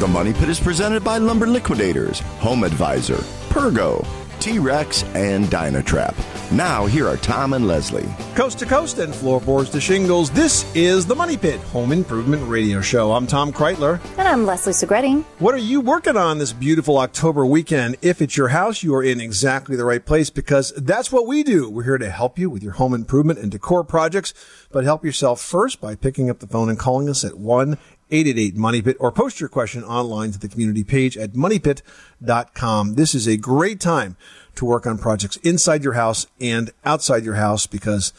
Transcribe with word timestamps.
The 0.00 0.08
Money 0.08 0.32
Pit 0.32 0.48
is 0.48 0.58
presented 0.58 1.04
by 1.04 1.18
Lumber 1.18 1.46
Liquidators, 1.46 2.20
Home 2.38 2.64
Advisor, 2.64 3.18
Pergo, 3.50 4.02
T 4.38 4.58
Rex, 4.58 5.04
and 5.14 5.44
Dynatrap. 5.48 6.16
Now, 6.50 6.86
here 6.86 7.06
are 7.06 7.18
Tom 7.18 7.52
and 7.52 7.68
Leslie. 7.68 8.08
Coast 8.34 8.58
to 8.60 8.64
coast 8.64 8.98
and 8.98 9.14
floorboards 9.14 9.68
to 9.68 9.78
shingles, 9.78 10.30
this 10.30 10.64
is 10.74 11.04
the 11.04 11.14
Money 11.14 11.36
Pit 11.36 11.60
Home 11.64 11.92
Improvement 11.92 12.48
Radio 12.48 12.80
Show. 12.80 13.12
I'm 13.12 13.26
Tom 13.26 13.52
Kraeutler. 13.52 14.00
And 14.16 14.26
I'm 14.26 14.46
Leslie 14.46 14.72
Segrete. 14.72 15.22
What 15.38 15.54
are 15.54 15.58
you 15.58 15.82
working 15.82 16.16
on 16.16 16.38
this 16.38 16.54
beautiful 16.54 16.96
October 16.96 17.44
weekend? 17.44 17.98
If 18.00 18.22
it's 18.22 18.38
your 18.38 18.48
house, 18.48 18.82
you 18.82 18.94
are 18.94 19.02
in 19.02 19.20
exactly 19.20 19.76
the 19.76 19.84
right 19.84 20.02
place 20.02 20.30
because 20.30 20.72
that's 20.78 21.12
what 21.12 21.26
we 21.26 21.42
do. 21.42 21.68
We're 21.68 21.84
here 21.84 21.98
to 21.98 22.08
help 22.08 22.38
you 22.38 22.48
with 22.48 22.62
your 22.62 22.72
home 22.72 22.94
improvement 22.94 23.38
and 23.38 23.50
decor 23.50 23.84
projects, 23.84 24.32
but 24.72 24.84
help 24.84 25.04
yourself 25.04 25.42
first 25.42 25.78
by 25.78 25.94
picking 25.94 26.30
up 26.30 26.38
the 26.38 26.46
phone 26.46 26.70
and 26.70 26.78
calling 26.78 27.06
us 27.10 27.22
at 27.22 27.36
1 27.36 27.76
888 28.10 28.56
Money 28.56 28.82
Pit 28.82 28.96
or 29.00 29.12
post 29.12 29.40
your 29.40 29.48
question 29.48 29.84
online 29.84 30.32
to 30.32 30.38
the 30.38 30.48
community 30.48 30.84
page 30.84 31.16
at 31.16 31.32
moneypit.com. 31.32 32.94
This 32.94 33.14
is 33.14 33.26
a 33.26 33.36
great 33.36 33.80
time 33.80 34.16
to 34.56 34.64
work 34.64 34.86
on 34.86 34.98
projects 34.98 35.36
inside 35.36 35.84
your 35.84 35.94
house 35.94 36.26
and 36.40 36.70
outside 36.84 37.24
your 37.24 37.34
house 37.34 37.66
because 37.66 38.12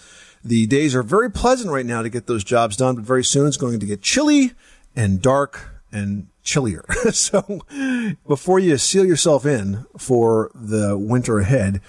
the 0.44 0.66
days 0.68 0.96
are 0.96 1.04
very 1.04 1.30
pleasant 1.30 1.72
right 1.72 1.86
now 1.86 2.02
to 2.02 2.10
get 2.10 2.28
those 2.28 2.44
jobs 2.44 2.76
done, 2.76 2.96
but 2.96 3.04
very 3.04 3.24
soon 3.24 3.48
it's 3.48 3.58
going 3.58 3.80
to 3.80 3.86
get 3.86 4.02
chilly 4.02 4.54
and 4.96 5.22
dark 5.22 5.70
and 5.92 6.28
chillier. 6.44 6.86
so 7.12 7.62
before 8.28 8.60
you 8.60 8.78
seal 8.78 9.06
yourself 9.06 9.46
in 9.46 9.86
for 9.98 10.52
the 10.56 10.98
winter 10.98 11.40
ahead, 11.40 11.82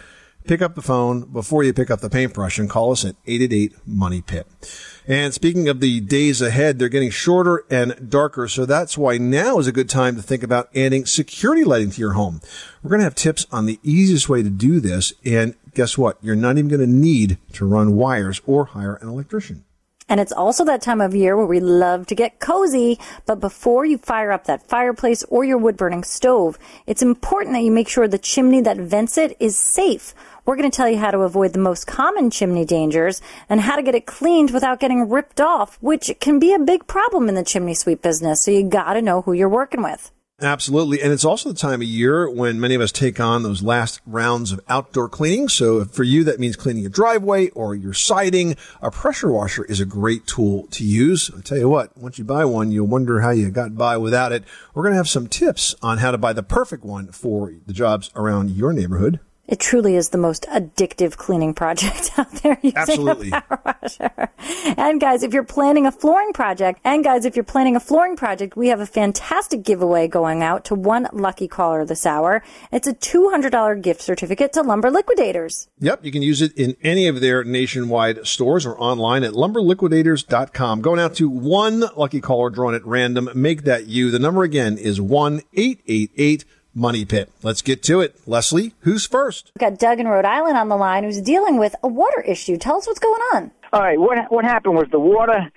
pick 0.45 0.63
up 0.63 0.75
the 0.75 0.83
phone 0.83 1.23
before 1.33 1.63
you 1.63 1.73
pick 1.73 1.91
up 1.91 2.01
the 2.01 2.11
paintbrush 2.11 2.59
and 2.59 2.69
call 2.69 2.93
us 2.93 3.05
at 3.05 3.17
888 3.27 3.75
Money 3.87 4.23
Pit. 4.23 4.47
And 5.07 5.35
speaking 5.35 5.69
of 5.69 5.81
the 5.81 6.01
days 6.01 6.41
ahead, 6.41 6.79
they're 6.79 6.89
getting 6.89 7.11
shorter 7.11 7.65
and 7.71 8.11
darker. 8.11 8.49
So 8.49 8.67
that's 8.67 8.97
why 8.97 9.19
now 9.19 9.59
is 9.59 9.67
a 9.67 9.73
good 9.73 9.89
time 9.89 10.17
to 10.17 10.23
think 10.23 10.43
about 10.43 10.69
adding 10.77 11.07
security 11.07 11.65
lighting 11.65 11.91
to 11.91 12.01
your 12.01 12.13
home. 12.13 12.41
We're 12.83 12.91
going 12.91 13.01
to 13.01 13.05
have 13.05 13.15
tips 13.15 13.47
on 13.51 13.67
the 13.67 13.81
easiest 13.83 14.29
way 14.29 14.43
to 14.43 14.51
do 14.51 14.81
this. 14.81 15.13
And 15.25 15.57
guess 15.75 15.99
what? 15.99 16.19
You're 16.23 16.37
not 16.37 16.59
even 16.59 16.69
going 16.69 16.81
to 16.81 16.87
need 16.87 17.39
to 17.55 17.67
run 17.67 17.97
wires 17.97 18.41
or 18.47 18.67
hire 18.67 18.95
an 18.97 19.09
electrician. 19.09 19.65
And 20.13 20.21
it's 20.21 20.31
also 20.31 20.67
that 20.67 20.83
time 20.83 21.01
of 21.01 21.15
year 21.15 21.39
where 21.39 21.47
we 21.47 21.59
love 21.59 22.07
to 22.09 22.15
get 22.15 22.39
cozy. 22.39 22.99
But 23.25 23.41
before 23.41 23.87
you 23.87 23.97
fire 23.97 24.31
up 24.31 24.45
that 24.45 24.69
fireplace 24.69 25.25
or 25.31 25.43
your 25.43 25.57
wood 25.57 25.79
burning 25.79 26.05
stove, 26.05 26.59
it's 26.87 27.01
important 27.01 27.55
that 27.55 27.63
you 27.63 27.71
make 27.71 27.89
sure 27.89 28.07
the 28.07 28.19
chimney 28.19 28.61
that 28.61 28.77
vents 28.77 29.17
it 29.17 29.35
is 29.41 29.57
safe. 29.57 30.15
We're 30.45 30.57
going 30.57 30.71
to 30.71 30.77
tell 30.77 30.91
you 30.91 30.99
how 30.99 31.13
to 31.13 31.21
avoid 31.21 31.55
the 31.55 31.61
most 31.61 31.87
common 31.87 32.29
chimney 32.29 32.67
dangers 32.67 33.23
and 33.49 33.59
how 33.63 33.77
to 33.77 33.83
get 33.83 33.95
it 33.95 34.05
cleaned 34.05 34.51
without 34.51 34.81
getting 34.81 35.09
ripped 35.09 35.41
off, 35.41 35.79
which 35.81 36.13
can 36.21 36.39
be 36.39 36.53
a 36.53 36.59
big 36.59 36.87
problem 36.87 37.31
in 37.31 37.35
the 37.35 37.43
chimney 37.43 37.73
sweep 37.73 38.03
business. 38.03 38.45
So 38.45 38.51
you 38.51 38.65
got 38.65 38.93
to 38.93 39.01
know 39.01 39.23
who 39.23 39.33
you're 39.33 39.49
working 39.49 39.83
with. 39.83 40.11
Absolutely. 40.41 41.01
And 41.01 41.13
it's 41.13 41.25
also 41.25 41.53
the 41.53 41.59
time 41.59 41.83
of 41.83 41.87
year 41.87 42.29
when 42.29 42.59
many 42.59 42.75
of 42.75 42.81
us 42.81 42.91
take 42.91 43.21
on 43.21 43.45
those 43.45 43.63
last 43.63 44.01
rounds 44.07 44.51
of 44.51 44.61
outdoor 44.69 45.09
cleaning. 45.09 45.49
So 45.49 45.85
for 45.85 46.03
you, 46.03 46.25
that 46.25 46.41
means 46.41 46.57
cleaning 46.57 46.83
your 46.83 46.91
driveway 46.91 47.51
or 47.51 47.77
your 47.77 47.95
siding. 47.95 48.57
A 48.81 48.91
pressure 48.91 49.31
washer 49.31 49.65
is 49.65 49.79
a 49.79 49.85
great 49.85 50.27
tool 50.27 50.67
to 50.73 50.85
use. 50.85 51.31
I 51.37 51.43
tell 51.43 51.59
you 51.59 51.69
what, 51.69 51.97
once 51.97 52.19
you 52.19 52.25
buy 52.25 52.45
one, 52.45 52.73
you'll 52.73 52.89
wonder 52.89 53.21
how 53.21 53.31
you 53.31 53.51
got 53.51 53.77
by 53.77 53.97
without 53.97 54.33
it. 54.33 54.43
We're 54.75 54.83
going 54.83 54.95
to 54.95 54.97
have 54.99 55.09
some 55.09 55.29
tips 55.29 55.77
on 55.81 55.99
how 55.99 56.11
to 56.11 56.19
buy 56.19 56.33
the 56.33 56.43
perfect 56.43 56.83
one 56.83 57.13
for 57.13 57.53
the 57.67 57.73
jobs 57.73 58.11
around 58.17 58.51
your 58.51 58.73
neighborhood. 58.73 59.21
It 59.53 59.61
truly 59.61 59.97
is 59.97 60.09
the 60.09 60.17
most 60.17 60.45
addictive 60.45 61.19
cleaning 61.19 61.53
project 61.53 62.13
out 62.19 62.33
there 62.37 62.59
using 62.63 62.79
Absolutely. 62.79 63.29
a 63.33 63.43
power 63.43 63.61
washer. 63.83 64.31
And 64.79 64.99
guys, 64.99 65.23
if 65.23 65.35
you're 65.35 65.45
planning 65.45 65.85
a 65.85 65.93
flooring 65.93 66.33
project, 66.33 66.81
and 66.85 67.05
guys, 67.05 67.27
if 67.27 67.37
you're 67.37 67.45
planning 67.45 67.77
a 67.77 67.81
flooring 67.81 68.17
project, 68.17 68.57
we 68.57 68.69
have 68.69 68.81
a 68.81 68.87
fantastic 68.87 69.63
giveaway 69.63 70.09
going 70.09 70.43
out 70.43 70.65
to 70.65 70.75
one 70.75 71.07
lucky 71.13 71.49
caller 71.49 71.85
this 71.85 72.07
hour. 72.07 72.43
It's 72.73 72.89
a 72.89 72.95
$200 72.95 73.83
gift 73.83 74.01
certificate 74.01 74.55
to 74.55 74.63
Lumber 74.63 74.91
Liquidators. 74.91 75.69
Yep, 75.81 76.03
you 76.03 76.13
can 76.13 76.23
use 76.23 76.41
it 76.41 76.57
in 76.57 76.75
any 76.83 77.07
of 77.07 77.21
their 77.21 77.45
nationwide 77.45 78.27
stores 78.27 78.65
or 78.65 78.81
online 78.81 79.23
at 79.23 79.35
lumberliquidators.com. 79.35 80.81
Going 80.81 80.99
out 80.99 81.15
to 81.17 81.29
one 81.29 81.85
lucky 81.95 82.23
caller 82.23 82.49
drawn 82.49 82.75
at 82.75 82.87
random. 82.87 83.29
Make 83.35 83.65
that 83.65 83.87
you. 83.87 84.11
The 84.11 84.19
number 84.19 84.45
again 84.45 84.79
is 84.79 84.99
1 84.99 85.43
888 85.53 86.47
Money 86.75 87.05
Pit. 87.05 87.31
Let's 87.43 87.63
get 87.63 87.83
to 87.85 88.01
it. 88.01 88.17
Leslie, 88.27 88.75
who's 88.81 89.07
first? 89.07 89.51
We've 89.55 89.71
got 89.71 89.79
Doug 89.79 90.01
in 90.01 90.09
Rhode 90.09 90.25
Island 90.25 90.57
on 90.57 90.69
the 90.69 90.77
line 90.77 91.05
who's 91.05 91.21
dealing 91.21 91.59
with 91.59 91.75
a 91.83 91.89
water 91.89 92.21
issue. 92.23 92.57
Tell 92.57 92.77
us 92.77 92.87
what's 92.87 93.01
going 93.01 93.21
on. 93.35 93.51
All 93.73 93.81
right, 93.81 93.99
what 93.99 94.31
what 94.31 94.45
happened 94.45 94.75
was 94.75 94.87
the 94.91 95.01
water 95.01 95.51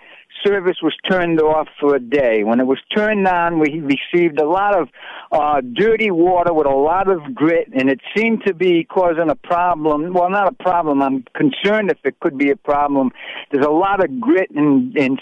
service 0.45 0.77
was 0.81 0.93
turned 1.09 1.41
off 1.41 1.67
for 1.79 1.95
a 1.95 1.99
day. 1.99 2.43
When 2.43 2.59
it 2.59 2.67
was 2.67 2.79
turned 2.95 3.27
on, 3.27 3.59
we 3.59 3.79
received 3.79 4.39
a 4.39 4.47
lot 4.47 4.79
of 4.79 4.89
uh, 5.31 5.61
dirty 5.61 6.11
water 6.11 6.53
with 6.53 6.67
a 6.67 6.75
lot 6.75 7.09
of 7.09 7.33
grit, 7.33 7.69
and 7.73 7.89
it 7.89 7.99
seemed 8.15 8.43
to 8.45 8.53
be 8.53 8.83
causing 8.83 9.29
a 9.29 9.35
problem. 9.35 10.13
Well, 10.13 10.29
not 10.29 10.47
a 10.47 10.63
problem. 10.63 11.01
I'm 11.01 11.25
concerned 11.35 11.91
if 11.91 11.97
it 12.03 12.19
could 12.19 12.37
be 12.37 12.51
a 12.51 12.55
problem. 12.55 13.11
There's 13.51 13.65
a 13.65 13.69
lot 13.69 14.03
of 14.03 14.19
grit 14.19 14.51
and, 14.51 14.95
and 14.95 15.19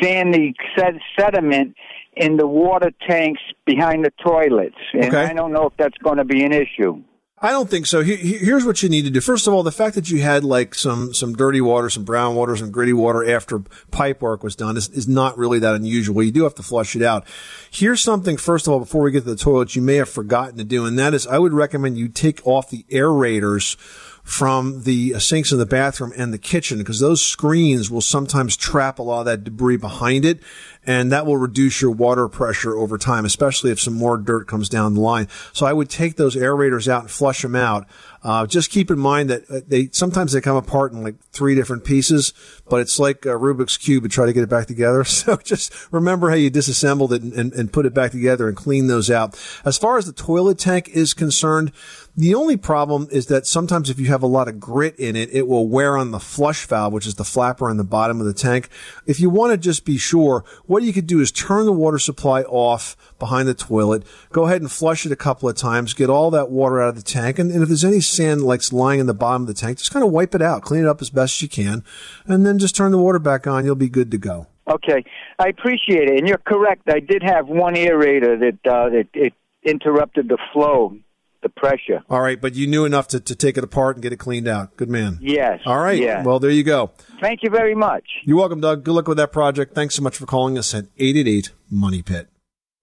sandy 0.00 0.54
sed- 0.76 1.00
sediment 1.18 1.74
in 2.16 2.36
the 2.36 2.46
water 2.46 2.90
tanks 3.08 3.40
behind 3.64 4.04
the 4.04 4.12
toilets, 4.22 4.76
and 4.92 5.04
Okay. 5.06 5.24
I 5.24 5.32
don't 5.32 5.52
know 5.52 5.66
if 5.66 5.72
that's 5.78 5.96
going 5.98 6.18
to 6.18 6.24
be 6.24 6.42
an 6.44 6.52
issue. 6.52 7.02
I 7.44 7.50
don't 7.50 7.68
think 7.68 7.86
so. 7.86 8.02
He- 8.02 8.14
he- 8.14 8.38
Here's 8.38 8.64
what 8.64 8.84
you 8.84 8.88
need 8.88 9.02
to 9.04 9.10
do. 9.10 9.20
First 9.20 9.48
of 9.48 9.52
all, 9.52 9.64
the 9.64 9.72
fact 9.72 9.96
that 9.96 10.08
you 10.12 10.20
had 10.22 10.44
like 10.44 10.76
some 10.76 11.12
some 11.12 11.32
dirty 11.34 11.60
water, 11.60 11.90
some 11.90 12.04
brown 12.04 12.36
water, 12.36 12.54
some 12.54 12.70
gritty 12.70 12.92
water 12.92 13.28
after 13.28 13.58
pipe 13.90 14.22
work 14.22 14.44
was 14.44 14.54
done 14.54 14.76
is, 14.76 14.88
is 14.90 15.08
not 15.08 15.36
really 15.36 15.58
that 15.58 15.74
unusual. 15.74 16.22
You 16.22 16.30
do 16.30 16.44
have 16.44 16.54
to 16.54 16.62
flush 16.62 16.94
it 16.94 17.02
out. 17.02 17.26
Here's 17.68 18.00
something. 18.00 18.36
First 18.36 18.68
of 18.68 18.72
all, 18.72 18.78
before 18.78 19.02
we 19.02 19.10
get 19.10 19.24
to 19.24 19.30
the 19.30 19.34
toilet, 19.34 19.74
you 19.74 19.82
may 19.82 19.96
have 19.96 20.08
forgotten 20.08 20.56
to 20.58 20.64
do, 20.64 20.84
and 20.86 20.96
that 21.00 21.14
is, 21.14 21.26
I 21.26 21.38
would 21.38 21.52
recommend 21.52 21.98
you 21.98 22.06
take 22.08 22.46
off 22.46 22.70
the 22.70 22.84
aerators 22.90 23.74
from 24.22 24.84
the 24.84 25.14
uh, 25.14 25.18
sinks 25.18 25.50
in 25.50 25.58
the 25.58 25.66
bathroom 25.66 26.12
and 26.16 26.32
the 26.32 26.38
kitchen 26.38 26.78
because 26.78 27.00
those 27.00 27.20
screens 27.20 27.90
will 27.90 28.00
sometimes 28.00 28.56
trap 28.56 29.00
a 29.00 29.02
lot 29.02 29.20
of 29.20 29.24
that 29.26 29.42
debris 29.42 29.76
behind 29.78 30.24
it 30.24 30.38
and 30.84 31.12
that 31.12 31.26
will 31.26 31.36
reduce 31.36 31.80
your 31.80 31.90
water 31.90 32.28
pressure 32.28 32.76
over 32.76 32.98
time, 32.98 33.24
especially 33.24 33.70
if 33.70 33.80
some 33.80 33.94
more 33.94 34.16
dirt 34.16 34.46
comes 34.48 34.68
down 34.68 34.94
the 34.94 35.00
line. 35.00 35.28
So 35.52 35.66
I 35.66 35.72
would 35.72 35.88
take 35.88 36.16
those 36.16 36.34
aerators 36.36 36.88
out 36.88 37.02
and 37.02 37.10
flush 37.10 37.42
them 37.42 37.54
out. 37.54 37.86
Uh, 38.24 38.46
just 38.46 38.70
keep 38.70 38.90
in 38.90 38.98
mind 38.98 39.30
that 39.30 39.50
uh, 39.50 39.60
they 39.66 39.88
sometimes 39.90 40.32
they 40.32 40.40
come 40.40 40.56
apart 40.56 40.92
in 40.92 41.02
like 41.02 41.18
three 41.32 41.56
different 41.56 41.84
pieces, 41.84 42.32
but 42.68 42.80
it's 42.80 42.98
like 42.98 43.24
a 43.26 43.30
Rubik's 43.30 43.76
cube 43.76 44.04
and 44.04 44.12
try 44.12 44.26
to 44.26 44.32
get 44.32 44.44
it 44.44 44.48
back 44.48 44.66
together. 44.66 45.04
So 45.22 45.36
just 45.36 45.72
remember 45.92 46.30
how 46.30 46.36
you 46.36 46.50
disassembled 46.50 47.12
it 47.12 47.22
and, 47.22 47.32
and, 47.34 47.52
and 47.52 47.72
put 47.72 47.86
it 47.86 47.94
back 47.94 48.10
together 48.10 48.48
and 48.48 48.56
clean 48.56 48.88
those 48.88 49.08
out. 49.08 49.38
As 49.64 49.78
far 49.78 49.98
as 49.98 50.06
the 50.06 50.12
toilet 50.12 50.58
tank 50.58 50.88
is 50.88 51.14
concerned, 51.14 51.70
the 52.16 52.34
only 52.34 52.56
problem 52.56 53.08
is 53.10 53.26
that 53.26 53.46
sometimes 53.46 53.88
if 53.88 53.98
you 53.98 54.06
have 54.06 54.22
a 54.22 54.26
lot 54.26 54.48
of 54.48 54.60
grit 54.60 54.96
in 54.96 55.16
it, 55.16 55.30
it 55.32 55.46
will 55.46 55.68
wear 55.68 55.96
on 55.96 56.10
the 56.10 56.18
flush 56.18 56.66
valve, 56.66 56.92
which 56.92 57.06
is 57.06 57.14
the 57.14 57.24
flapper 57.24 57.70
on 57.70 57.78
the 57.78 57.84
bottom 57.84 58.20
of 58.20 58.26
the 58.26 58.34
tank. 58.34 58.68
If 59.06 59.20
you 59.20 59.30
want 59.30 59.52
to 59.52 59.56
just 59.56 59.84
be 59.84 59.96
sure, 59.96 60.44
what 60.72 60.82
you 60.82 60.92
could 60.92 61.06
do 61.06 61.20
is 61.20 61.30
turn 61.30 61.66
the 61.66 61.72
water 61.72 61.98
supply 61.98 62.42
off 62.44 62.96
behind 63.18 63.46
the 63.46 63.52
toilet, 63.52 64.04
go 64.30 64.46
ahead 64.46 64.62
and 64.62 64.72
flush 64.72 65.04
it 65.04 65.12
a 65.12 65.16
couple 65.16 65.46
of 65.46 65.54
times, 65.54 65.92
get 65.92 66.08
all 66.08 66.30
that 66.30 66.48
water 66.48 66.80
out 66.80 66.88
of 66.88 66.96
the 66.96 67.02
tank, 67.02 67.38
and, 67.38 67.50
and 67.52 67.62
if 67.62 67.68
there's 67.68 67.84
any 67.84 68.00
sand 68.00 68.40
like 68.40 68.62
lying 68.72 68.98
in 68.98 69.06
the 69.06 69.12
bottom 69.12 69.42
of 69.42 69.48
the 69.48 69.54
tank, 69.54 69.76
just 69.76 69.92
kind 69.92 70.02
of 70.04 70.10
wipe 70.10 70.34
it 70.34 70.40
out, 70.40 70.62
clean 70.62 70.84
it 70.84 70.88
up 70.88 71.02
as 71.02 71.10
best 71.10 71.42
you 71.42 71.48
can, 71.48 71.84
and 72.24 72.46
then 72.46 72.58
just 72.58 72.74
turn 72.74 72.90
the 72.90 72.98
water 72.98 73.18
back 73.18 73.46
on. 73.46 73.66
You'll 73.66 73.74
be 73.74 73.90
good 73.90 74.10
to 74.12 74.18
go. 74.18 74.46
Okay, 74.66 75.04
I 75.38 75.48
appreciate 75.48 76.08
it, 76.08 76.18
and 76.18 76.26
you're 76.26 76.38
correct. 76.38 76.88
I 76.88 77.00
did 77.00 77.22
have 77.22 77.48
one 77.48 77.74
aerator 77.74 78.38
that 78.40 78.72
uh, 78.72 78.88
that 78.88 79.08
it 79.12 79.34
interrupted 79.64 80.28
the 80.28 80.38
flow, 80.52 80.96
the 81.42 81.48
pressure. 81.48 82.02
All 82.08 82.20
right, 82.20 82.40
but 82.40 82.54
you 82.54 82.66
knew 82.66 82.84
enough 82.84 83.08
to, 83.08 83.20
to 83.20 83.34
take 83.34 83.56
it 83.56 83.64
apart 83.64 83.96
and 83.96 84.02
get 84.02 84.12
it 84.12 84.16
cleaned 84.18 84.48
out. 84.48 84.76
Good 84.76 84.88
man. 84.88 85.18
Yes. 85.20 85.60
All 85.66 85.78
right. 85.78 86.00
Yeah. 86.00 86.22
Well, 86.22 86.38
there 86.38 86.50
you 86.50 86.64
go. 86.64 86.92
Thank 87.20 87.42
you 87.42 87.50
very 87.50 87.74
much. 87.74 88.04
You're 88.24 88.38
welcome, 88.38 88.60
Doug. 88.60 88.84
Good 88.84 88.92
luck 88.92 89.08
with 89.08 89.18
that 89.18 89.32
project. 89.32 89.74
Thanks 89.74 89.94
so 89.94 90.02
much 90.02 90.16
for 90.16 90.26
calling 90.26 90.56
us 90.58 90.74
at 90.74 90.84
888 90.98 91.50
Money 91.70 92.02
Pit. 92.02 92.28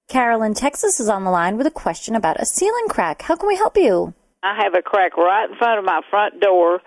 Carolyn, 0.08 0.56
Texas 0.56 1.00
is 1.00 1.08
on 1.08 1.24
the 1.24 1.30
line 1.30 1.56
with 1.56 1.68
a 1.68 1.72
question 1.72 2.16
about 2.16 2.40
a 2.40 2.46
ceiling 2.46 2.88
crack. 2.90 3.22
How 3.22 3.36
can 3.36 3.48
we 3.48 3.56
help 3.56 3.78
you? 3.78 4.14
I 4.42 4.60
have 4.64 4.74
a 4.74 4.82
crack 4.82 5.18
right 5.18 5.50
in 5.50 5.56
front 5.58 5.80
of 5.80 5.86
my 5.86 6.02
front 6.10 6.40
door. 6.40 6.82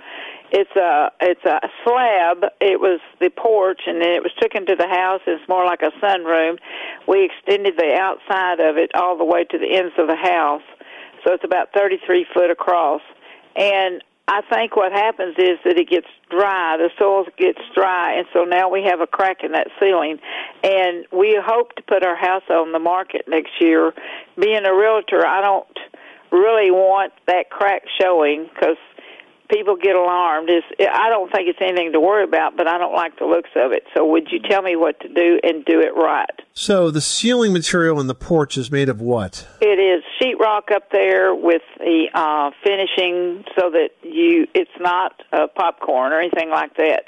It's 0.50 0.74
a 0.76 1.10
it's 1.20 1.44
a 1.44 1.60
slab. 1.84 2.44
It 2.60 2.78
was 2.80 3.00
the 3.20 3.30
porch, 3.30 3.82
and 3.86 4.02
then 4.02 4.10
it 4.10 4.22
was 4.22 4.32
taken 4.40 4.66
to 4.66 4.76
the 4.76 4.88
house. 4.88 5.20
It's 5.26 5.48
more 5.48 5.64
like 5.64 5.80
a 5.80 5.90
sunroom. 6.04 6.58
We 7.08 7.24
extended 7.24 7.76
the 7.78 7.94
outside 7.94 8.60
of 8.60 8.76
it 8.76 8.90
all 8.94 9.16
the 9.16 9.24
way 9.24 9.44
to 9.44 9.58
the 9.58 9.70
ends 9.72 9.94
of 9.98 10.08
the 10.08 10.16
house, 10.16 10.62
so 11.24 11.32
it's 11.32 11.44
about 11.44 11.72
33 11.74 12.26
foot 12.34 12.50
across. 12.50 13.02
And 13.56 14.02
I 14.28 14.40
think 14.52 14.76
what 14.76 14.92
happens 14.92 15.34
is 15.36 15.58
that 15.64 15.78
it 15.78 15.88
gets 15.88 16.06
dry, 16.30 16.76
the 16.76 16.90
soil 16.98 17.24
gets 17.36 17.58
dry, 17.74 18.14
and 18.18 18.26
so 18.32 18.44
now 18.44 18.70
we 18.70 18.84
have 18.84 19.00
a 19.00 19.06
crack 19.06 19.38
in 19.42 19.52
that 19.52 19.68
ceiling. 19.80 20.18
And 20.62 21.06
we 21.12 21.38
hope 21.42 21.74
to 21.76 21.82
put 21.82 22.04
our 22.04 22.16
house 22.16 22.44
on 22.48 22.72
the 22.72 22.78
market 22.78 23.26
next 23.28 23.52
year. 23.60 23.92
Being 24.38 24.64
a 24.64 24.74
realtor, 24.74 25.26
I 25.26 25.42
don't 25.42 25.78
really 26.30 26.70
want 26.70 27.12
that 27.26 27.50
crack 27.50 27.82
showing 28.00 28.48
because 28.54 28.78
people 29.52 29.76
get 29.76 29.94
alarmed. 29.94 30.48
Is 30.48 30.62
I 30.80 31.08
don't 31.10 31.30
think 31.30 31.48
it's 31.48 31.58
anything 31.60 31.92
to 31.92 32.00
worry 32.00 32.24
about, 32.24 32.56
but 32.56 32.66
I 32.66 32.78
don't 32.78 32.94
like 32.94 33.18
the 33.18 33.26
looks 33.26 33.50
of 33.54 33.72
it. 33.72 33.84
So 33.94 34.04
would 34.06 34.28
you 34.30 34.40
tell 34.40 34.62
me 34.62 34.76
what 34.76 34.98
to 35.00 35.08
do 35.08 35.38
and 35.44 35.64
do 35.64 35.80
it 35.80 35.94
right? 35.94 36.30
So 36.54 36.90
the 36.90 37.00
ceiling 37.00 37.52
material 37.52 38.00
in 38.00 38.06
the 38.06 38.14
porch 38.14 38.56
is 38.56 38.70
made 38.70 38.88
of 38.88 39.00
what? 39.00 39.46
It 39.60 39.78
is 39.78 40.02
sheetrock 40.20 40.72
up 40.72 40.90
there 40.90 41.34
with 41.34 41.62
the 41.78 42.06
uh, 42.14 42.50
finishing, 42.64 43.44
so 43.58 43.70
that 43.70 43.90
you 44.02 44.46
it's 44.54 44.70
not 44.80 45.22
uh, 45.32 45.46
popcorn 45.54 46.12
or 46.12 46.20
anything 46.20 46.50
like 46.50 46.76
that. 46.76 47.04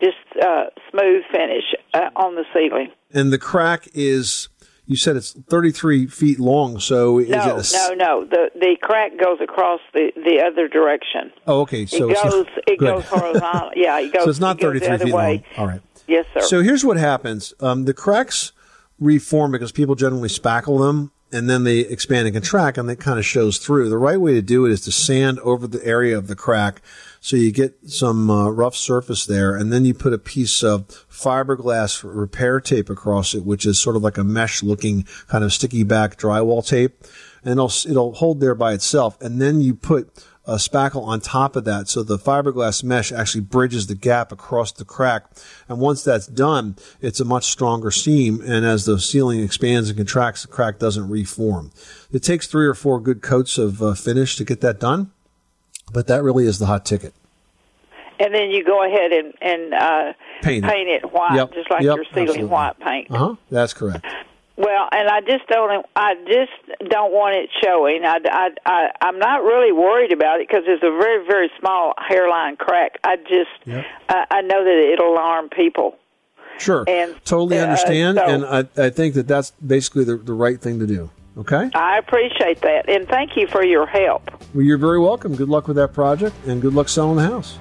Just 0.00 0.16
uh, 0.42 0.64
smooth 0.90 1.22
finish 1.30 1.64
uh, 1.94 2.10
on 2.16 2.34
the 2.34 2.44
ceiling. 2.52 2.90
And 3.12 3.32
the 3.32 3.38
crack 3.38 3.88
is 3.94 4.48
you 4.86 4.96
said 4.96 5.16
it's 5.16 5.32
33 5.32 6.06
feet 6.06 6.38
long, 6.38 6.78
so 6.78 7.18
is 7.18 7.28
no, 7.30 7.58
it 7.58 7.72
a 7.72 7.76
no, 7.76 7.94
no. 7.94 8.24
The 8.24 8.50
the 8.54 8.76
crack 8.80 9.12
goes 9.18 9.38
across 9.40 9.80
the 9.92 10.12
the 10.14 10.42
other 10.46 10.68
direction. 10.68 11.32
Oh, 11.46 11.60
okay. 11.62 11.86
So 11.86 12.10
it 12.10 12.12
it's 12.16 12.22
goes 12.22 12.46
not, 12.46 12.64
it 12.66 12.80
goes 12.80 13.04
horizontal. 13.04 13.70
Yeah, 13.74 13.98
it 14.00 14.12
goes. 14.12 14.24
so 14.24 14.30
it's 14.30 14.40
not 14.40 14.58
it 14.58 14.62
33 14.62 14.86
the 14.86 14.94
other 14.94 15.04
feet 15.06 15.14
way. 15.14 15.44
long. 15.56 15.58
All 15.58 15.66
right. 15.66 15.82
Yes, 16.06 16.26
sir. 16.34 16.40
So 16.42 16.62
here's 16.62 16.84
what 16.84 16.98
happens: 16.98 17.54
um, 17.60 17.86
the 17.86 17.94
cracks 17.94 18.52
reform 19.00 19.52
because 19.52 19.72
people 19.72 19.94
generally 19.94 20.28
spackle 20.28 20.78
them, 20.78 21.12
and 21.32 21.48
then 21.48 21.64
they 21.64 21.78
expand 21.80 22.26
and 22.26 22.34
contract, 22.34 22.76
and 22.76 22.90
it 22.90 23.00
kind 23.00 23.18
of 23.18 23.24
shows 23.24 23.58
through. 23.58 23.88
The 23.88 23.98
right 23.98 24.20
way 24.20 24.34
to 24.34 24.42
do 24.42 24.66
it 24.66 24.72
is 24.72 24.82
to 24.82 24.92
sand 24.92 25.38
over 25.40 25.66
the 25.66 25.84
area 25.84 26.16
of 26.16 26.26
the 26.26 26.36
crack, 26.36 26.82
so 27.24 27.36
you 27.36 27.50
get 27.52 27.88
some 27.88 28.30
uh, 28.30 28.50
rough 28.50 28.76
surface 28.76 29.24
there, 29.24 29.56
and 29.56 29.72
then 29.72 29.86
you 29.86 29.94
put 29.94 30.12
a 30.12 30.18
piece 30.18 30.62
of 30.62 30.86
fiberglass 31.10 32.04
repair 32.04 32.60
tape 32.60 32.90
across 32.90 33.32
it, 33.32 33.46
which 33.46 33.64
is 33.64 33.80
sort 33.80 33.96
of 33.96 34.02
like 34.02 34.18
a 34.18 34.24
mesh-looking 34.24 35.06
kind 35.26 35.42
of 35.42 35.50
sticky 35.50 35.84
back 35.84 36.18
drywall 36.18 36.62
tape, 36.62 37.02
and 37.42 37.52
it'll 37.52 37.72
it'll 37.88 38.12
hold 38.12 38.40
there 38.40 38.54
by 38.54 38.74
itself, 38.74 39.18
and 39.22 39.40
then 39.40 39.62
you 39.62 39.74
put 39.74 40.12
a 40.44 40.56
spackle 40.56 41.02
on 41.02 41.18
top 41.22 41.56
of 41.56 41.64
that. 41.64 41.88
So 41.88 42.02
the 42.02 42.18
fiberglass 42.18 42.84
mesh 42.84 43.10
actually 43.10 43.40
bridges 43.40 43.86
the 43.86 43.94
gap 43.94 44.30
across 44.30 44.70
the 44.72 44.84
crack. 44.84 45.24
And 45.66 45.78
once 45.78 46.04
that's 46.04 46.26
done, 46.26 46.76
it's 47.00 47.20
a 47.20 47.24
much 47.24 47.44
stronger 47.44 47.90
seam. 47.90 48.42
And 48.42 48.66
as 48.66 48.84
the 48.84 49.00
ceiling 49.00 49.40
expands 49.40 49.88
and 49.88 49.96
contracts, 49.96 50.42
the 50.42 50.48
crack 50.48 50.78
doesn't 50.78 51.08
reform. 51.08 51.72
It 52.12 52.22
takes 52.22 52.46
three 52.46 52.66
or 52.66 52.74
four 52.74 53.00
good 53.00 53.22
coats 53.22 53.56
of 53.56 53.82
uh, 53.82 53.94
finish 53.94 54.36
to 54.36 54.44
get 54.44 54.60
that 54.60 54.78
done. 54.78 55.12
But 55.94 56.06
that 56.08 56.22
really 56.22 56.44
is 56.46 56.58
the 56.58 56.66
hot 56.66 56.84
ticket. 56.84 57.14
and 58.20 58.34
then 58.34 58.50
you 58.50 58.62
go 58.64 58.84
ahead 58.84 59.12
and 59.12 59.32
and 59.40 59.72
uh, 59.74 60.12
Paint 60.42 60.64
it. 60.66 61.02
it 61.04 61.12
white, 61.12 61.36
Yep, 61.36 61.54
just 61.54 61.70
like 61.70 61.82
yep, 61.82 61.96
your 61.96 62.04
ceiling 62.12 62.28
absolutely. 62.28 62.44
white 62.44 62.78
paint. 62.80 63.10
Uh 63.10 63.18
huh. 63.18 63.34
That's 63.50 63.72
correct. 63.72 64.04
Well, 64.56 64.88
and 64.92 65.08
I 65.08 65.20
just 65.20 65.48
don't. 65.48 65.84
I 65.96 66.14
just 66.26 66.88
don't 66.90 67.12
want 67.12 67.34
it 67.34 67.50
showing. 67.62 68.04
I, 68.04 68.18
I, 68.24 68.50
I 68.64 68.88
I'm 69.00 69.18
not 69.18 69.42
really 69.42 69.72
worried 69.72 70.12
about 70.12 70.40
it 70.40 70.46
because 70.48 70.62
it's 70.66 70.82
a 70.84 70.90
very 70.90 71.26
very 71.26 71.50
small 71.58 71.94
hairline 71.98 72.56
crack. 72.56 72.98
I 73.02 73.16
just 73.16 73.50
Yep. 73.66 73.84
I, 74.08 74.26
I 74.30 74.40
know 74.42 74.62
that 74.64 74.90
it'll 74.92 75.12
alarm 75.14 75.48
people. 75.48 75.96
Sure. 76.58 76.84
And, 76.86 77.16
totally 77.24 77.58
uh, 77.58 77.64
understand. 77.64 78.16
so- 78.18 78.26
and 78.26 78.44
I, 78.44 78.58
I 78.86 78.90
think 78.90 79.14
that 79.14 79.26
that's 79.26 79.50
basically 79.66 80.04
the, 80.04 80.16
the 80.18 80.32
right 80.34 80.60
thing 80.60 80.78
to 80.78 80.86
do. 80.86 81.10
Okay? 81.36 81.70
I 81.74 81.98
appreciate 81.98 82.60
that, 82.62 82.88
and 82.88 83.08
thank 83.08 83.36
you 83.36 83.46
for 83.48 83.64
your 83.64 83.86
help. 83.86 84.30
Well, 84.54 84.64
you're 84.64 84.78
very 84.78 85.00
welcome. 85.00 85.34
Good 85.34 85.48
luck 85.48 85.66
with 85.66 85.76
that 85.76 85.92
project 85.92 86.36
and 86.46 86.62
good 86.62 86.74
luck 86.74 86.88
selling 86.88 87.16
the 87.16 87.24
house. 87.24 87.58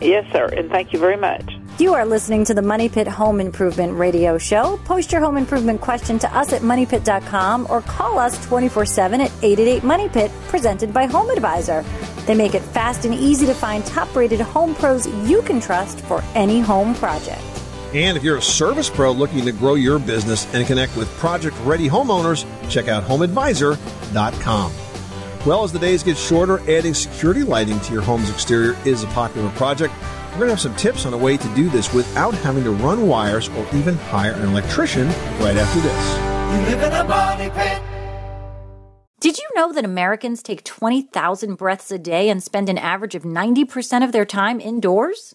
Yes, 0.00 0.30
sir, 0.32 0.46
and 0.46 0.70
thank 0.70 0.92
you 0.92 0.98
very 0.98 1.16
much. 1.16 1.54
You 1.78 1.92
are 1.94 2.06
listening 2.06 2.44
to 2.46 2.54
the 2.54 2.62
Money 2.62 2.88
Pit 2.88 3.06
Home 3.06 3.40
Improvement 3.40 3.98
Radio 3.98 4.38
Show. 4.38 4.78
Post 4.84 5.12
your 5.12 5.20
home 5.20 5.36
improvement 5.36 5.80
question 5.80 6.18
to 6.20 6.36
us 6.36 6.52
at 6.52 6.62
moneypit.com 6.62 7.66
or 7.68 7.82
call 7.82 8.18
us 8.18 8.42
24 8.46 8.86
7 8.86 9.20
at 9.20 9.30
888 9.42 9.84
Money 9.84 10.08
Pit, 10.08 10.30
presented 10.48 10.94
by 10.94 11.04
Home 11.06 11.28
Advisor. 11.28 11.84
They 12.26 12.34
make 12.34 12.54
it 12.54 12.62
fast 12.62 13.04
and 13.04 13.14
easy 13.14 13.44
to 13.46 13.54
find 13.54 13.84
top 13.84 14.14
rated 14.16 14.40
home 14.40 14.74
pros 14.74 15.06
you 15.28 15.42
can 15.42 15.60
trust 15.60 16.00
for 16.02 16.22
any 16.34 16.60
home 16.60 16.94
project. 16.94 17.42
And 17.96 18.14
if 18.14 18.22
you're 18.22 18.36
a 18.36 18.42
service 18.42 18.90
pro 18.90 19.10
looking 19.10 19.46
to 19.46 19.52
grow 19.52 19.72
your 19.72 19.98
business 19.98 20.46
and 20.52 20.66
connect 20.66 20.94
with 20.98 21.08
project 21.16 21.56
ready 21.60 21.88
homeowners, 21.88 22.44
check 22.68 22.88
out 22.88 23.02
homeadvisor.com. 23.04 24.72
Well, 25.46 25.64
as 25.64 25.72
the 25.72 25.78
days 25.78 26.02
get 26.02 26.18
shorter, 26.18 26.60
adding 26.70 26.92
security 26.92 27.42
lighting 27.42 27.80
to 27.80 27.94
your 27.94 28.02
home's 28.02 28.28
exterior 28.28 28.76
is 28.84 29.02
a 29.02 29.06
popular 29.06 29.48
project. 29.52 29.94
We're 30.32 30.40
going 30.40 30.48
to 30.48 30.52
have 30.56 30.60
some 30.60 30.76
tips 30.76 31.06
on 31.06 31.14
a 31.14 31.16
way 31.16 31.38
to 31.38 31.54
do 31.54 31.70
this 31.70 31.94
without 31.94 32.34
having 32.34 32.64
to 32.64 32.70
run 32.72 33.08
wires 33.08 33.48
or 33.48 33.66
even 33.74 33.94
hire 33.94 34.34
an 34.34 34.46
electrician 34.46 35.06
right 35.40 35.56
after 35.56 35.80
this. 35.80 36.70
You 36.70 36.76
live 36.76 36.82
in 36.82 36.92
a 36.92 37.04
money 37.04 37.48
pit. 37.48 37.82
Did 39.20 39.38
you 39.38 39.48
know 39.54 39.72
that 39.72 39.86
Americans 39.86 40.42
take 40.42 40.64
20,000 40.64 41.54
breaths 41.54 41.90
a 41.90 41.98
day 41.98 42.28
and 42.28 42.42
spend 42.42 42.68
an 42.68 42.76
average 42.76 43.14
of 43.14 43.22
90% 43.22 44.04
of 44.04 44.12
their 44.12 44.26
time 44.26 44.60
indoors? 44.60 45.34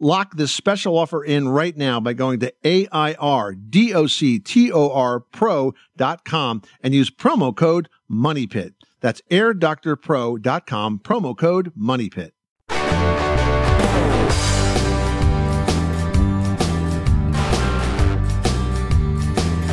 Lock 0.00 0.36
this 0.36 0.52
special 0.52 0.96
offer 0.96 1.24
in 1.24 1.48
right 1.48 1.76
now 1.76 1.98
by 1.98 2.12
going 2.12 2.38
to 2.40 2.52
A-I-R-D-O-C-T-O-R 2.64 3.20
pro.com 5.20 6.62
and 6.82 6.94
use 6.94 7.10
promo 7.10 7.56
code 7.56 7.88
MONEYPIT. 8.10 8.74
That's 9.00 9.20
airdoctorpro.com, 9.30 11.00
promo 11.00 11.36
code 11.36 11.72
MONEYPIT. 11.76 12.30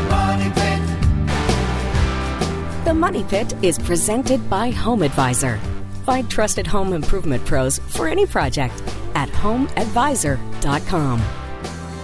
Money 0.10 0.50
pit. 0.52 0.82
The 2.86 2.94
Money 2.94 3.24
Pit 3.24 3.54
is 3.62 3.78
presented 3.80 4.50
by 4.50 4.72
Home 4.72 5.04
Advisor. 5.04 5.60
Find 6.04 6.30
trusted 6.30 6.68
home 6.68 6.94
improvement 6.94 7.46
pros 7.46 7.80
for 7.80 8.08
any 8.08 8.26
project 8.26 8.82
at 9.16 9.30
homeadvisor.com. 9.30 11.22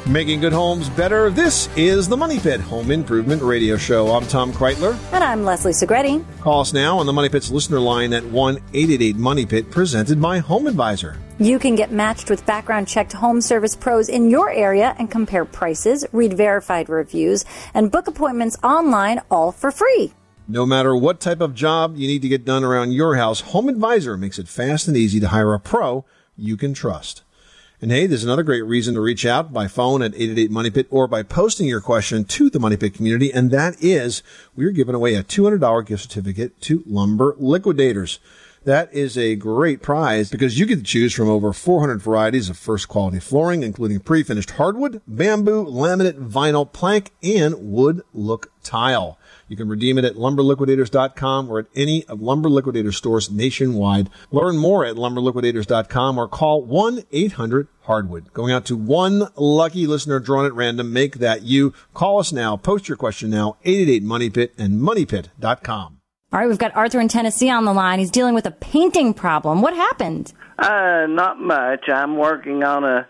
Making 0.09 0.39
good 0.39 0.51
homes 0.51 0.89
better. 0.89 1.29
This 1.29 1.69
is 1.77 2.07
the 2.09 2.17
Money 2.17 2.39
Pit 2.39 2.59
Home 2.61 2.89
Improvement 2.89 3.39
Radio 3.43 3.77
Show. 3.77 4.07
I'm 4.07 4.25
Tom 4.25 4.51
Kraeutler. 4.51 4.97
And 5.13 5.23
I'm 5.23 5.45
Leslie 5.45 5.73
Segrete. 5.73 6.25
Call 6.39 6.61
us 6.61 6.73
now 6.73 6.97
on 6.97 7.05
the 7.05 7.13
Money 7.13 7.29
Pit's 7.29 7.51
listener 7.51 7.79
line 7.79 8.11
at 8.11 8.25
1 8.25 8.55
888 8.55 9.15
Money 9.15 9.45
Pit, 9.45 9.69
presented 9.69 10.19
by 10.19 10.39
Home 10.39 10.65
Advisor. 10.65 11.19
You 11.37 11.59
can 11.59 11.75
get 11.75 11.91
matched 11.91 12.31
with 12.31 12.45
background 12.47 12.87
checked 12.87 13.13
home 13.13 13.41
service 13.41 13.75
pros 13.75 14.09
in 14.09 14.31
your 14.31 14.49
area 14.49 14.95
and 14.97 15.09
compare 15.09 15.45
prices, 15.45 16.03
read 16.11 16.33
verified 16.33 16.89
reviews, 16.89 17.45
and 17.75 17.91
book 17.91 18.07
appointments 18.07 18.57
online 18.63 19.21
all 19.29 19.51
for 19.51 19.69
free. 19.69 20.13
No 20.47 20.65
matter 20.65 20.95
what 20.95 21.19
type 21.19 21.41
of 21.41 21.53
job 21.53 21.95
you 21.95 22.07
need 22.07 22.23
to 22.23 22.27
get 22.27 22.43
done 22.43 22.63
around 22.63 22.91
your 22.91 23.17
house, 23.17 23.41
Home 23.41 23.69
Advisor 23.69 24.17
makes 24.17 24.39
it 24.39 24.47
fast 24.47 24.87
and 24.87 24.97
easy 24.97 25.19
to 25.19 25.27
hire 25.27 25.53
a 25.53 25.59
pro 25.59 26.05
you 26.35 26.57
can 26.57 26.73
trust. 26.73 27.23
And 27.81 27.91
hey, 27.91 28.05
there's 28.05 28.23
another 28.23 28.43
great 28.43 28.61
reason 28.61 28.93
to 28.93 29.01
reach 29.01 29.25
out 29.25 29.51
by 29.51 29.67
phone 29.67 30.03
at 30.03 30.13
888 30.13 30.51
Money 30.51 30.69
Pit 30.69 30.87
or 30.91 31.07
by 31.07 31.23
posting 31.23 31.67
your 31.67 31.81
question 31.81 32.25
to 32.25 32.49
the 32.49 32.59
Money 32.59 32.77
Pit 32.77 32.93
community. 32.93 33.33
And 33.33 33.49
that 33.49 33.75
is, 33.81 34.21
we're 34.55 34.69
giving 34.69 34.93
away 34.93 35.15
a 35.15 35.23
$200 35.23 35.85
gift 35.87 36.03
certificate 36.03 36.61
to 36.61 36.83
Lumber 36.85 37.35
Liquidators. 37.39 38.19
That 38.63 38.93
is 38.93 39.17
a 39.17 39.35
great 39.35 39.81
prize 39.81 40.29
because 40.29 40.59
you 40.59 40.67
get 40.67 40.75
to 40.75 40.83
choose 40.83 41.11
from 41.11 41.27
over 41.27 41.51
400 41.51 41.99
varieties 41.99 42.47
of 42.47 42.57
first 42.59 42.87
quality 42.87 43.19
flooring, 43.19 43.63
including 43.63 43.99
pre-finished 44.01 44.51
hardwood, 44.51 45.01
bamboo, 45.07 45.65
laminate, 45.65 46.29
vinyl, 46.29 46.71
plank, 46.71 47.09
and 47.23 47.55
wood 47.57 48.03
look 48.13 48.51
tile. 48.61 49.17
You 49.51 49.57
can 49.57 49.67
redeem 49.67 49.97
it 49.97 50.05
at 50.05 50.15
lumberliquidators.com 50.15 51.49
or 51.49 51.59
at 51.59 51.65
any 51.75 52.05
of 52.05 52.21
Lumber 52.21 52.47
Liquidators 52.47 52.95
stores 52.95 53.29
nationwide. 53.29 54.09
Learn 54.31 54.57
more 54.57 54.85
at 54.85 54.95
lumberliquidators.com 54.95 56.17
or 56.17 56.29
call 56.29 56.65
1-800-HARDWOOD. 56.65 58.31
Going 58.31 58.53
out 58.53 58.63
to 58.67 58.77
one 58.77 59.27
lucky 59.35 59.87
listener 59.87 60.21
drawn 60.21 60.45
at 60.45 60.53
random. 60.53 60.93
Make 60.93 61.15
that 61.15 61.41
you. 61.41 61.73
Call 61.93 62.19
us 62.19 62.31
now. 62.31 62.55
Post 62.55 62.87
your 62.87 62.95
question 62.95 63.29
now. 63.29 63.57
888-MONEYPIT 63.65 64.51
and 64.57 64.79
moneypit.com. 64.79 65.97
All 66.31 66.39
right, 66.39 66.47
we've 66.47 66.57
got 66.57 66.73
Arthur 66.73 67.01
in 67.01 67.09
Tennessee 67.09 67.49
on 67.49 67.65
the 67.65 67.73
line. 67.73 67.99
He's 67.99 68.09
dealing 68.09 68.33
with 68.33 68.45
a 68.45 68.51
painting 68.51 69.13
problem. 69.13 69.61
What 69.61 69.73
happened? 69.73 70.31
Uh, 70.57 71.07
not 71.09 71.41
much. 71.41 71.89
I'm 71.89 72.15
working 72.15 72.63
on 72.63 72.85
a 72.85 73.05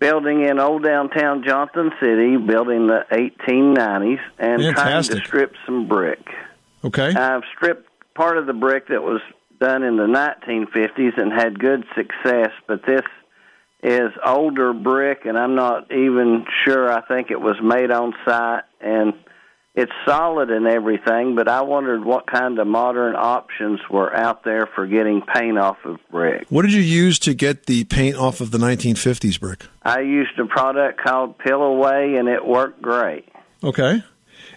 building 0.00 0.44
in 0.44 0.58
old 0.58 0.82
downtown 0.82 1.44
Johnson 1.44 1.92
City, 2.00 2.36
building 2.36 2.88
the 2.88 3.04
1890s, 3.12 4.18
and 4.38 4.60
trying 4.60 4.74
Fantastic. 4.74 5.18
to 5.18 5.24
strip 5.24 5.54
some 5.66 5.86
brick. 5.86 6.26
Okay. 6.82 7.14
I've 7.14 7.42
stripped 7.54 7.86
part 8.14 8.38
of 8.38 8.46
the 8.46 8.54
brick 8.54 8.88
that 8.88 9.02
was 9.02 9.20
done 9.60 9.82
in 9.82 9.96
the 9.96 10.06
1950s 10.06 11.20
and 11.20 11.30
had 11.30 11.58
good 11.58 11.84
success, 11.94 12.50
but 12.66 12.80
this 12.86 13.02
is 13.82 14.10
older 14.24 14.72
brick, 14.72 15.26
and 15.26 15.38
I'm 15.38 15.54
not 15.54 15.92
even 15.92 16.46
sure. 16.64 16.90
I 16.90 17.02
think 17.02 17.30
it 17.30 17.40
was 17.40 17.56
made 17.62 17.90
on 17.90 18.14
site, 18.24 18.64
and 18.80 19.12
it's 19.74 19.92
solid 20.06 20.50
and 20.50 20.66
everything, 20.66 21.36
but 21.36 21.48
I 21.48 21.62
wondered 21.62 22.04
what 22.04 22.26
kind 22.26 22.58
of 22.58 22.66
modern 22.66 23.14
options 23.14 23.80
were 23.88 24.14
out 24.14 24.44
there 24.44 24.68
for 24.74 24.86
getting 24.86 25.22
paint 25.22 25.58
off 25.58 25.76
of 25.84 25.98
brick. 26.10 26.46
What 26.48 26.62
did 26.62 26.72
you 26.72 26.82
use 26.82 27.18
to 27.20 27.34
get 27.34 27.66
the 27.66 27.84
paint 27.84 28.16
off 28.16 28.40
of 28.40 28.50
the 28.50 28.58
1950s 28.58 29.38
brick? 29.38 29.66
I 29.82 30.00
used 30.00 30.38
a 30.38 30.46
product 30.46 31.00
called 31.00 31.38
Peel 31.38 31.62
Away, 31.62 32.16
and 32.16 32.28
it 32.28 32.44
worked 32.44 32.82
great. 32.82 33.28
Okay. 33.62 34.02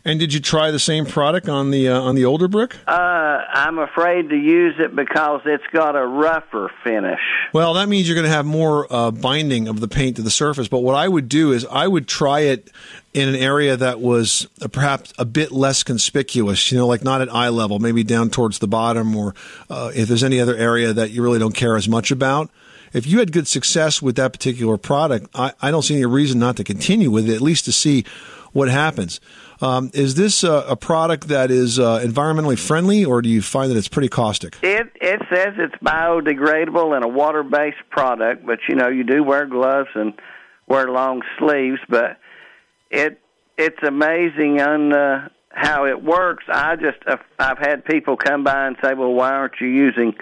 And 0.05 0.19
did 0.19 0.33
you 0.33 0.41
try 0.41 0.71
the 0.71 0.79
same 0.79 1.05
product 1.05 1.47
on 1.47 1.71
the 1.71 1.87
uh, 1.87 2.01
on 2.01 2.15
the 2.15 2.25
older 2.25 2.49
brick? 2.49 2.75
Uh, 2.85 2.91
I'm 2.91 3.79
afraid 3.79 4.29
to 4.29 4.35
use 4.35 4.75
it 4.77 4.93
because 4.93 5.41
it's 5.45 5.63
got 5.71 5.95
a 5.95 6.05
rougher 6.05 6.69
finish. 6.83 7.21
Well, 7.53 7.75
that 7.75 7.87
means 7.87 8.07
you're 8.07 8.15
going 8.15 8.27
to 8.27 8.33
have 8.33 8.45
more 8.45 8.91
uh, 8.91 9.11
binding 9.11 9.69
of 9.69 9.79
the 9.79 9.87
paint 9.87 10.17
to 10.17 10.21
the 10.21 10.29
surface. 10.29 10.67
But 10.67 10.79
what 10.79 10.95
I 10.95 11.07
would 11.07 11.29
do 11.29 11.53
is 11.53 11.65
I 11.71 11.87
would 11.87 12.09
try 12.09 12.41
it 12.41 12.69
in 13.13 13.29
an 13.29 13.35
area 13.35 13.77
that 13.77 14.01
was 14.01 14.49
uh, 14.61 14.67
perhaps 14.67 15.13
a 15.17 15.23
bit 15.23 15.53
less 15.53 15.83
conspicuous, 15.83 16.69
you 16.69 16.77
know, 16.77 16.87
like 16.87 17.05
not 17.05 17.21
at 17.21 17.33
eye 17.33 17.49
level, 17.49 17.79
maybe 17.79 18.03
down 18.03 18.29
towards 18.29 18.59
the 18.59 18.67
bottom, 18.67 19.15
or 19.15 19.33
uh, 19.69 19.91
if 19.95 20.09
there's 20.09 20.23
any 20.23 20.41
other 20.41 20.55
area 20.57 20.91
that 20.91 21.11
you 21.11 21.23
really 21.23 21.39
don't 21.39 21.55
care 21.55 21.77
as 21.77 21.87
much 21.87 22.11
about. 22.11 22.49
If 22.91 23.07
you 23.07 23.19
had 23.19 23.31
good 23.31 23.47
success 23.47 24.01
with 24.01 24.17
that 24.17 24.33
particular 24.33 24.77
product, 24.77 25.27
I, 25.33 25.53
I 25.61 25.71
don't 25.71 25.81
see 25.81 25.95
any 25.95 26.05
reason 26.05 26.39
not 26.39 26.57
to 26.57 26.63
continue 26.63 27.09
with 27.09 27.29
it, 27.29 27.35
at 27.35 27.41
least 27.41 27.65
to 27.65 27.71
see 27.71 28.03
what 28.51 28.69
happens. 28.69 29.19
Um, 29.63 29.91
is 29.93 30.15
this 30.15 30.43
uh, 30.43 30.65
a 30.67 30.75
product 30.75 31.29
that 31.29 31.49
is 31.49 31.79
uh, 31.79 31.99
environmentally 31.99 32.59
friendly, 32.59 33.05
or 33.05 33.21
do 33.21 33.29
you 33.29 33.41
find 33.41 33.71
that 33.71 33.77
it's 33.77 33.87
pretty 33.87 34.09
caustic? 34.09 34.57
It 34.61 34.91
it 34.99 35.21
says 35.33 35.53
it's 35.57 35.75
biodegradable 35.75 36.93
and 36.93 37.05
a 37.05 37.07
water 37.07 37.43
based 37.43 37.77
product, 37.89 38.45
but 38.45 38.59
you 38.67 38.75
know 38.75 38.89
you 38.89 39.05
do 39.05 39.23
wear 39.23 39.45
gloves 39.45 39.87
and 39.95 40.13
wear 40.67 40.89
long 40.89 41.21
sleeves. 41.39 41.79
But 41.87 42.19
it 42.91 43.21
it's 43.57 43.81
amazing 43.87 44.59
on 44.59 44.91
uh, 44.91 45.29
how 45.47 45.85
it 45.85 46.03
works. 46.03 46.43
I 46.49 46.75
just 46.75 46.97
uh, 47.07 47.15
I've 47.39 47.59
had 47.59 47.85
people 47.85 48.17
come 48.17 48.43
by 48.43 48.67
and 48.67 48.75
say, 48.83 48.93
"Well, 48.93 49.13
why 49.13 49.29
aren't 49.29 49.61
you 49.61 49.67
using 49.67 50.13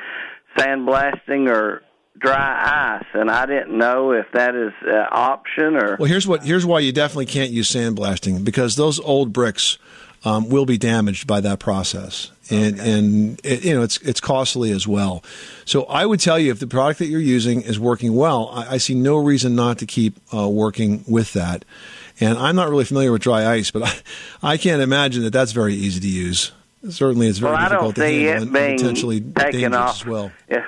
sandblasting 0.56 1.50
or 1.50 1.82
dry 2.18 2.98
ice?" 3.00 3.08
And 3.14 3.30
I 3.30 3.46
didn't 3.46 3.78
know 3.78 4.12
if 4.12 4.26
that 4.34 4.56
is 4.56 4.74
an 4.82 5.08
option 5.12 5.76
or. 5.76 5.98
Well, 5.98 6.10
here's 6.10 6.28
what 6.28 6.44
here's 6.44 6.66
why 6.66 6.80
you 6.80 6.92
definitely 6.92 7.28
can't 7.28 7.52
use 7.52 7.70
sandblasting 7.70 8.44
because 8.44 8.76
those 8.76 9.00
old 9.00 9.34
bricks 9.34 9.78
um, 10.24 10.50
will 10.50 10.66
be 10.66 10.78
damaged 10.78 11.26
by 11.26 11.42
that 11.42 11.60
process, 11.60 12.32
and 12.50 12.80
and 12.80 13.42
it, 13.44 13.64
you 13.64 13.74
know 13.74 13.82
it's 13.82 13.98
it's 14.02 14.20
costly 14.20 14.72
as 14.72 14.88
well. 14.88 15.24
So 15.66 15.84
I 15.86 16.06
would 16.06 16.20
tell 16.20 16.38
you 16.38 16.52
if 16.52 16.60
the 16.60 16.68
product 16.68 17.00
that 17.00 17.08
you're 17.08 17.20
using 17.20 17.62
is 17.62 17.80
working 17.80 18.16
well, 18.16 18.50
I, 18.54 18.74
I 18.74 18.78
see 18.78 18.94
no 18.94 19.18
reason 19.18 19.56
not 19.56 19.80
to 19.80 19.86
keep 19.86 20.16
uh, 20.34 20.48
working 20.48 21.04
with 21.08 21.34
that. 21.34 21.66
And 22.20 22.38
I'm 22.38 22.56
not 22.56 22.70
really 22.70 22.86
familiar 22.86 23.12
with 23.12 23.24
dry 23.24 23.52
ice, 23.52 23.72
but 23.72 23.84
I, 24.44 24.54
I 24.54 24.58
can't 24.58 24.82
imagine 24.82 25.24
that 25.24 25.34
that's 25.34 25.54
very 25.54 25.74
easy 25.74 26.00
to 26.02 26.08
use. 26.08 26.52
Certainly, 26.88 27.28
it's 27.28 27.40
very 27.40 27.54
well, 27.54 27.70
difficult 27.70 27.96
to 27.96 28.06
handle 28.06 28.56
it 28.56 28.60
and 28.60 28.80
potentially 28.80 29.20
dangerous 29.20 29.76
off 29.76 30.02
as 30.02 30.06
well. 30.06 30.32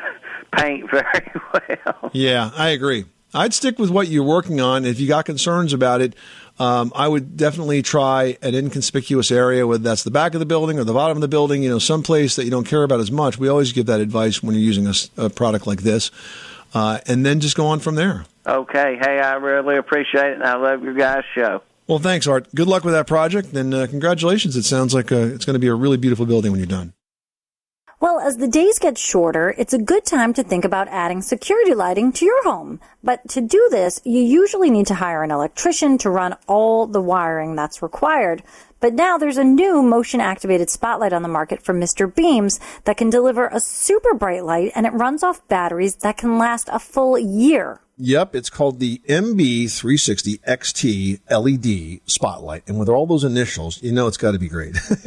paint 0.55 0.89
very 0.91 1.41
well. 1.53 2.11
Yeah, 2.13 2.51
I 2.55 2.69
agree. 2.69 3.05
I'd 3.33 3.53
stick 3.53 3.79
with 3.79 3.89
what 3.89 4.07
you're 4.07 4.23
working 4.23 4.61
on. 4.61 4.85
If 4.85 4.99
you 4.99 5.07
got 5.07 5.25
concerns 5.25 5.73
about 5.73 6.01
it, 6.01 6.13
um, 6.59 6.91
I 6.95 7.07
would 7.07 7.35
definitely 7.35 7.81
try 7.81 8.37
an 8.43 8.53
inconspicuous 8.53 9.31
area, 9.31 9.65
whether 9.65 9.83
that's 9.83 10.03
the 10.03 10.11
back 10.11 10.35
of 10.35 10.39
the 10.39 10.45
building 10.45 10.77
or 10.77 10.83
the 10.83 10.93
bottom 10.93 11.17
of 11.17 11.21
the 11.21 11.27
building, 11.27 11.63
you 11.63 11.69
know, 11.69 11.79
someplace 11.79 12.35
that 12.35 12.45
you 12.45 12.51
don't 12.51 12.67
care 12.67 12.83
about 12.83 12.99
as 12.99 13.11
much. 13.11 13.39
We 13.39 13.47
always 13.47 13.73
give 13.73 13.87
that 13.87 14.01
advice 14.01 14.43
when 14.43 14.53
you're 14.53 14.63
using 14.63 14.87
a 15.17 15.29
product 15.31 15.65
like 15.65 15.81
this. 15.81 16.11
Uh, 16.75 16.99
and 17.07 17.25
then 17.25 17.39
just 17.39 17.55
go 17.55 17.67
on 17.67 17.79
from 17.79 17.95
there. 17.95 18.25
Okay, 18.47 18.97
hey, 18.99 19.19
I 19.19 19.35
really 19.35 19.77
appreciate 19.77 20.25
it, 20.25 20.33
and 20.33 20.43
I 20.43 20.55
love 20.55 20.83
your 20.83 20.93
guys' 20.93 21.23
show. 21.35 21.61
Well, 21.87 21.99
thanks, 21.99 22.27
Art. 22.27 22.53
Good 22.55 22.67
luck 22.67 22.83
with 22.83 22.93
that 22.93 23.07
project, 23.07 23.53
and 23.53 23.73
uh, 23.73 23.87
congratulations. 23.87 24.55
It 24.55 24.63
sounds 24.63 24.93
like 24.93 25.11
uh, 25.11 25.17
it's 25.17 25.45
going 25.45 25.53
to 25.53 25.59
be 25.59 25.67
a 25.67 25.75
really 25.75 25.97
beautiful 25.97 26.25
building 26.25 26.51
when 26.51 26.59
you're 26.59 26.67
done. 26.67 26.93
Well, 28.03 28.19
as 28.19 28.35
the 28.35 28.49
days 28.49 28.79
get 28.79 28.97
shorter, 28.97 29.55
it's 29.57 29.71
a 29.71 29.77
good 29.77 30.03
time 30.03 30.33
to 30.33 30.43
think 30.43 30.65
about 30.65 30.89
adding 30.89 31.21
security 31.21 31.73
lighting 31.73 32.11
to 32.11 32.25
your 32.25 32.43
home. 32.43 32.81
But 33.01 33.29
to 33.29 33.39
do 33.39 33.69
this, 33.71 34.01
you 34.03 34.19
usually 34.21 34.69
need 34.69 34.87
to 34.87 34.95
hire 34.95 35.23
an 35.23 35.31
electrician 35.31 35.97
to 35.99 36.09
run 36.09 36.35
all 36.45 36.85
the 36.85 36.99
wiring 36.99 37.55
that's 37.55 37.81
required. 37.81 38.43
But 38.83 38.95
now 38.95 39.17
there's 39.17 39.37
a 39.37 39.45
new 39.45 39.81
motion 39.81 40.19
activated 40.19 40.69
spotlight 40.69 41.13
on 41.13 41.21
the 41.21 41.29
market 41.29 41.63
from 41.63 41.79
Mr. 41.79 42.13
Beams 42.13 42.59
that 42.83 42.97
can 42.97 43.09
deliver 43.09 43.47
a 43.47 43.61
super 43.61 44.13
bright 44.13 44.43
light 44.43 44.73
and 44.75 44.85
it 44.85 44.91
runs 44.91 45.23
off 45.23 45.47
batteries 45.47 45.95
that 46.01 46.17
can 46.17 46.37
last 46.37 46.67
a 46.69 46.79
full 46.79 47.17
year. 47.17 47.79
Yep, 47.97 48.35
it's 48.35 48.49
called 48.49 48.79
the 48.79 48.99
MB360 49.07 50.41
XT 50.41 51.19
LED 51.29 52.01
spotlight. 52.09 52.63
And 52.67 52.77
with 52.77 52.89
all 52.89 53.05
those 53.05 53.23
initials, 53.23 53.81
you 53.81 53.93
know 53.93 54.07
it's 54.07 54.17
got 54.17 54.31
to 54.31 54.39
be 54.39 54.49
great. 54.49 54.75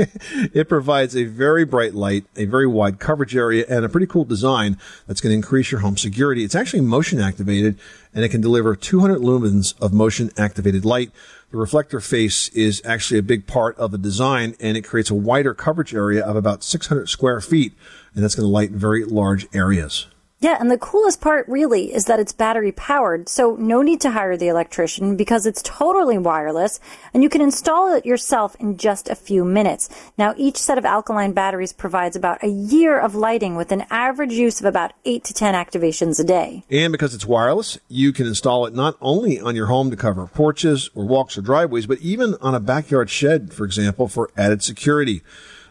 it 0.55 0.71
provides 0.71 1.15
a 1.15 1.25
very 1.25 1.67
bright 1.67 1.95
light, 1.95 2.25
a 2.37 2.47
very 2.47 2.67
wide 2.67 2.99
coverage 2.99 3.37
area, 3.37 3.67
and 3.69 3.85
a 3.85 3.91
pretty 3.91 4.07
cool 4.07 4.25
design 4.25 4.79
that's 5.07 5.21
going 5.21 5.33
to 5.33 5.37
increase 5.37 5.71
your 5.71 5.81
home 5.83 5.99
security. 5.99 6.45
It's 6.45 6.55
actually 6.55 6.81
motion 6.81 7.21
activated 7.21 7.79
and 8.15 8.25
it 8.25 8.31
can 8.31 8.41
deliver 8.41 8.75
200 8.75 9.21
lumens 9.21 9.79
of 9.81 9.93
motion 9.93 10.31
activated 10.39 10.87
light. 10.87 11.11
The 11.57 11.61
reflector 11.61 12.01
face 12.01 12.51
is 12.51 12.83
actually 12.85 13.19
a 13.19 13.23
big 13.23 13.47
part 13.47 13.79
of 13.79 13.91
the 13.91 13.97
design 13.97 14.57
and 14.61 14.77
it 14.77 14.83
creates 14.83 15.09
a 15.09 15.15
wider 15.15 15.55
coverage 15.55 15.95
area 15.95 16.23
of 16.23 16.37
about 16.37 16.63
600 16.63 17.09
square 17.09 17.41
feet. 17.41 17.73
And 18.15 18.23
that's 18.23 18.35
going 18.35 18.45
to 18.45 18.53
light 18.53 18.73
very 18.73 19.07
large 19.07 19.47
areas. 19.55 20.07
Yeah, 20.39 20.59
and 20.61 20.71
the 20.71 20.77
coolest 20.77 21.23
part 21.23 21.49
really 21.49 21.95
is 21.95 22.05
that 22.05 22.21
it's 22.21 22.33
battery 22.33 22.71
powered, 22.71 23.27
so 23.27 23.57
no 23.57 23.81
need 23.81 24.03
to 24.03 24.11
hire 24.11 24.37
the 24.37 24.49
electrician 24.49 25.17
because 25.17 25.47
it's 25.47 25.63
totally 25.63 26.19
wireless 26.19 26.79
and 27.15 27.23
you 27.23 27.31
can 27.31 27.41
install 27.41 27.95
it 27.95 28.05
yourself 28.05 28.55
in 28.61 28.77
just 28.77 29.09
a 29.09 29.15
few 29.15 29.47
minutes. 29.47 29.89
Now, 30.19 30.35
each 30.37 30.59
set 30.59 30.77
of 30.77 30.85
alkaline 30.85 31.33
batteries 31.33 31.73
provides 31.73 32.17
about 32.17 32.45
a 32.45 32.49
year 32.49 32.99
of 32.99 33.15
lighting 33.15 33.57
with 33.57 33.73
an 33.73 33.87
average 33.89 34.35
use 34.35 34.61
of 34.61 34.67
about 34.67 34.93
8 35.07 35.25
to 35.25 35.33
10 35.33 35.55
activations 35.55 36.21
a 36.21 36.25
day. 36.25 36.65
And 36.71 36.93
because 36.93 37.15
it's 37.15 37.25
wireless, 37.25 37.79
you 37.89 38.13
can 38.13 38.27
install 38.27 38.67
it 38.67 38.75
not 38.75 38.99
only 39.01 39.41
on 39.41 39.57
your 39.57 39.67
home 39.67 39.91
to 39.91 39.97
cover 39.97 40.27
porches 40.27 40.91
or 40.95 41.07
walks 41.07 41.39
or 41.39 41.41
driveways, 41.41 41.87
but 41.87 42.01
even 42.01 42.35
on 42.43 42.55
a 42.55 42.61
backyard 42.61 43.09
shed, 43.09 43.55
for 43.55 43.65
example, 43.65 44.07
for 44.07 44.29
added 44.37 44.63
security. 44.63 45.23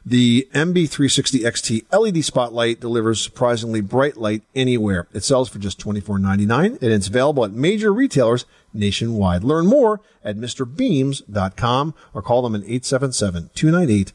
The 0.07 0.47
MB360 0.53 1.41
XT 1.41 1.85
LED 1.91 2.23
spotlight 2.23 2.79
delivers 2.79 3.19
surprisingly 3.19 3.81
bright 3.81 4.17
light 4.17 4.43
anywhere. 4.53 5.07
It 5.13 5.23
sells 5.23 5.49
for 5.49 5.57
just 5.57 5.79
$24.99 5.79 6.79
and 6.79 6.83
it's 6.83 7.07
available 7.07 7.43
at 7.43 7.53
major 7.53 7.91
retailers 7.91 8.45
nationwide. 8.71 9.43
Learn 9.43 9.65
more 9.65 10.01
at 10.23 10.37
MrBeams.com 10.37 11.95
or 12.13 12.21
call 12.21 12.43
them 12.43 12.53
at 12.53 12.61
877-298-9082. 12.61 14.13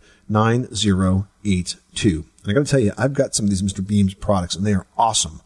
And 2.05 2.25
I 2.47 2.53
gotta 2.53 2.67
tell 2.67 2.79
you, 2.79 2.93
I've 2.97 3.15
got 3.15 3.35
some 3.35 3.47
of 3.47 3.51
these 3.51 3.63
Mr. 3.63 3.85
Beams 3.85 4.15
products 4.15 4.55
and 4.55 4.65
they 4.65 4.75
are 4.75 4.87
awesome. 4.97 5.41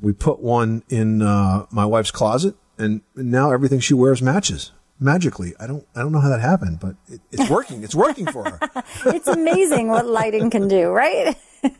We 0.00 0.12
put 0.12 0.40
one 0.40 0.82
in 0.88 1.22
uh, 1.22 1.66
my 1.70 1.86
wife's 1.86 2.10
closet, 2.10 2.56
and 2.76 3.02
now 3.14 3.52
everything 3.52 3.78
she 3.78 3.94
wears 3.94 4.20
matches 4.20 4.72
magically. 5.00 5.54
I 5.58 5.66
don't 5.66 5.86
I 5.94 6.00
don't 6.00 6.12
know 6.12 6.20
how 6.20 6.28
that 6.30 6.40
happened, 6.40 6.80
but 6.80 6.96
it, 7.08 7.20
it's 7.30 7.50
working. 7.50 7.82
It's 7.82 7.94
working 7.94 8.26
for 8.26 8.44
her. 8.44 8.58
it's 9.06 9.28
amazing 9.28 9.88
what 9.88 10.06
lighting 10.06 10.50
can 10.50 10.68
do, 10.68 10.88
right? 10.90 11.36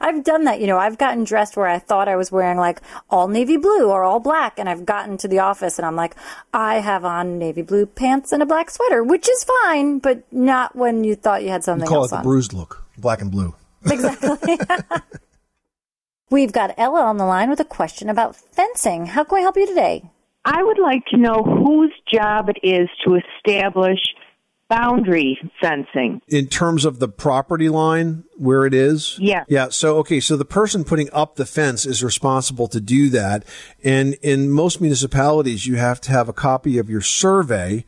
I've 0.00 0.22
done 0.22 0.44
that, 0.44 0.60
you 0.60 0.68
know, 0.68 0.78
I've 0.78 0.98
gotten 0.98 1.24
dressed 1.24 1.56
where 1.56 1.66
I 1.66 1.80
thought 1.80 2.06
I 2.08 2.14
was 2.14 2.30
wearing 2.30 2.58
like 2.58 2.80
all 3.10 3.26
navy 3.26 3.56
blue 3.56 3.90
or 3.90 4.04
all 4.04 4.20
black 4.20 4.58
and 4.58 4.68
I've 4.68 4.86
gotten 4.86 5.16
to 5.18 5.26
the 5.28 5.40
office 5.40 5.78
and 5.78 5.86
I'm 5.86 5.96
like, 5.96 6.14
I 6.52 6.76
have 6.76 7.04
on 7.04 7.38
navy 7.38 7.62
blue 7.62 7.86
pants 7.86 8.30
and 8.30 8.40
a 8.40 8.46
black 8.46 8.70
sweater, 8.70 9.02
which 9.02 9.28
is 9.28 9.44
fine, 9.64 9.98
but 9.98 10.22
not 10.32 10.76
when 10.76 11.02
you 11.02 11.16
thought 11.16 11.42
you 11.42 11.48
had 11.48 11.64
something 11.64 11.88
call 11.88 12.02
else 12.02 12.08
it 12.08 12.10
the 12.10 12.16
on. 12.18 12.22
bruised 12.22 12.52
look, 12.52 12.84
black 12.98 13.20
and 13.20 13.30
blue. 13.30 13.54
Exactly. 13.90 14.58
We've 16.30 16.52
got 16.52 16.74
Ella 16.78 17.02
on 17.02 17.18
the 17.18 17.26
line 17.26 17.50
with 17.50 17.60
a 17.60 17.64
question 17.64 18.08
about 18.08 18.34
fencing. 18.34 19.06
How 19.06 19.24
can 19.24 19.38
I 19.38 19.40
help 19.42 19.56
you 19.56 19.66
today? 19.66 20.10
I 20.44 20.62
would 20.62 20.78
like 20.78 21.04
to 21.06 21.16
know 21.16 21.42
whose 21.42 21.92
job 22.12 22.48
it 22.48 22.58
is 22.62 22.88
to 23.06 23.16
establish 23.16 24.00
boundary 24.68 25.38
fencing. 25.60 26.20
in 26.28 26.46
terms 26.46 26.84
of 26.84 26.98
the 26.98 27.08
property 27.08 27.68
line 27.68 28.24
where 28.36 28.64
it 28.66 28.74
is? 28.74 29.18
Yeah. 29.20 29.44
Yeah. 29.46 29.68
So, 29.68 29.98
okay. 29.98 30.20
So 30.20 30.36
the 30.36 30.44
person 30.44 30.84
putting 30.84 31.10
up 31.12 31.36
the 31.36 31.46
fence 31.46 31.84
is 31.86 32.02
responsible 32.02 32.66
to 32.68 32.80
do 32.80 33.10
that. 33.10 33.44
And 33.82 34.14
in 34.14 34.50
most 34.50 34.80
municipalities, 34.80 35.66
you 35.66 35.76
have 35.76 36.00
to 36.02 36.10
have 36.10 36.28
a 36.28 36.32
copy 36.32 36.78
of 36.78 36.88
your 36.88 37.02
survey 37.02 37.84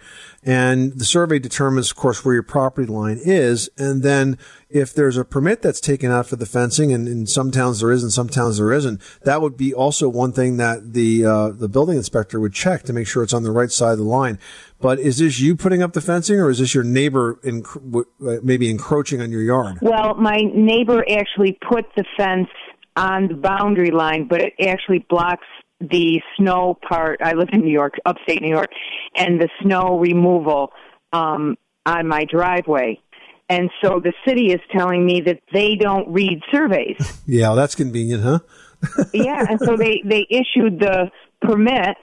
and 0.47 0.93
the 0.93 1.05
survey 1.05 1.41
determines, 1.41 1.91
of 1.91 1.97
course, 1.97 2.25
where 2.25 2.35
your 2.35 2.45
property 2.45 2.87
line 2.87 3.19
is. 3.21 3.69
And 3.76 4.05
then 4.05 4.38
if 4.71 4.95
there's 4.95 5.17
a 5.17 5.25
permit 5.25 5.61
that's 5.61 5.81
taken 5.81 6.12
out 6.12 6.26
for 6.26 6.37
the 6.37 6.47
fencing, 6.47 6.93
and 6.93 7.09
in 7.09 7.26
some 7.26 7.50
towns 7.50 7.81
there 7.81 7.91
is, 7.91 8.05
and 8.05 8.12
some 8.12 8.29
towns 8.29 8.59
there 8.59 8.73
isn't, 8.73 9.03
that 9.25 9.43
would 9.43 9.57
be 9.57 9.75
also 9.75 10.09
one 10.09 10.33
thing 10.33 10.57
that 10.59 10.93
the 10.93 11.26
uh, 11.26 11.49
the 11.49 11.69
building 11.69 11.97
inspector 11.97 12.38
would 12.38 12.55
check 12.55 12.85
to 12.85 12.93
make 12.93 13.09
sure 13.09 13.25
it's 13.25 13.35
on 13.35 13.43
the 13.43 13.50
right 13.50 13.73
side 13.73 13.93
of 13.93 13.99
the 13.99 14.05
line. 14.05 14.38
But 14.81 15.00
is 15.00 15.19
this 15.19 15.41
you 15.41 15.57
putting 15.57 15.83
up 15.83 15.95
the 15.95 16.00
fencing, 16.00 16.38
or 16.38 16.49
is 16.49 16.61
this 16.61 16.75
your 16.75 16.85
neighbor 16.85 17.41
enc- 17.43 18.05
uh, 18.25 18.41
maybe 18.45 18.71
encroaching 18.71 19.21
on 19.21 19.33
your 19.33 19.43
yard? 19.43 19.79
Well, 19.83 20.15
my 20.15 20.43
neighbor 20.55 21.05
actually 21.11 21.59
put 21.69 21.87
the 21.97 22.05
fence 22.17 22.49
on 22.95 23.26
the 23.26 23.35
boundary 23.35 23.91
line, 23.91 24.29
but 24.29 24.41
it 24.41 24.53
actually 24.61 25.05
blocks 25.09 25.47
the 25.80 26.21
snow 26.37 26.78
part. 26.88 27.21
I 27.23 27.33
live 27.33 27.49
in 27.52 27.61
New 27.61 27.73
York, 27.73 27.95
upstate 28.04 28.42
New 28.42 28.49
York, 28.49 28.71
and 29.14 29.40
the 29.40 29.49
snow 29.62 29.99
removal 29.99 30.73
um, 31.12 31.56
on 31.85 32.09
my 32.09 32.25
driveway. 32.25 33.00
And 33.49 33.71
so 33.83 34.00
the 34.00 34.12
city 34.26 34.52
is 34.52 34.61
telling 34.76 35.06
me 35.06 35.21
that 35.21 35.40
they 35.52 35.76
don't 35.76 36.09
read 36.12 36.40
surveys. 36.52 36.97
Yeah, 37.28 37.49
well, 37.49 37.56
that's 37.56 37.75
convenient, 37.75 38.23
huh? 38.23 38.38
yeah, 39.12 39.45
and 39.49 39.59
so 39.59 39.76
they 39.76 40.00
they 40.04 40.26
issued 40.30 40.78
the 40.78 41.11
permit. 41.42 41.97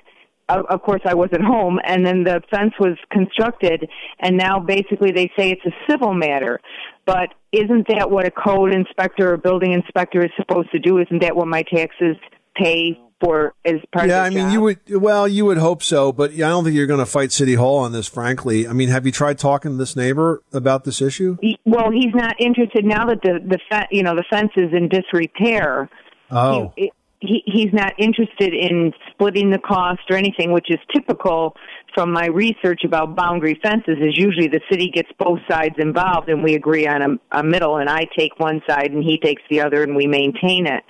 Of, 0.50 0.66
of 0.70 0.82
course, 0.82 1.00
I 1.06 1.14
wasn't 1.14 1.44
home, 1.44 1.80
and 1.86 2.06
then 2.06 2.26
the 2.26 2.42
fence 2.52 2.74
was 2.78 2.98
constructed, 3.10 3.88
and 4.20 4.38
now 4.38 4.60
basically 4.60 5.12
they 5.12 5.32
say 5.38 5.52
it's 5.52 5.66
a 5.66 5.72
civil 5.90 6.14
matter. 6.14 6.60
But 7.06 7.30
isn't 7.54 7.88
that 7.88 8.12
what 8.12 8.26
a 8.26 8.32
code 8.32 8.74
inspector 8.74 9.32
or 9.34 9.38
building 9.38 9.72
inspector 9.72 10.26
is 10.26 10.32
supposed 10.36 10.72
to 10.72 10.80
do? 10.80 10.98
Isn't 10.98 11.22
that 11.22 11.38
what 11.38 11.48
my 11.48 11.64
taxes 11.64 12.18
pay 12.56 13.00
for 13.24 13.54
as 13.64 13.76
part 13.92 14.10
yeah, 14.10 14.24
I 14.24 14.30
mean, 14.30 14.46
job? 14.46 14.54
you 14.54 14.62
would. 14.62 14.80
Well, 14.90 15.28
you 15.28 15.46
would 15.46 15.58
hope 15.58 15.82
so, 15.82 16.12
but 16.12 16.32
I 16.32 16.38
don't 16.38 16.64
think 16.64 16.76
you're 16.76 16.88
going 16.88 17.00
to 17.00 17.06
fight 17.06 17.32
City 17.32 17.56
Hall 17.56 17.78
on 17.78 17.92
this. 17.92 18.08
Frankly, 18.08 18.68
I 18.68 18.74
mean, 18.74 18.90
have 18.90 19.06
you 19.06 19.12
tried 19.12 19.40
talking 19.40 19.72
to 19.72 19.78
this 19.78 19.96
neighbor 19.96 20.42
about 20.52 20.84
this 20.84 21.02
issue? 21.02 21.38
He- 21.42 21.60
well, 21.66 21.90
he's 21.92 22.14
not 22.14 22.36
interested 22.40 22.86
now 22.86 23.06
that 23.06 23.22
the 23.22 23.40
the 23.46 23.88
you 23.92 24.04
know 24.04 24.16
the 24.16 24.26
fence 24.30 24.52
is 24.58 24.74
in 24.74 24.90
disrepair. 24.90 25.90
Oh, 26.30 26.74
he, 26.76 26.92
he 27.20 27.44
he's 27.46 27.74
not 27.74 27.94
interested 27.98 28.54
in 28.54 28.92
splitting 29.12 29.50
the 29.50 29.60
cost 29.60 30.02
or 30.10 30.18
anything, 30.18 30.52
which 30.52 30.70
is 30.70 30.80
typical 30.94 31.56
from 31.96 32.12
my 32.12 32.26
research 32.26 32.82
about 32.84 33.16
boundary 33.16 33.60
fences. 33.64 33.98
Is 34.02 34.18
usually 34.18 34.48
the 34.48 34.62
city 34.70 34.92
gets 34.94 35.10
both 35.18 35.40
sides 35.50 35.76
involved 35.78 36.28
and 36.28 36.44
we 36.44 36.56
agree 36.56 36.88
on 36.88 37.02
a, 37.02 37.40
a 37.40 37.44
middle, 37.44 37.78
and 37.78 37.90
I 37.90 38.06
take 38.18 38.40
one 38.40 38.62
side 38.68 38.92
and 38.92 39.04
he 39.04 39.18
takes 39.18 39.42
the 39.50 39.62
other, 39.62 39.84
and 39.84 39.96
we 39.96 40.08
maintain 40.08 40.68
it. 40.68 40.84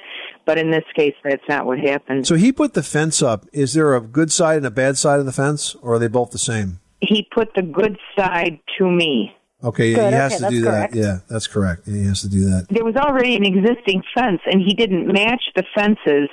But 0.46 0.58
in 0.58 0.72
this 0.72 0.84
case, 0.96 1.16
that's 1.24 1.44
not 1.48 1.66
what 1.66 1.80
happened. 1.80 2.28
so 2.28 2.36
he 2.36 2.52
put 2.52 2.74
the 2.74 2.84
fence 2.84 3.22
up. 3.22 3.46
Is 3.54 3.74
there 3.74 3.96
a 3.96 4.02
good 4.02 4.32
side 4.32 4.58
and 4.58 4.66
a 4.66 4.72
bad 4.72 4.98
side 4.98 5.20
of 5.20 5.26
the 5.26 5.32
fence, 5.32 5.76
or 5.82 5.96
are 5.96 6.00
they 6.00 6.08
both 6.10 6.32
the 6.32 6.38
same? 6.38 6.80
He 7.00 7.28
put 7.34 7.50
the 7.56 7.62
good 7.62 7.98
side 8.18 8.60
to 8.78 8.90
me. 8.90 9.36
Okay, 9.64 9.92
yeah, 9.92 9.96
Good, 9.96 10.08
he 10.10 10.14
has 10.16 10.32
okay, 10.34 10.36
to 10.36 10.42
that's 10.42 10.54
do 10.54 10.64
correct. 10.66 10.94
that. 10.94 11.00
Yeah, 11.00 11.18
that's 11.30 11.48
correct. 11.48 11.82
Yeah, 11.86 11.96
he 11.96 12.06
has 12.08 12.22
to 12.22 12.30
do 12.30 12.42
that. 12.50 12.68
there 12.70 12.84
was 12.84 12.98
already 12.98 13.36
an 13.38 13.46
existing 13.46 14.04
fence 14.14 14.42
and 14.46 14.62
he 14.62 14.74
didn't 14.74 15.08
match 15.08 15.42
the 15.56 15.64
fences 15.74 16.28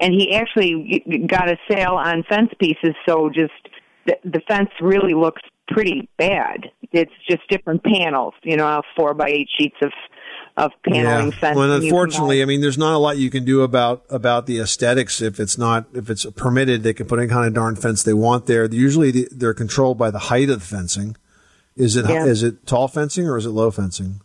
and 0.00 0.14
he 0.14 0.32
actually 0.36 1.02
got 1.26 1.48
a 1.50 1.56
sale 1.68 1.94
on 1.94 2.22
fence 2.28 2.50
pieces 2.60 2.94
so 3.08 3.28
just 3.28 3.52
the, 4.06 4.16
the 4.24 4.40
fence 4.46 4.70
really 4.80 5.14
looks 5.14 5.42
pretty 5.68 6.08
bad 6.16 6.70
it's 6.92 7.10
just 7.28 7.42
different 7.48 7.82
panels 7.82 8.34
you 8.44 8.56
know 8.56 8.80
four 8.96 9.14
by 9.14 9.28
eight 9.30 9.48
sheets 9.58 9.76
of 9.82 9.90
of 10.56 10.72
paneling 10.84 11.32
yeah. 11.42 11.54
Well, 11.54 11.70
unfortunately, 11.72 12.40
I 12.42 12.46
mean, 12.46 12.60
there's 12.62 12.78
not 12.78 12.94
a 12.94 12.98
lot 12.98 13.18
you 13.18 13.30
can 13.30 13.44
do 13.44 13.62
about 13.62 14.04
about 14.08 14.46
the 14.46 14.58
aesthetics 14.58 15.20
if 15.20 15.38
it's 15.38 15.58
not 15.58 15.86
if 15.94 16.08
it's 16.08 16.24
permitted. 16.36 16.82
They 16.82 16.94
can 16.94 17.06
put 17.06 17.18
any 17.18 17.28
kind 17.28 17.46
of 17.46 17.54
darn 17.54 17.76
fence 17.76 18.02
they 18.02 18.14
want 18.14 18.46
there. 18.46 18.64
Usually, 18.66 19.10
they're 19.30 19.54
controlled 19.54 19.98
by 19.98 20.10
the 20.10 20.18
height 20.18 20.48
of 20.50 20.60
the 20.60 20.66
fencing. 20.66 21.16
Is 21.76 21.94
it 21.96 22.08
is 22.08 22.42
Yeah. 22.42 22.48
it 22.48 22.66
tall 22.66 22.88
fencing 22.88 23.28
or 23.28 23.36
is 23.36 23.44
it 23.46 23.50
low 23.50 23.70
fencing? 23.70 24.20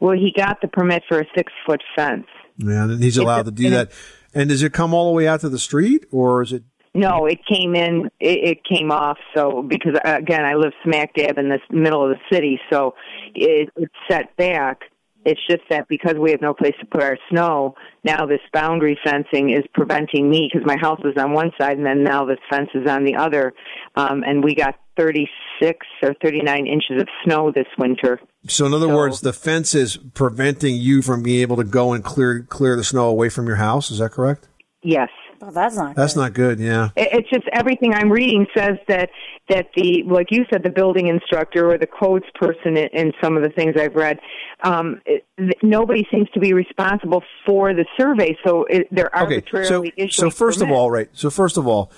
well 0.00 0.12
he 0.14 0.32
got 0.36 0.60
the 0.60 0.68
permit 0.68 1.02
for 1.08 1.20
a 1.20 1.24
six 1.34 1.50
foot 1.64 1.80
fence 1.96 2.26
Yeah, 2.58 2.84
and 2.84 3.02
he's 3.02 3.16
allowed 3.16 3.46
to 3.46 3.50
do 3.50 3.70
that. 3.70 3.90
And 4.34 4.48
does 4.50 4.62
it 4.62 4.72
come 4.74 4.92
all 4.92 5.06
the 5.10 5.16
way 5.16 5.26
out 5.28 5.40
to 5.40 5.48
the 5.48 5.58
street, 5.60 6.04
or 6.10 6.42
is 6.42 6.52
it? 6.52 6.64
No, 6.92 7.24
it 7.26 7.38
came 7.46 7.74
in. 7.74 8.10
It, 8.20 8.58
it 8.58 8.64
came 8.64 8.90
off. 8.92 9.16
So 9.34 9.62
because 9.62 9.96
again, 10.04 10.44
I 10.44 10.54
live 10.54 10.72
smack 10.84 11.14
dab 11.14 11.38
in 11.38 11.48
the 11.48 11.58
middle 11.70 12.02
of 12.04 12.10
the 12.10 12.20
city, 12.34 12.60
so 12.70 12.94
it, 13.34 13.70
it's 13.76 13.94
set 14.10 14.36
back. 14.36 14.82
It's 15.24 15.40
just 15.48 15.62
that 15.70 15.88
because 15.88 16.14
we 16.18 16.30
have 16.30 16.40
no 16.40 16.54
place 16.54 16.74
to 16.80 16.86
put 16.86 17.02
our 17.02 17.18
snow, 17.30 17.74
now 18.04 18.26
this 18.26 18.40
boundary 18.52 18.98
fencing 19.04 19.50
is 19.50 19.64
preventing 19.72 20.28
me 20.28 20.50
because 20.52 20.66
my 20.66 20.76
house 20.76 21.00
is 21.04 21.16
on 21.16 21.32
one 21.32 21.50
side 21.58 21.76
and 21.76 21.86
then 21.86 22.04
now 22.04 22.24
this 22.24 22.38
fence 22.50 22.68
is 22.74 22.88
on 22.88 23.04
the 23.04 23.16
other. 23.16 23.54
Um, 23.96 24.22
and 24.26 24.44
we 24.44 24.54
got 24.54 24.76
36 24.96 25.86
or 26.02 26.14
39 26.22 26.66
inches 26.66 27.00
of 27.00 27.08
snow 27.24 27.50
this 27.50 27.66
winter. 27.78 28.20
So, 28.46 28.66
in 28.66 28.74
other 28.74 28.94
words, 28.94 29.20
the 29.20 29.32
fence 29.32 29.74
is 29.74 29.96
preventing 29.96 30.76
you 30.76 31.02
from 31.02 31.22
being 31.22 31.40
able 31.40 31.56
to 31.56 31.64
go 31.64 31.92
and 31.92 32.04
clear 32.04 32.42
clear 32.42 32.76
the 32.76 32.84
snow 32.84 33.08
away 33.08 33.28
from 33.28 33.46
your 33.46 33.56
house. 33.56 33.90
Is 33.90 33.98
that 33.98 34.10
correct? 34.12 34.48
Yes. 34.82 35.08
Oh, 35.46 35.50
that's 35.50 35.76
not. 35.76 35.94
That's 35.94 36.16
not 36.16 36.32
good. 36.32 36.58
Yeah. 36.58 36.88
It- 36.96 37.08
It's 37.12 37.30
just 37.30 37.44
everything 37.52 37.92
I'm 37.94 38.10
reading 38.10 38.46
says 38.56 38.76
that 38.88 39.10
that 39.50 39.66
the 39.76 40.02
like 40.06 40.28
you 40.30 40.44
said 40.50 40.62
the 40.62 40.70
building 40.70 41.08
instructor 41.08 41.70
or 41.70 41.76
the 41.76 41.86
codes 41.86 42.24
person 42.34 42.76
in, 42.78 42.88
in 42.92 43.12
some 43.22 43.36
of 43.36 43.42
the 43.42 43.50
things 43.50 43.74
I've 43.78 43.94
read, 43.94 44.18
um, 44.62 45.00
it, 45.04 45.26
nobody 45.62 46.06
seems 46.10 46.30
to 46.30 46.40
be 46.40 46.52
responsible 46.54 47.22
for 47.44 47.74
the 47.74 47.84
survey, 47.98 48.36
so 48.44 48.64
it, 48.64 48.88
they're 48.90 49.10
Okay. 49.14 49.42
So, 49.64 49.84
issuing. 49.96 50.10
so 50.10 50.30
first 50.30 50.62
of 50.62 50.70
all, 50.70 50.90
right. 50.90 51.08
So 51.12 51.28
first 51.28 51.58
of 51.58 51.66
all, 51.66 51.90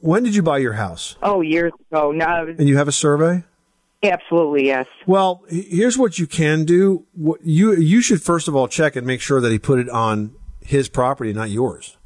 when 0.00 0.22
did 0.24 0.34
you 0.34 0.42
buy 0.42 0.58
your 0.58 0.74
house? 0.74 1.16
oh, 1.22 1.40
years 1.40 1.72
ago, 1.90 2.12
no, 2.12 2.54
And 2.58 2.68
you 2.68 2.76
have 2.76 2.88
a 2.88 2.92
survey? 2.92 3.44
absolutely 4.02 4.66
yes. 4.66 4.86
Well, 5.06 5.42
here's 5.48 5.96
what 5.96 6.18
you 6.18 6.26
can 6.26 6.66
do. 6.66 7.06
What 7.14 7.40
you 7.42 7.72
you 7.74 8.02
should 8.02 8.20
first 8.22 8.46
of 8.48 8.54
all 8.54 8.68
check 8.68 8.96
and 8.96 9.06
make 9.06 9.22
sure 9.22 9.40
that 9.40 9.50
he 9.50 9.58
put 9.58 9.78
it 9.78 9.88
on 9.88 10.34
his 10.60 10.90
property, 10.90 11.32
not 11.32 11.48
yours. 11.48 11.96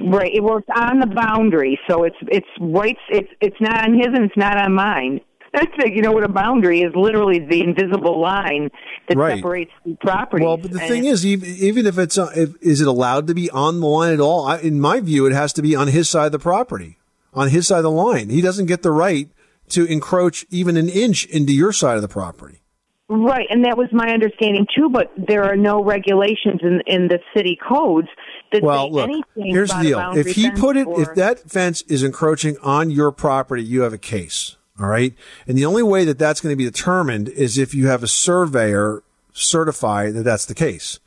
Right, 0.00 0.32
it 0.34 0.42
works 0.42 0.68
on 0.74 1.00
the 1.00 1.06
boundary, 1.06 1.78
so 1.88 2.04
it's 2.04 2.16
it's 2.22 2.46
right. 2.60 2.96
It's 3.08 3.28
it's 3.40 3.56
not 3.60 3.84
on 3.88 3.94
his 3.94 4.08
and 4.08 4.24
it's 4.24 4.36
not 4.36 4.56
on 4.56 4.74
mine. 4.74 5.20
That's 5.52 5.72
the, 5.78 5.90
you 5.90 6.02
know 6.02 6.12
what 6.12 6.24
a 6.24 6.28
boundary 6.28 6.82
is. 6.82 6.92
Literally 6.94 7.38
the 7.38 7.62
invisible 7.62 8.20
line 8.20 8.68
that 9.08 9.16
Right. 9.16 9.36
separates 9.36 9.70
the 9.86 9.96
property. 9.96 10.44
Well, 10.44 10.58
but 10.58 10.70
the 10.70 10.80
thing 10.80 11.06
is, 11.06 11.24
even, 11.24 11.48
even 11.48 11.86
if 11.86 11.96
it's 11.98 12.18
uh, 12.18 12.30
if, 12.36 12.50
is 12.60 12.82
it 12.82 12.88
allowed 12.88 13.26
to 13.28 13.34
be 13.34 13.48
on 13.50 13.80
the 13.80 13.86
line 13.86 14.12
at 14.12 14.20
all? 14.20 14.46
I, 14.46 14.58
in 14.58 14.80
my 14.80 15.00
view, 15.00 15.24
it 15.26 15.32
has 15.32 15.54
to 15.54 15.62
be 15.62 15.74
on 15.74 15.88
his 15.88 16.10
side 16.10 16.26
of 16.26 16.32
the 16.32 16.38
property, 16.38 16.98
on 17.32 17.48
his 17.48 17.66
side 17.66 17.78
of 17.78 17.84
the 17.84 17.90
line. 17.90 18.28
He 18.28 18.42
doesn't 18.42 18.66
get 18.66 18.82
the 18.82 18.90
right 18.92 19.30
to 19.70 19.86
encroach 19.86 20.44
even 20.50 20.76
an 20.76 20.88
inch 20.90 21.24
into 21.26 21.54
your 21.54 21.72
side 21.72 21.96
of 21.96 22.02
the 22.02 22.08
property. 22.08 22.60
Right, 23.08 23.46
and 23.48 23.64
that 23.64 23.78
was 23.78 23.88
my 23.92 24.10
understanding 24.10 24.66
too. 24.76 24.90
But 24.90 25.12
there 25.16 25.44
are 25.44 25.56
no 25.56 25.82
regulations 25.82 26.60
in 26.62 26.82
in 26.86 27.08
the 27.08 27.20
city 27.34 27.56
codes 27.66 28.08
Well, 28.62 28.90
look, 28.90 29.08
anything 29.08 29.46
here's 29.52 29.70
the 29.70 29.82
deal. 29.82 30.12
If 30.16 30.28
he 30.34 30.50
put 30.50 30.76
it, 30.76 30.86
or- 30.86 31.02
if 31.02 31.14
that 31.16 31.50
fence 31.50 31.82
is 31.82 32.02
encroaching 32.02 32.56
on 32.62 32.90
your 32.90 33.10
property, 33.12 33.62
you 33.62 33.82
have 33.82 33.92
a 33.92 33.98
case. 33.98 34.56
All 34.80 34.86
right. 34.88 35.14
And 35.46 35.56
the 35.56 35.64
only 35.64 35.82
way 35.82 36.04
that 36.04 36.18
that's 36.18 36.40
going 36.40 36.52
to 36.52 36.56
be 36.56 36.64
determined 36.64 37.28
is 37.30 37.56
if 37.56 37.74
you 37.74 37.86
have 37.88 38.02
a 38.02 38.06
surveyor 38.06 39.02
certify 39.32 40.10
that 40.10 40.22
that's 40.22 40.46
the 40.46 40.54
case. 40.54 40.98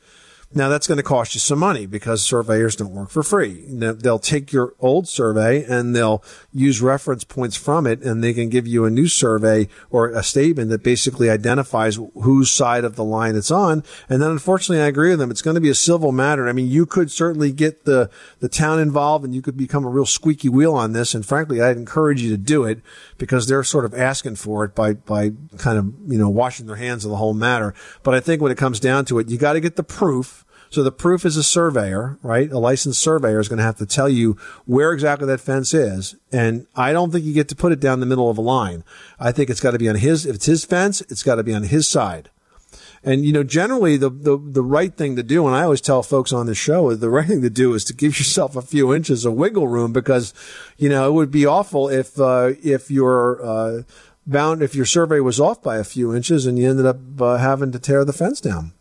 Now 0.52 0.68
that's 0.68 0.88
going 0.88 0.96
to 0.96 1.04
cost 1.04 1.34
you 1.34 1.40
some 1.40 1.60
money 1.60 1.86
because 1.86 2.24
surveyors 2.24 2.74
don't 2.74 2.90
work 2.90 3.10
for 3.10 3.22
free. 3.22 3.64
They'll 3.68 4.18
take 4.18 4.52
your 4.52 4.74
old 4.80 5.06
survey 5.06 5.62
and 5.62 5.94
they'll 5.94 6.24
use 6.52 6.82
reference 6.82 7.22
points 7.22 7.54
from 7.54 7.86
it 7.86 8.02
and 8.02 8.22
they 8.22 8.34
can 8.34 8.48
give 8.48 8.66
you 8.66 8.84
a 8.84 8.90
new 8.90 9.06
survey 9.06 9.68
or 9.90 10.08
a 10.08 10.24
statement 10.24 10.70
that 10.70 10.82
basically 10.82 11.30
identifies 11.30 12.00
whose 12.14 12.50
side 12.50 12.82
of 12.82 12.96
the 12.96 13.04
line 13.04 13.36
it's 13.36 13.52
on. 13.52 13.84
And 14.08 14.20
then 14.20 14.32
unfortunately 14.32 14.82
I 14.82 14.88
agree 14.88 15.10
with 15.10 15.20
them. 15.20 15.30
It's 15.30 15.42
going 15.42 15.54
to 15.54 15.60
be 15.60 15.70
a 15.70 15.74
civil 15.74 16.10
matter. 16.10 16.48
I 16.48 16.52
mean, 16.52 16.66
you 16.66 16.84
could 16.84 17.12
certainly 17.12 17.52
get 17.52 17.84
the, 17.84 18.10
the 18.40 18.48
town 18.48 18.80
involved 18.80 19.24
and 19.24 19.32
you 19.32 19.42
could 19.42 19.56
become 19.56 19.84
a 19.84 19.88
real 19.90 20.04
squeaky 20.04 20.48
wheel 20.48 20.74
on 20.74 20.94
this. 20.94 21.14
And 21.14 21.24
frankly, 21.24 21.62
I'd 21.62 21.76
encourage 21.76 22.22
you 22.22 22.30
to 22.30 22.36
do 22.36 22.64
it 22.64 22.80
because 23.20 23.46
they're 23.46 23.62
sort 23.62 23.84
of 23.84 23.94
asking 23.94 24.34
for 24.34 24.64
it 24.64 24.74
by, 24.74 24.94
by 24.94 25.30
kind 25.58 25.78
of, 25.78 25.92
you 26.10 26.18
know, 26.18 26.30
washing 26.30 26.66
their 26.66 26.76
hands 26.76 27.04
of 27.04 27.10
the 27.10 27.18
whole 27.18 27.34
matter. 27.34 27.74
But 28.02 28.14
I 28.14 28.20
think 28.20 28.40
when 28.40 28.50
it 28.50 28.56
comes 28.56 28.80
down 28.80 29.04
to 29.04 29.18
it, 29.18 29.28
you 29.28 29.36
got 29.36 29.52
to 29.52 29.60
get 29.60 29.76
the 29.76 29.84
proof. 29.84 30.46
So 30.70 30.82
the 30.82 30.90
proof 30.90 31.26
is 31.26 31.36
a 31.36 31.42
surveyor, 31.42 32.18
right? 32.22 32.50
A 32.50 32.58
licensed 32.58 33.02
surveyor 33.02 33.38
is 33.38 33.48
going 33.48 33.58
to 33.58 33.64
have 33.64 33.76
to 33.76 33.86
tell 33.86 34.08
you 34.08 34.38
where 34.64 34.92
exactly 34.92 35.26
that 35.26 35.40
fence 35.40 35.74
is. 35.74 36.16
And 36.32 36.66
I 36.74 36.92
don't 36.94 37.10
think 37.10 37.26
you 37.26 37.34
get 37.34 37.48
to 37.48 37.56
put 37.56 37.72
it 37.72 37.80
down 37.80 38.00
the 38.00 38.06
middle 38.06 38.30
of 38.30 38.38
a 38.38 38.42
line. 38.42 38.84
I 39.18 39.32
think 39.32 39.50
it's 39.50 39.60
got 39.60 39.72
to 39.72 39.78
be 39.78 39.88
on 39.88 39.96
his, 39.96 40.24
if 40.24 40.36
it's 40.36 40.46
his 40.46 40.64
fence, 40.64 41.02
it's 41.02 41.22
got 41.22 41.34
to 41.34 41.42
be 41.42 41.54
on 41.54 41.64
his 41.64 41.86
side. 41.86 42.30
And 43.02 43.24
you 43.24 43.32
know, 43.32 43.42
generally 43.42 43.96
the, 43.96 44.10
the 44.10 44.36
the 44.36 44.62
right 44.62 44.94
thing 44.94 45.16
to 45.16 45.22
do, 45.22 45.46
and 45.46 45.56
I 45.56 45.62
always 45.62 45.80
tell 45.80 46.02
folks 46.02 46.32
on 46.34 46.44
the 46.46 46.54
show, 46.54 46.94
the 46.94 47.08
right 47.08 47.26
thing 47.26 47.40
to 47.42 47.50
do 47.50 47.72
is 47.74 47.84
to 47.84 47.94
give 47.94 48.18
yourself 48.18 48.56
a 48.56 48.62
few 48.62 48.94
inches 48.94 49.24
of 49.24 49.32
wiggle 49.34 49.68
room 49.68 49.92
because, 49.92 50.34
you 50.76 50.88
know, 50.90 51.08
it 51.08 51.12
would 51.12 51.30
be 51.30 51.46
awful 51.46 51.88
if 51.88 52.20
uh, 52.20 52.52
if 52.62 52.90
your 52.90 53.42
uh, 53.44 53.82
bound 54.26 54.62
if 54.62 54.74
your 54.74 54.84
survey 54.84 55.20
was 55.20 55.40
off 55.40 55.62
by 55.62 55.78
a 55.78 55.84
few 55.84 56.14
inches 56.14 56.44
and 56.44 56.58
you 56.58 56.68
ended 56.68 56.84
up 56.84 56.98
uh, 57.20 57.36
having 57.38 57.72
to 57.72 57.78
tear 57.78 58.04
the 58.04 58.12
fence 58.12 58.40
down. 58.40 58.72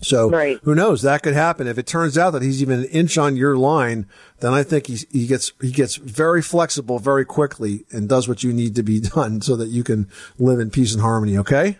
So 0.00 0.30
Right. 0.30 0.60
who 0.62 0.76
knows? 0.76 1.02
That 1.02 1.24
could 1.24 1.34
happen. 1.34 1.66
If 1.66 1.76
it 1.78 1.86
turns 1.88 2.16
out 2.16 2.30
that 2.30 2.42
he's 2.42 2.62
even 2.62 2.78
an 2.80 2.84
inch 2.84 3.18
on 3.18 3.36
your 3.36 3.56
line, 3.56 4.06
then 4.38 4.54
I 4.54 4.62
think 4.62 4.86
he's, 4.86 5.04
he 5.10 5.26
gets 5.26 5.50
he 5.60 5.72
gets 5.72 5.96
very 5.96 6.42
flexible 6.42 7.00
very 7.00 7.24
quickly 7.24 7.84
and 7.90 8.08
does 8.08 8.28
what 8.28 8.44
you 8.44 8.52
need 8.52 8.76
to 8.76 8.84
be 8.84 9.00
done 9.16 9.40
so 9.40 9.56
that 9.56 9.68
you 9.70 9.82
can 9.82 10.08
live 10.38 10.60
in 10.60 10.70
peace 10.70 10.92
and 10.92 11.02
harmony. 11.02 11.36
Okay. 11.36 11.78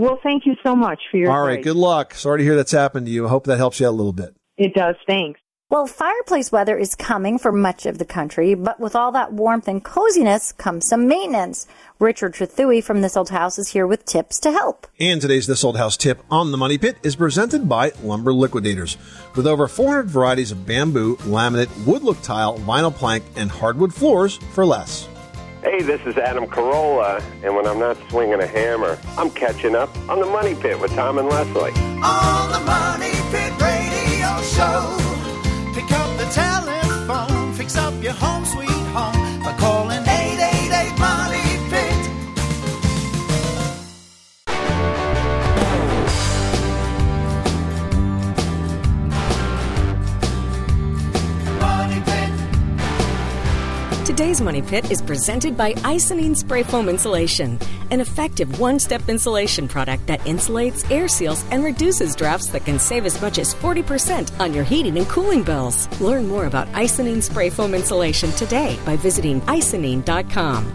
Well, 0.00 0.18
thank 0.22 0.46
you 0.46 0.54
so 0.62 0.74
much 0.74 0.98
for 1.10 1.18
your 1.18 1.30
All 1.30 1.42
right. 1.42 1.58
advice. 1.58 1.64
Good 1.64 1.76
luck. 1.76 2.14
Sorry 2.14 2.38
to 2.38 2.44
hear 2.44 2.56
that's 2.56 2.72
happened 2.72 3.04
to 3.04 3.12
you. 3.12 3.26
I 3.26 3.28
hope 3.28 3.44
that 3.44 3.58
helps 3.58 3.80
you 3.80 3.86
out 3.86 3.90
a 3.90 4.00
little 4.00 4.14
bit. 4.14 4.34
It 4.56 4.72
does. 4.72 4.96
Thanks. 5.06 5.38
Well, 5.68 5.86
fireplace 5.86 6.50
weather 6.50 6.78
is 6.78 6.94
coming 6.94 7.38
for 7.38 7.52
much 7.52 7.84
of 7.84 7.98
the 7.98 8.06
country, 8.06 8.54
but 8.54 8.80
with 8.80 8.96
all 8.96 9.12
that 9.12 9.34
warmth 9.34 9.68
and 9.68 9.84
coziness 9.84 10.52
comes 10.52 10.88
some 10.88 11.06
maintenance. 11.06 11.66
Richard 11.98 12.32
Trethewey 12.32 12.82
from 12.82 13.02
This 13.02 13.14
Old 13.14 13.28
House 13.28 13.58
is 13.58 13.68
here 13.68 13.86
with 13.86 14.06
tips 14.06 14.40
to 14.40 14.52
help. 14.52 14.86
And 14.98 15.20
today's 15.20 15.46
This 15.46 15.62
Old 15.62 15.76
House 15.76 15.98
tip 15.98 16.22
on 16.30 16.50
the 16.50 16.56
Money 16.56 16.78
Pit 16.78 16.96
is 17.02 17.14
presented 17.14 17.68
by 17.68 17.92
Lumber 18.02 18.32
Liquidators. 18.32 18.96
With 19.36 19.46
over 19.46 19.68
400 19.68 20.08
varieties 20.08 20.50
of 20.50 20.66
bamboo, 20.66 21.16
laminate, 21.18 21.86
wood 21.86 22.02
look 22.02 22.22
tile, 22.22 22.58
vinyl 22.60 22.92
plank, 22.92 23.22
and 23.36 23.50
hardwood 23.50 23.92
floors 23.92 24.38
for 24.54 24.64
less. 24.64 25.06
Hey, 25.62 25.82
this 25.82 26.00
is 26.06 26.16
Adam 26.16 26.46
Carolla, 26.46 27.22
and 27.44 27.54
when 27.54 27.66
I'm 27.66 27.78
not 27.78 27.98
swinging 28.08 28.40
a 28.40 28.46
hammer, 28.46 28.98
I'm 29.18 29.30
catching 29.30 29.74
up 29.74 29.94
on 30.08 30.18
the 30.18 30.24
Money 30.24 30.54
Pit 30.54 30.80
with 30.80 30.90
Tom 30.94 31.18
and 31.18 31.28
Leslie. 31.28 31.72
On 32.02 32.50
the 32.50 32.60
Money 32.60 33.12
Pit 33.30 33.60
Radio 33.60 34.42
Show. 34.42 34.99
Money 54.50 54.62
Pit 54.62 54.90
is 54.90 55.00
presented 55.00 55.56
by 55.56 55.74
Icynene 55.74 56.36
Spray 56.36 56.64
Foam 56.64 56.88
Insulation, 56.88 57.56
an 57.92 58.00
effective 58.00 58.58
one 58.58 58.80
step 58.80 59.00
insulation 59.08 59.68
product 59.68 60.04
that 60.08 60.18
insulates, 60.22 60.90
air 60.90 61.06
seals, 61.06 61.44
and 61.52 61.62
reduces 61.62 62.16
drafts 62.16 62.48
that 62.48 62.64
can 62.64 62.76
save 62.76 63.06
as 63.06 63.22
much 63.22 63.38
as 63.38 63.54
40% 63.54 64.40
on 64.40 64.52
your 64.52 64.64
heating 64.64 64.98
and 64.98 65.06
cooling 65.06 65.44
bills. 65.44 65.86
Learn 66.00 66.26
more 66.26 66.46
about 66.46 66.66
Icynene 66.72 67.22
Spray 67.22 67.48
Foam 67.48 67.76
Insulation 67.76 68.32
today 68.32 68.76
by 68.84 68.96
visiting 68.96 69.40
icynene.com. 69.42 70.66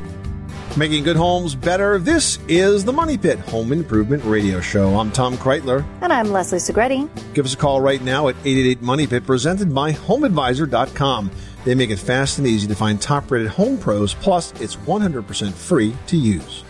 Making 0.77 1.03
good 1.03 1.17
homes 1.17 1.53
better. 1.53 1.99
This 1.99 2.39
is 2.47 2.85
the 2.85 2.93
Money 2.93 3.17
Pit 3.17 3.39
Home 3.39 3.73
Improvement 3.73 4.23
Radio 4.23 4.61
Show. 4.61 4.97
I'm 4.97 5.11
Tom 5.11 5.35
Kraeutler. 5.35 5.85
And 5.99 6.13
I'm 6.13 6.31
Leslie 6.31 6.59
Segrete. 6.59 7.09
Give 7.33 7.43
us 7.43 7.55
a 7.55 7.57
call 7.57 7.81
right 7.81 8.01
now 8.01 8.29
at 8.29 8.35
888 8.45 8.81
Money 8.81 9.05
Pit, 9.05 9.25
presented 9.25 9.75
by 9.75 9.91
HomeAdvisor.com. 9.91 11.29
They 11.65 11.75
make 11.75 11.89
it 11.89 11.97
fast 11.97 12.37
and 12.37 12.47
easy 12.47 12.67
to 12.67 12.75
find 12.75 13.01
top 13.01 13.29
rated 13.29 13.49
home 13.49 13.77
pros, 13.77 14.13
plus, 14.13 14.53
it's 14.61 14.75
100% 14.75 15.51
free 15.51 15.95
to 16.07 16.15
use. 16.15 16.63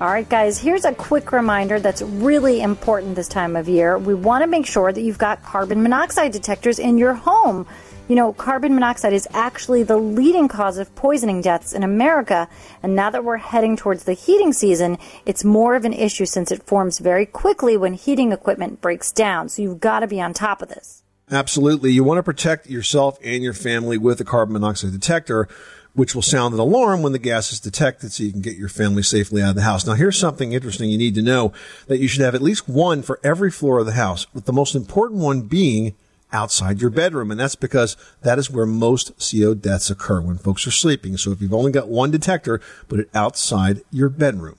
All 0.00 0.08
right, 0.08 0.26
guys, 0.26 0.58
here's 0.58 0.86
a 0.86 0.94
quick 0.94 1.30
reminder 1.30 1.78
that's 1.78 2.00
really 2.00 2.62
important 2.62 3.16
this 3.16 3.28
time 3.28 3.54
of 3.54 3.68
year. 3.68 3.98
We 3.98 4.14
want 4.14 4.42
to 4.42 4.46
make 4.46 4.64
sure 4.64 4.90
that 4.90 5.02
you've 5.02 5.18
got 5.18 5.42
carbon 5.42 5.82
monoxide 5.82 6.32
detectors 6.32 6.78
in 6.78 6.96
your 6.96 7.12
home. 7.12 7.66
You 8.08 8.16
know, 8.16 8.32
carbon 8.32 8.72
monoxide 8.74 9.12
is 9.12 9.28
actually 9.34 9.82
the 9.82 9.98
leading 9.98 10.48
cause 10.48 10.78
of 10.78 10.92
poisoning 10.94 11.42
deaths 11.42 11.74
in 11.74 11.82
America. 11.82 12.48
And 12.82 12.96
now 12.96 13.10
that 13.10 13.24
we're 13.24 13.36
heading 13.36 13.76
towards 13.76 14.04
the 14.04 14.14
heating 14.14 14.54
season, 14.54 14.96
it's 15.26 15.44
more 15.44 15.76
of 15.76 15.84
an 15.84 15.92
issue 15.92 16.24
since 16.24 16.50
it 16.50 16.62
forms 16.62 16.98
very 16.98 17.26
quickly 17.26 17.76
when 17.76 17.92
heating 17.92 18.32
equipment 18.32 18.80
breaks 18.80 19.12
down. 19.12 19.50
So 19.50 19.60
you've 19.60 19.80
got 19.80 20.00
to 20.00 20.06
be 20.06 20.20
on 20.20 20.32
top 20.32 20.62
of 20.62 20.70
this. 20.70 20.99
Absolutely. 21.30 21.92
You 21.92 22.02
want 22.02 22.18
to 22.18 22.22
protect 22.22 22.68
yourself 22.68 23.18
and 23.22 23.42
your 23.42 23.52
family 23.52 23.96
with 23.96 24.20
a 24.20 24.24
carbon 24.24 24.54
monoxide 24.54 24.92
detector, 24.92 25.48
which 25.94 26.14
will 26.14 26.22
sound 26.22 26.54
an 26.54 26.60
alarm 26.60 27.02
when 27.02 27.12
the 27.12 27.18
gas 27.18 27.52
is 27.52 27.60
detected 27.60 28.12
so 28.12 28.24
you 28.24 28.32
can 28.32 28.40
get 28.40 28.56
your 28.56 28.68
family 28.68 29.02
safely 29.02 29.40
out 29.40 29.50
of 29.50 29.56
the 29.56 29.62
house. 29.62 29.86
Now, 29.86 29.94
here's 29.94 30.18
something 30.18 30.52
interesting 30.52 30.90
you 30.90 30.98
need 30.98 31.14
to 31.14 31.22
know 31.22 31.52
that 31.86 31.98
you 31.98 32.08
should 32.08 32.22
have 32.22 32.34
at 32.34 32.42
least 32.42 32.68
one 32.68 33.02
for 33.02 33.20
every 33.22 33.50
floor 33.50 33.78
of 33.78 33.86
the 33.86 33.92
house, 33.92 34.26
with 34.34 34.46
the 34.46 34.52
most 34.52 34.74
important 34.74 35.20
one 35.20 35.42
being 35.42 35.94
outside 36.32 36.80
your 36.80 36.90
bedroom. 36.90 37.30
And 37.30 37.38
that's 37.38 37.56
because 37.56 37.96
that 38.22 38.38
is 38.38 38.50
where 38.50 38.66
most 38.66 39.12
CO 39.18 39.54
deaths 39.54 39.90
occur 39.90 40.20
when 40.20 40.38
folks 40.38 40.66
are 40.66 40.72
sleeping. 40.72 41.16
So 41.16 41.30
if 41.30 41.40
you've 41.40 41.54
only 41.54 41.72
got 41.72 41.88
one 41.88 42.10
detector, 42.10 42.60
put 42.88 43.00
it 43.00 43.10
outside 43.14 43.82
your 43.90 44.08
bedroom. 44.08 44.56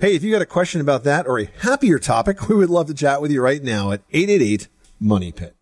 Hey, 0.00 0.14
if 0.14 0.22
you 0.22 0.32
got 0.32 0.42
a 0.42 0.46
question 0.46 0.80
about 0.80 1.04
that 1.04 1.26
or 1.26 1.38
a 1.38 1.50
happier 1.60 1.98
topic, 1.98 2.48
we 2.48 2.56
would 2.56 2.70
love 2.70 2.86
to 2.86 2.94
chat 2.94 3.20
with 3.20 3.30
you 3.30 3.40
right 3.40 3.62
now 3.62 3.92
at 3.92 4.02
888 4.12 4.68
Money 5.00 5.32
Pit. 5.32 5.54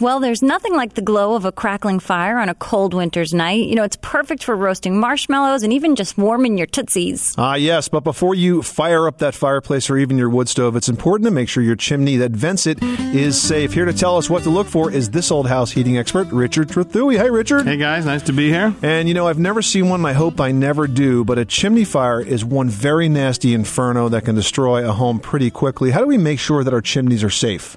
Well, 0.00 0.20
there's 0.20 0.42
nothing 0.42 0.76
like 0.76 0.94
the 0.94 1.02
glow 1.02 1.34
of 1.34 1.44
a 1.44 1.50
crackling 1.50 1.98
fire 1.98 2.38
on 2.38 2.48
a 2.48 2.54
cold 2.54 2.94
winter's 2.94 3.34
night. 3.34 3.66
You 3.66 3.74
know, 3.74 3.82
it's 3.82 3.98
perfect 4.00 4.44
for 4.44 4.54
roasting 4.54 5.00
marshmallows 5.00 5.64
and 5.64 5.72
even 5.72 5.96
just 5.96 6.16
warming 6.16 6.56
your 6.56 6.68
tootsies. 6.68 7.34
Ah, 7.36 7.56
yes, 7.56 7.88
but 7.88 8.04
before 8.04 8.36
you 8.36 8.62
fire 8.62 9.08
up 9.08 9.18
that 9.18 9.34
fireplace 9.34 9.90
or 9.90 9.96
even 9.98 10.16
your 10.16 10.30
wood 10.30 10.48
stove, 10.48 10.76
it's 10.76 10.88
important 10.88 11.26
to 11.26 11.32
make 11.32 11.48
sure 11.48 11.64
your 11.64 11.74
chimney 11.74 12.16
that 12.18 12.30
vents 12.30 12.64
it 12.68 12.80
is 12.80 13.40
safe. 13.42 13.72
Here 13.72 13.86
to 13.86 13.92
tell 13.92 14.16
us 14.16 14.30
what 14.30 14.44
to 14.44 14.50
look 14.50 14.68
for 14.68 14.88
is 14.92 15.10
this 15.10 15.32
old 15.32 15.48
house 15.48 15.72
heating 15.72 15.98
expert, 15.98 16.28
Richard 16.28 16.68
Trethewey. 16.68 17.16
Hey, 17.16 17.30
Richard. 17.30 17.66
Hey, 17.66 17.76
guys, 17.76 18.06
nice 18.06 18.22
to 18.22 18.32
be 18.32 18.50
here. 18.50 18.72
And 18.82 19.08
you 19.08 19.14
know, 19.14 19.26
I've 19.26 19.40
never 19.40 19.62
seen 19.62 19.88
one, 19.88 19.98
and 20.00 20.06
I 20.06 20.12
hope 20.12 20.40
I 20.40 20.52
never 20.52 20.86
do, 20.86 21.24
but 21.24 21.38
a 21.38 21.44
chimney 21.44 21.84
fire 21.84 22.20
is 22.20 22.44
one 22.44 22.68
very 22.68 23.08
nasty 23.08 23.52
inferno 23.52 24.08
that 24.10 24.24
can 24.24 24.36
destroy 24.36 24.88
a 24.88 24.92
home 24.92 25.18
pretty 25.18 25.50
quickly. 25.50 25.90
How 25.90 25.98
do 25.98 26.06
we 26.06 26.18
make 26.18 26.38
sure 26.38 26.62
that 26.62 26.72
our 26.72 26.82
chimneys 26.82 27.24
are 27.24 27.30
safe? 27.30 27.76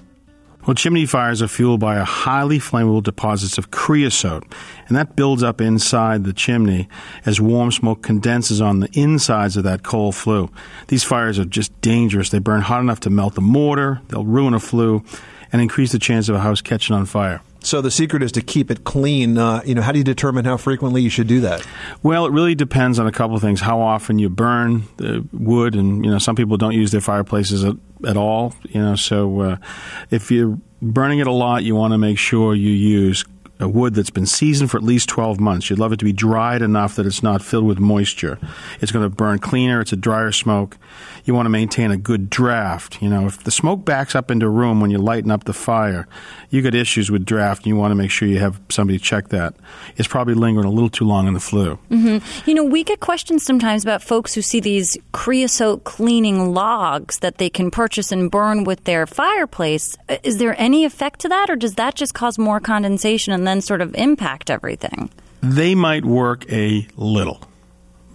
Well, 0.65 0.76
chimney 0.76 1.08
fires 1.08 1.41
are 1.41 1.47
fueled 1.47 1.80
by 1.80 1.95
a 1.95 2.04
highly 2.04 2.60
flammable 2.60 3.02
deposits 3.02 3.58
of 3.58 3.71
creosote, 3.71 4.43
and 4.88 4.95
that 4.95 5.15
builds 5.15 5.41
up 5.41 5.60
inside 5.60 6.24
the 6.24 6.34
chimney 6.34 6.88
as 7.26 7.41
warm 7.41 7.71
smoke 7.71 8.04
condenses 8.04 8.62
on 8.62 8.80
the 8.80 8.89
insides 8.93 9.58
of 9.58 9.63
that 9.63 9.82
coal 9.82 10.12
flue. 10.12 10.52
These 10.88 11.04
fires 11.04 11.39
are 11.39 11.45
just 11.45 11.80
dangerous. 11.82 12.30
They 12.30 12.38
burn 12.38 12.62
hot 12.62 12.82
enough 12.82 13.00
to 13.02 13.10
melt 13.10 13.34
the 13.34 13.41
mortar, 13.41 14.02
they'll 14.10 14.24
ruin 14.24 14.54
a 14.54 14.60
flue, 14.60 15.04
and 15.52 15.63
increase 15.63 15.91
the 15.91 16.00
chance 16.00 16.30
of 16.30 16.36
a 16.36 16.41
house 16.41 16.62
catching 16.62 16.95
on 16.95 17.06
fire. 17.06 17.41
So 17.63 17.82
the 17.82 17.91
secret 17.91 18.24
is 18.24 18.32
to 18.34 18.41
keep 18.41 18.71
it 18.71 18.84
clean. 18.84 19.38
Uh, 19.38 19.62
you 19.65 19.76
know, 19.76 19.82
how 19.82 19.91
do 19.91 20.00
you 20.00 20.04
determine 20.04 20.45
how 20.45 20.58
frequently 20.58 21.02
you 21.02 21.10
should 21.10 21.28
do 21.28 21.41
that? 21.41 21.65
Well, 22.02 22.26
it 22.26 22.32
really 22.32 22.56
depends 22.56 22.97
on 22.97 23.06
a 23.08 23.12
couple 23.12 23.36
of 23.36 23.41
things. 23.41 23.62
How 23.62 23.80
often 23.82 24.17
you 24.17 24.30
burn 24.30 24.84
the 24.97 25.28
wood, 25.32 25.76
and 25.76 26.04
you 26.04 26.12
know, 26.12 26.17
some 26.17 26.36
people 26.36 26.58
don't 26.58 26.74
use 26.74 26.91
their 26.91 27.02
fireplaces 27.02 27.63
at, 27.63 27.76
at 28.06 28.17
all. 28.17 28.56
You 28.69 28.82
know, 28.82 28.95
so 28.95 29.41
uh, 29.41 29.58
if 30.10 30.32
you're 30.32 30.58
burning 30.82 31.19
it 31.19 31.28
a 31.28 31.32
lot, 31.32 31.63
you 31.63 31.76
want 31.76 31.93
to 31.93 32.00
make 32.00 32.17
sure 32.17 32.56
you 32.56 32.71
use 32.71 33.24
wood 33.69 33.93
that's 33.93 34.10
been 34.10 34.26
seasoned 34.26 34.71
for 34.71 34.78
at 34.78 34.84
least 34.84 35.10
12 35.10 35.39
months. 35.39 35.69
You'd 35.69 35.80
love 35.80 35.91
it 35.93 35.97
to 36.00 36.06
be 36.06 36.13
dried 36.13 36.62
enough 36.62 36.95
that 36.95 37.06
it's 37.06 37.21
not 37.24 37.41
filled 37.41 37.65
with 37.65 37.80
moisture. 37.80 38.39
It's 38.80 38.91
going 38.91 39.04
to 39.10 39.15
burn 39.15 39.39
cleaner. 39.39 39.82
It's 39.82 39.91
a 39.93 39.95
drier 39.95 40.32
smoke. 40.32 40.78
You 41.26 41.34
want 41.36 41.45
to 41.45 41.50
maintain 41.50 41.91
a 41.91 41.97
good 41.97 42.30
draft. 42.30 43.02
You 43.02 43.10
know, 43.10 43.28
if 43.28 43.43
the 43.43 43.52
smoke 43.52 43.86
backs 43.86 44.15
up 44.15 44.32
into 44.32 44.45
a 44.45 44.50
room 44.50 44.82
when 44.82 44.89
you 44.91 44.97
lighten 44.97 45.30
up 45.32 45.43
the 45.43 45.54
fire, 45.54 46.08
you 46.50 46.62
get 46.62 46.74
issues 46.74 47.12
with 47.12 47.26
draft. 47.26 47.60
And 47.63 47.67
you 47.67 47.76
want 47.76 47.91
to 47.91 47.95
make 47.95 48.10
sure 48.12 48.28
you 48.28 48.39
have 48.39 48.60
somebody 48.69 48.97
check 48.97 49.30
that. 49.30 49.54
It's 49.97 50.08
probably 50.08 50.34
lingering 50.34 50.65
a 50.65 50.71
little 50.71 50.89
too 50.89 51.06
long 51.06 51.28
in 51.28 51.34
the 51.34 51.39
flue. 51.39 51.76
hmm 51.89 52.17
You 52.45 52.54
know, 52.54 52.63
we 52.63 52.84
get 52.84 53.00
questions 53.00 53.43
sometimes 53.43 53.84
about 53.84 54.02
folks 54.02 54.34
who 54.34 54.41
see 54.41 54.60
these 54.60 54.97
creosote 55.12 55.84
cleaning 55.84 56.54
logs 56.54 57.19
that 57.19 57.38
they 57.38 57.50
can 57.50 57.69
purchase 57.69 58.12
and 58.12 58.32
burn 58.32 58.63
with 58.63 58.86
their 58.86 59.06
fireplace. 59.06 59.97
Uh, 60.10 60.17
Is 60.24 60.38
there 60.38 60.56
any 60.60 60.86
effect 60.86 61.19
to 61.21 61.30
that, 61.30 61.50
or 61.50 61.56
does 61.56 61.76
that 61.76 61.95
just 61.95 62.13
cause 62.13 62.38
more 62.39 62.60
condensation 62.60 63.34
and 63.34 63.45
then 63.45 63.51
sort 63.60 63.82
of 63.82 63.94
impact 63.96 64.50
everything? 64.50 65.10
They 65.42 65.76
might 65.76 66.06
work 66.06 66.50
a 66.52 66.88
little, 66.96 67.42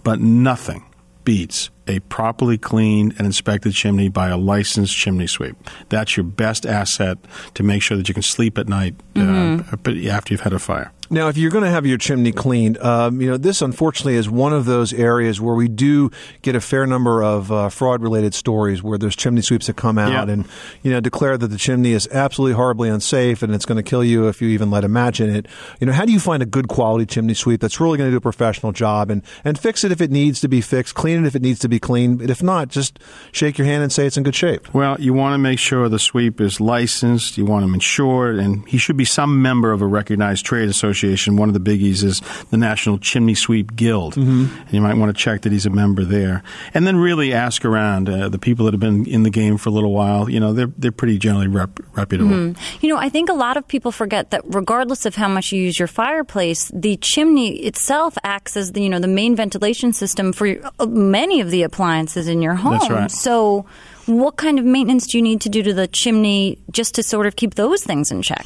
but 0.03 0.19
nothing 0.19 0.85
beats 1.25 1.69
a 1.87 1.99
properly 1.99 2.57
cleaned 2.57 3.13
and 3.17 3.25
inspected 3.25 3.73
chimney 3.73 4.07
by 4.09 4.29
a 4.29 4.37
licensed 4.37 4.95
chimney 4.95 5.27
sweep. 5.27 5.55
That's 5.89 6.15
your 6.17 6.23
best 6.23 6.65
asset 6.65 7.17
to 7.55 7.63
make 7.63 7.81
sure 7.81 7.97
that 7.97 8.07
you 8.07 8.13
can 8.13 8.23
sleep 8.23 8.57
at 8.57 8.67
night 8.69 8.95
uh, 9.15 9.19
Mhm. 9.19 9.83
but 9.83 9.97
after 10.09 10.33
you've 10.33 10.41
had 10.41 10.53
a 10.53 10.59
fire. 10.59 10.91
Now, 11.09 11.27
if 11.29 11.37
you're 11.37 11.51
going 11.51 11.63
to 11.63 11.69
have 11.69 11.85
your 11.85 11.97
chimney 11.97 12.31
cleaned, 12.31 12.77
um, 12.79 13.21
you 13.21 13.29
know 13.29 13.37
this 13.37 13.61
unfortunately 13.61 14.15
is 14.15 14.29
one 14.29 14.53
of 14.53 14.65
those 14.65 14.91
areas 14.93 15.39
where 15.39 15.55
we 15.55 15.67
do 15.67 16.11
get 16.41 16.55
a 16.55 16.61
fair 16.61 16.85
number 16.85 17.23
of 17.23 17.51
uh, 17.51 17.69
fraud-related 17.69 18.33
stories 18.33 18.83
where 18.83 18.97
there's 18.97 19.15
chimney 19.15 19.41
sweeps 19.41 19.67
that 19.67 19.75
come 19.77 19.97
out 19.97 20.11
Yeah. 20.27 20.33
and 20.33 20.45
you 20.83 20.91
know 20.91 20.99
declare 20.99 21.37
that 21.37 21.47
the 21.47 21.57
chimney 21.57 21.93
is 21.93 22.07
absolutely 22.11 22.55
horribly 22.55 22.89
unsafe 22.89 23.41
and 23.43 23.55
it's 23.55 23.65
going 23.65 23.77
to 23.77 23.83
kill 23.83 24.03
you 24.03 24.27
if 24.27 24.41
you 24.41 24.49
even 24.49 24.69
let 24.69 24.83
a 24.83 24.89
match 24.89 25.19
in 25.21 25.29
it. 25.29 25.45
You 25.79 25.87
know, 25.87 25.93
how 25.93 26.05
do 26.05 26.11
you 26.11 26.19
find 26.19 26.43
a 26.43 26.45
good 26.45 26.67
quality 26.67 27.05
chimney 27.05 27.33
sweep 27.35 27.61
that's 27.61 27.79
really 27.79 27.97
going 27.97 28.07
to 28.09 28.11
do 28.11 28.17
a 28.17 28.21
professional 28.21 28.71
job 28.73 29.09
and 29.09 29.23
and 29.45 29.57
fix 29.57 29.83
it 29.83 29.91
if 29.93 30.01
it 30.01 30.11
needs 30.11 30.41
to 30.41 30.47
be 30.49 30.59
fixed, 30.61 30.95
clean 30.95 31.23
it 31.23 31.27
if 31.27 31.35
it 31.35 31.41
needs 31.41 31.59
to 31.59 31.69
be 31.69 31.79
cleaned, 31.79 32.19
but 32.19 32.29
if 32.29 32.43
not, 32.43 32.67
just 32.67 32.99
shake 33.31 33.57
your 33.57 33.65
hand 33.67 33.81
and 33.83 33.91
say 33.93 34.05
it's 34.05 34.17
in 34.17 34.23
good 34.23 34.35
shape. 34.35 34.73
Well, 34.73 34.97
you 34.99 35.13
want 35.13 35.33
to 35.35 35.37
make 35.37 35.59
sure 35.59 35.87
the 35.87 35.99
sweep 35.99 36.41
is 36.41 36.59
licensed. 36.59 37.37
You 37.37 37.45
want 37.45 37.63
him 37.63 37.73
insured, 37.73 38.35
and 38.39 38.67
he 38.67 38.77
should 38.77 38.97
be 38.97 39.05
some 39.05 39.41
member 39.41 39.71
of 39.71 39.81
a 39.81 39.87
recognized 39.87 40.45
trade 40.45 40.67
association. 40.67 40.96
One 41.03 41.49
of 41.49 41.53
the 41.53 41.59
biggies 41.59 42.03
is 42.03 42.21
the 42.51 42.57
National 42.57 42.97
Chimney 42.97 43.35
Sweep 43.35 43.75
Guild. 43.75 44.15
Mhm. 44.15 44.49
And 44.65 44.71
you 44.73 44.81
might 44.81 44.95
want 44.97 45.15
to 45.15 45.23
check 45.23 45.41
that 45.41 45.51
he's 45.51 45.65
a 45.65 45.69
member 45.69 46.03
there, 46.03 46.43
and 46.73 46.85
then 46.87 46.97
really 46.97 47.33
ask 47.33 47.63
around. 47.65 48.09
Uh, 48.09 48.29
the 48.29 48.39
people 48.39 48.65
that 48.65 48.73
have 48.73 48.79
been 48.79 49.05
in 49.05 49.23
the 49.23 49.29
game 49.29 49.57
for 49.57 49.69
a 49.69 49.71
little 49.71 49.91
while, 49.93 50.29
you 50.29 50.39
know, 50.39 50.53
they're 50.53 50.71
they're 50.77 50.91
pretty 50.91 51.17
generally 51.17 51.47
rep- 51.47 51.79
reputable. 51.95 52.35
Mhm. 52.35 52.55
You 52.81 52.89
know, 52.89 52.97
I 52.97 53.09
think 53.09 53.29
a 53.29 53.33
lot 53.33 53.57
of 53.57 53.67
people 53.67 53.91
forget 53.91 54.31
that 54.31 54.41
regardless 54.45 55.05
of 55.05 55.15
how 55.15 55.27
much 55.27 55.51
you 55.51 55.61
use 55.61 55.77
your 55.79 55.87
fireplace, 55.87 56.71
the 56.73 56.97
chimney 56.97 57.57
itself 57.59 58.17
acts 58.23 58.55
as 58.57 58.71
the 58.73 58.81
you 58.81 58.89
know 58.89 58.99
the 58.99 59.07
main 59.07 59.35
ventilation 59.35 59.93
system 59.93 60.33
for 60.33 60.47
uh, 60.79 60.85
many 60.85 61.41
of 61.41 61.51
the 61.51 61.63
appliances 61.63 62.27
in 62.27 62.41
your 62.41 62.55
home. 62.55 62.73
That's 62.79 62.89
right. 62.89 63.11
So, 63.11 63.65
what 64.05 64.37
kind 64.37 64.59
of 64.59 64.65
maintenance 64.65 65.07
do 65.07 65.17
you 65.17 65.21
need 65.21 65.41
to 65.41 65.49
do 65.49 65.61
to 65.63 65.73
the 65.73 65.87
chimney 65.87 66.57
just 66.71 66.95
to 66.95 67.03
sort 67.03 67.25
of 67.27 67.35
keep 67.35 67.55
those 67.55 67.83
things 67.83 68.11
in 68.11 68.21
check? 68.21 68.45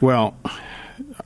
Well, 0.00 0.34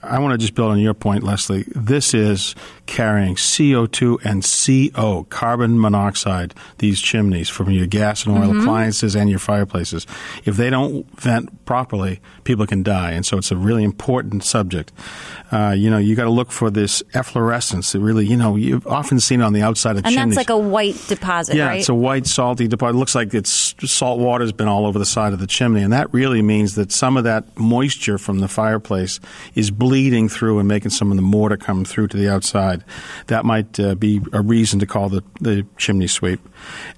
I 0.02 0.18
want 0.18 0.32
to 0.32 0.38
just 0.38 0.54
build 0.54 0.70
on 0.70 0.78
your 0.78 0.94
point, 0.94 1.22
Leslie. 1.22 1.64
This 1.68 2.14
is 2.14 2.54
carrying 2.86 3.36
CO2 3.36 4.18
and 4.24 4.42
CO, 4.44 5.24
carbon 5.30 5.80
monoxide, 5.80 6.54
these 6.78 7.00
chimneys 7.00 7.48
from 7.48 7.70
your 7.70 7.86
gas 7.86 8.26
and 8.26 8.36
oil 8.36 8.52
Mhm. 8.52 8.60
appliances 8.62 9.14
and 9.14 9.30
your 9.30 9.38
fireplaces. 9.38 10.06
If 10.44 10.56
they 10.56 10.68
don't 10.70 11.06
vent 11.20 11.64
properly, 11.64 12.20
people 12.44 12.66
can 12.66 12.82
die. 12.82 13.12
And 13.12 13.24
so 13.24 13.38
it's 13.38 13.50
a 13.50 13.56
really 13.56 13.84
important 13.84 14.44
subject. 14.44 14.92
Uh, 15.50 15.74
you 15.76 15.88
know, 15.88 15.98
you 15.98 16.14
got 16.14 16.24
to 16.24 16.30
look 16.30 16.50
for 16.52 16.70
this 16.70 17.02
efflorescence. 17.14 17.94
It 17.94 18.00
really, 18.00 18.26
you 18.26 18.36
know, 18.36 18.56
you've 18.56 18.86
often 18.86 19.20
seen 19.20 19.40
it 19.40 19.44
on 19.44 19.52
the 19.52 19.62
outside 19.62 19.96
of 19.96 20.02
chimneys. 20.02 20.16
And 20.16 20.22
chimneys. 20.22 20.36
that's 20.36 20.48
like 20.48 20.54
a 20.54 20.58
white 20.58 21.00
deposit, 21.08 21.56
Yeah, 21.56 21.68
right? 21.68 21.78
it's 21.80 21.88
a 21.88 21.94
white 21.94 22.26
salty 22.26 22.68
deposit. 22.68 22.96
It 22.96 22.98
looks 22.98 23.14
like 23.14 23.32
it's 23.34 23.74
salt 23.86 24.18
water's 24.18 24.52
been 24.52 24.68
all 24.68 24.86
over 24.86 24.98
the 24.98 25.06
side 25.06 25.32
of 25.32 25.38
the 25.38 25.46
chimney, 25.46 25.82
and 25.82 25.92
that 25.92 26.12
really 26.12 26.42
means 26.42 26.74
that 26.74 26.92
some 26.92 27.16
of 27.16 27.24
that 27.24 27.44
moisture 27.58 28.18
from 28.18 28.40
the 28.40 28.48
fireplace 28.48 29.20
is 29.54 29.70
bleeding 29.84 30.30
through 30.30 30.58
and 30.58 30.66
making 30.66 30.90
some 30.90 31.10
of 31.10 31.16
the 31.16 31.22
mortar 31.22 31.58
come 31.58 31.84
through 31.84 32.08
to 32.08 32.16
the 32.16 32.26
outside. 32.26 32.82
That 33.26 33.44
might 33.44 33.78
uh, 33.78 33.94
be 33.94 34.22
a 34.32 34.40
reason 34.40 34.80
to 34.80 34.86
call 34.86 35.10
the, 35.10 35.22
the 35.42 35.66
chimney 35.76 36.06
sweep. 36.06 36.40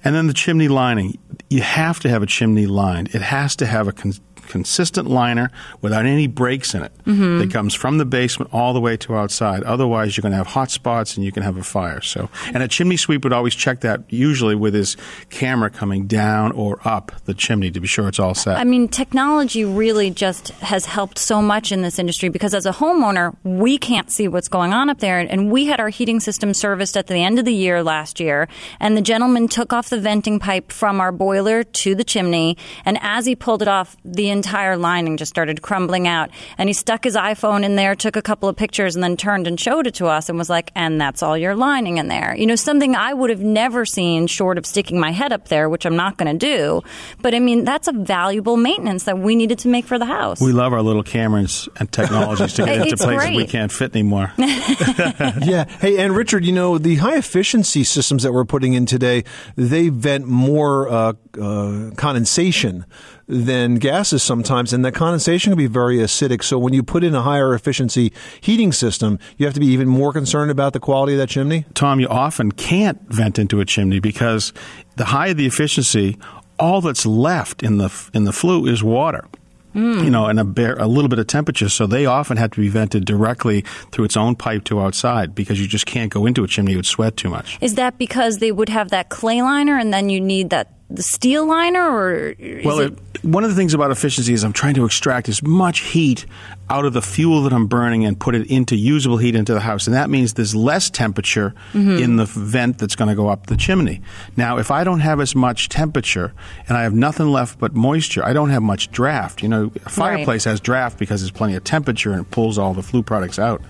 And 0.05 0.15
then 0.15 0.27
the 0.27 0.33
chimney 0.33 0.69
lining. 0.69 1.17
You 1.49 1.63
have 1.63 1.99
to 1.99 2.09
have 2.09 2.23
a 2.23 2.25
chimney 2.25 2.65
lined. 2.65 3.13
It 3.13 3.21
has 3.21 3.57
to 3.57 3.65
have 3.65 3.89
a 3.89 3.91
con- 3.91 4.13
consistent 4.47 5.07
liner 5.09 5.51
without 5.81 6.05
any 6.05 6.27
breaks 6.27 6.73
in 6.73 6.81
it 6.83 6.91
Mhm. 7.05 7.39
that 7.39 7.51
comes 7.51 7.73
from 7.73 7.97
the 7.97 8.05
basement 8.05 8.49
all 8.53 8.73
the 8.73 8.79
way 8.81 8.97
to 8.97 9.15
outside. 9.15 9.63
Otherwise, 9.63 10.15
you're 10.17 10.21
going 10.23 10.31
to 10.31 10.37
have 10.37 10.47
hot 10.47 10.71
spots 10.71 11.15
and 11.15 11.25
you 11.25 11.31
can 11.31 11.43
have 11.43 11.57
a 11.57 11.63
fire. 11.63 12.01
So, 12.01 12.29
and 12.53 12.63
a 12.63 12.67
chimney 12.67 12.97
sweep 12.97 13.23
would 13.23 13.33
always 13.33 13.53
check 13.55 13.81
that 13.81 14.01
usually 14.09 14.55
with 14.55 14.73
his 14.73 14.97
camera 15.29 15.69
coming 15.69 16.07
down 16.07 16.51
or 16.53 16.79
up 16.85 17.11
the 17.25 17.33
chimney 17.33 17.71
to 17.71 17.79
be 17.79 17.87
sure 17.87 18.07
it's 18.07 18.19
all 18.19 18.33
set. 18.33 18.57
I 18.57 18.63
mean, 18.63 18.87
technology 18.87 19.63
really 19.65 20.09
just 20.09 20.49
has 20.61 20.85
helped 20.85 21.19
so 21.19 21.41
much 21.41 21.71
in 21.71 21.81
this 21.81 21.99
industry 21.99 22.29
because 22.29 22.53
as 22.53 22.65
a 22.65 22.71
homeowner, 22.71 23.35
we 23.43 23.77
can't 23.77 24.11
see 24.11 24.27
what's 24.27 24.47
going 24.47 24.73
on 24.73 24.89
up 24.89 24.99
there. 24.99 25.19
And 25.19 25.51
we 25.51 25.65
had 25.65 25.79
our 25.79 25.89
heating 25.89 26.19
system 26.19 26.53
serviced 26.53 26.95
at 26.97 27.07
the 27.07 27.15
end 27.23 27.39
of 27.39 27.45
the 27.45 27.53
year 27.53 27.83
last 27.83 28.19
year, 28.19 28.47
and 28.79 28.95
the 28.97 29.01
gentleman 29.01 29.47
took 29.47 29.73
off 29.73 29.89
the 29.89 29.99
venting 29.99 30.39
pipe 30.39 30.71
from 30.71 30.99
our 31.01 31.11
boiler 31.11 31.63
to 31.63 31.95
the 31.95 32.03
chimney. 32.03 32.57
And 32.85 32.97
as 33.01 33.25
he 33.25 33.35
pulled 33.35 33.61
it 33.61 33.67
off, 33.67 33.97
the 34.05 34.29
entire 34.37 34.77
lining 34.77 35.17
just 35.17 35.29
started 35.29 35.61
crumbling 35.61 36.07
out. 36.07 36.29
And 36.57 36.69
he 36.69 36.73
stuck 36.73 37.03
his 37.03 37.15
iPhone 37.15 37.63
in 37.63 37.75
there, 37.75 37.95
took 37.95 38.15
a 38.15 38.21
couple 38.21 38.47
of 38.47 38.55
pictures, 38.55 38.95
and 38.95 39.03
then 39.03 39.17
turned 39.17 39.47
and 39.47 39.59
showed 39.59 39.87
it 39.87 39.95
to 39.95 40.07
us 40.07 40.29
and 40.29 40.37
was 40.37 40.49
like, 40.49 40.71
and 40.75 40.99
that's 40.99 41.21
all 41.21 41.37
your 41.37 41.55
lining 41.55 41.97
in 41.97 42.07
there. 42.07 42.35
You 42.35 42.45
know, 42.45 42.55
something 42.55 42.95
I 42.95 43.13
would 43.13 43.29
have 43.29 43.41
never 43.41 43.85
seen 43.85 44.27
short 44.27 44.57
of 44.57 44.65
sticking 44.65 44.99
my 44.99 45.11
head 45.11 45.33
up 45.33 45.47
there, 45.47 45.69
which 45.69 45.85
I'm 45.85 45.95
not 45.95 46.17
going 46.17 46.37
to 46.37 46.45
do. 46.45 46.83
But 47.21 47.33
I 47.33 47.39
mean, 47.39 47.63
that's 47.63 47.87
a 47.87 47.93
valuable 47.93 48.57
maintenance 48.57 49.03
that 49.03 49.17
we 49.17 49.35
needed 49.35 49.59
to 49.59 49.67
make 49.67 49.85
for 49.85 49.99
the 49.99 50.05
house. 50.05 50.39
we 50.39 50.51
love 50.51 50.73
our 50.73 50.81
little 50.81 51.03
cameras 51.03 51.67
and 51.79 51.91
technologies 51.91 52.53
to 52.53 52.65
get 52.65 52.75
into 52.81 52.93
It's 52.93 53.03
places 53.03 53.35
we 53.35 53.47
can't 53.47 53.71
fit 53.71 53.93
anymore. 53.93 54.31
yeah. 54.37 55.65
Hey, 55.79 55.97
and 55.97 56.15
Richard, 56.15 56.45
you 56.45 56.53
know, 56.53 56.77
the 56.77 56.95
high 56.97 57.17
efficiency 57.17 57.83
systems 57.83 58.23
that 58.23 58.33
we're 58.33 58.45
putting 58.45 58.73
in 58.73 58.85
today, 58.85 59.23
they 59.55 59.89
vent 59.89 60.27
more 60.27 60.89
uh, 60.89 61.13
uh, 61.39 61.91
condensation 61.95 62.85
than 63.27 63.75
gases 63.75 64.23
sometimes, 64.23 64.71
and 64.71 64.85
that 64.85 64.93
condensation 64.93 65.51
can 65.51 65.57
be 65.57 65.67
very 65.67 65.97
acidic. 65.97 66.43
So 66.43 66.57
when 66.57 66.73
you 66.73 66.81
put 66.81 67.03
in 67.03 67.13
a 67.13 67.21
higher 67.21 67.53
efficiency 67.53 68.13
heating 68.39 68.71
system, 68.71 69.19
you 69.37 69.45
have 69.45 69.53
to 69.53 69.59
be 69.59 69.67
even 69.67 69.87
more 69.87 70.13
concerned 70.13 70.49
about 70.49 70.73
the 70.73 70.79
quality 70.79 71.13
of 71.13 71.19
that 71.19 71.29
chimney. 71.29 71.65
Tom, 71.73 71.99
you 71.99 72.07
often 72.07 72.51
can't 72.51 73.01
vent 73.09 73.37
into 73.37 73.59
a 73.59 73.65
chimney 73.65 73.99
because 73.99 74.53
the 74.95 75.05
higher 75.05 75.33
the 75.33 75.45
efficiency, 75.45 76.17
all 76.57 76.81
that's 76.81 77.05
left 77.05 77.63
in 77.63 77.77
the 77.77 78.09
in 78.13 78.23
the 78.23 78.33
flue 78.33 78.65
is 78.65 78.83
water. 78.83 79.27
Hmm. 79.73 80.03
You 80.03 80.09
know, 80.09 80.25
and 80.25 80.39
a, 80.39 80.43
bare, 80.43 80.75
a 80.75 80.87
little 80.87 81.09
bit 81.09 81.19
of 81.19 81.27
temperature, 81.27 81.69
so 81.69 81.85
they 81.85 82.07
often 82.07 82.37
have 82.37 82.49
to 82.51 82.61
be 82.61 82.67
vented 82.67 83.05
directly 83.05 83.61
through 83.91 84.05
its 84.05 84.17
own 84.17 84.35
pipe 84.35 84.63
to 84.63 84.81
outside 84.81 85.35
because 85.35 85.61
you 85.61 85.67
just 85.67 85.85
can't 85.85 86.11
go 86.11 86.25
into 86.25 86.43
a 86.43 86.47
chimney; 86.47 86.73
it 86.73 86.77
would 86.77 86.85
sweat 86.85 87.17
too 87.17 87.29
much. 87.29 87.59
Is 87.61 87.75
that 87.75 87.97
because 87.99 88.39
they 88.39 88.51
would 88.51 88.69
have 88.69 88.89
that 88.89 89.09
clay 89.09 89.41
liner 89.41 89.77
and 89.77 89.93
then 89.93 90.09
you 90.09 90.19
need 90.21 90.49
that 90.49 90.76
the 90.89 91.03
steel 91.03 91.45
liner 91.45 91.81
or 91.81 92.35
Well, 92.63 92.79
it, 92.79 92.93
it, 93.15 93.23
one 93.25 93.43
of 93.43 93.49
the 93.49 93.55
things 93.57 93.73
about 93.73 93.91
efficiency 93.91 94.31
is 94.33 94.43
I'm 94.45 94.53
trying 94.53 94.75
to 94.75 94.85
extract 94.85 95.27
as 95.27 95.43
much 95.43 95.79
heat 95.79 96.25
out 96.69 96.85
of 96.85 96.93
the 96.93 97.01
fuel 97.01 97.43
that 97.43 97.51
I'm 97.51 97.67
burning 97.67 98.05
and 98.05 98.17
put 98.17 98.35
it 98.35 98.47
into 98.49 98.75
usable 98.77 99.17
heat 99.17 99.35
into 99.35 99.53
the 99.53 99.59
house. 99.59 99.87
And 99.87 99.95
that 99.95 100.09
means 100.09 100.35
there's 100.35 100.55
less 100.55 100.89
temperature 100.89 101.53
Mhm. 101.73 102.01
in 102.01 102.15
the 102.15 102.23
vent 102.25 102.77
that's 102.77 102.95
going 102.95 103.09
to 103.09 103.15
go 103.15 103.27
up 103.27 103.47
the 103.47 103.57
chimney. 103.57 104.01
Now, 104.37 104.59
if 104.59 104.71
I 104.71 104.85
don't 104.85 105.01
have 105.01 105.19
as 105.19 105.35
much 105.35 105.67
temperature 105.67 106.33
and 106.69 106.77
I 106.77 106.83
have 106.83 106.93
nothing 106.93 107.27
left 107.27 107.59
but 107.59 107.73
moisture, 107.75 108.23
I 108.25 108.31
don't 108.31 108.49
have 108.51 108.63
much 108.63 108.89
draft. 108.91 109.43
You 109.43 109.49
know, 109.49 109.71
a 109.85 109.89
fireplace 109.89 110.45
has 110.45 110.61
draft 110.61 110.97
because 110.97 111.19
there's 111.21 111.31
plenty 111.31 111.55
of 111.55 111.63
temperature 111.65 112.11
and 112.13 112.21
it 112.21 112.31
pulls 112.31 112.57
all 112.57 112.73
the 112.73 112.83
flue 112.83 113.03
products 113.03 113.37
out. 113.39 113.61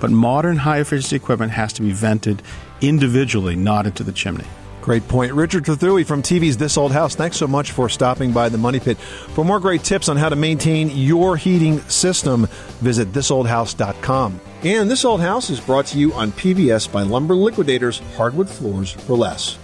But 0.00 0.10
modern 0.10 0.58
high 0.58 0.80
efficiency 0.80 1.16
equipment 1.16 1.52
has 1.52 1.72
to 1.74 1.82
be 1.82 1.92
vented 1.92 2.42
individually, 2.82 3.56
not 3.56 3.86
into 3.86 4.02
the 4.04 4.12
chimney. 4.12 4.44
Great 4.80 5.06
point. 5.06 5.32
Richard 5.32 5.64
Trethewey 5.64 6.06
from 6.06 6.22
TV's 6.22 6.56
This 6.56 6.78
Old 6.78 6.92
House, 6.92 7.14
thanks 7.14 7.36
so 7.36 7.46
much 7.46 7.72
for 7.72 7.88
stopping 7.88 8.32
by 8.32 8.48
the 8.48 8.58
Money 8.58 8.80
Pit. 8.80 8.96
For 8.98 9.44
more 9.44 9.60
great 9.60 9.82
tips 9.84 10.08
on 10.08 10.16
how 10.16 10.28
to 10.28 10.36
maintain 10.36 10.90
your 10.90 11.36
heating 11.36 11.80
system, 11.82 12.46
visit 12.80 13.12
thisoldhouse.com. 13.12 14.40
And 14.62 14.90
This 14.90 15.04
Old 15.04 15.20
House 15.20 15.50
is 15.50 15.60
brought 15.60 15.86
to 15.86 15.98
you 15.98 16.12
on 16.14 16.32
PBS 16.32 16.90
by 16.90 17.02
Lumber 17.02 17.34
Liquidators 17.34 18.00
Hardwood 18.16 18.48
Floors 18.48 18.92
for 18.92 19.16
Less. 19.16 19.58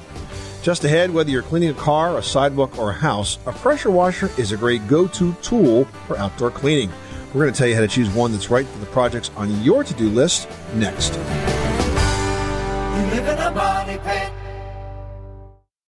Just 0.63 0.85
ahead, 0.85 1.11
whether 1.11 1.31
you're 1.31 1.43
cleaning 1.43 1.71
a 1.71 1.75
car, 1.75 2.17
a 2.17 2.23
sidewalk, 2.23 2.79
or 2.79 2.91
a 2.91 2.95
house, 2.95 3.39
a 3.47 3.53
pressure 3.53 3.91
washer 3.91 4.31
is 4.39 4.53
a 4.53 4.57
great 4.57 4.87
go 4.89 5.07
to 5.09 5.33
tool 5.43 5.85
for 6.07 6.17
outdoor 6.17 6.51
cleaning. 6.51 6.91
We're 7.35 7.43
going 7.43 7.53
to 7.53 7.59
tell 7.59 7.69
you 7.69 7.75
how 7.75 7.81
to 7.81 7.89
choose 7.89 8.09
one 8.11 8.33
that's 8.33 8.49
right 8.49 8.67
for 8.67 8.79
the 8.79 8.87
projects 8.87 9.31
on 9.37 9.63
your 9.63 9.85
to 9.85 9.95
do 9.95 10.09
list 10.09 10.49
next. 10.75 11.15
You 11.15 11.21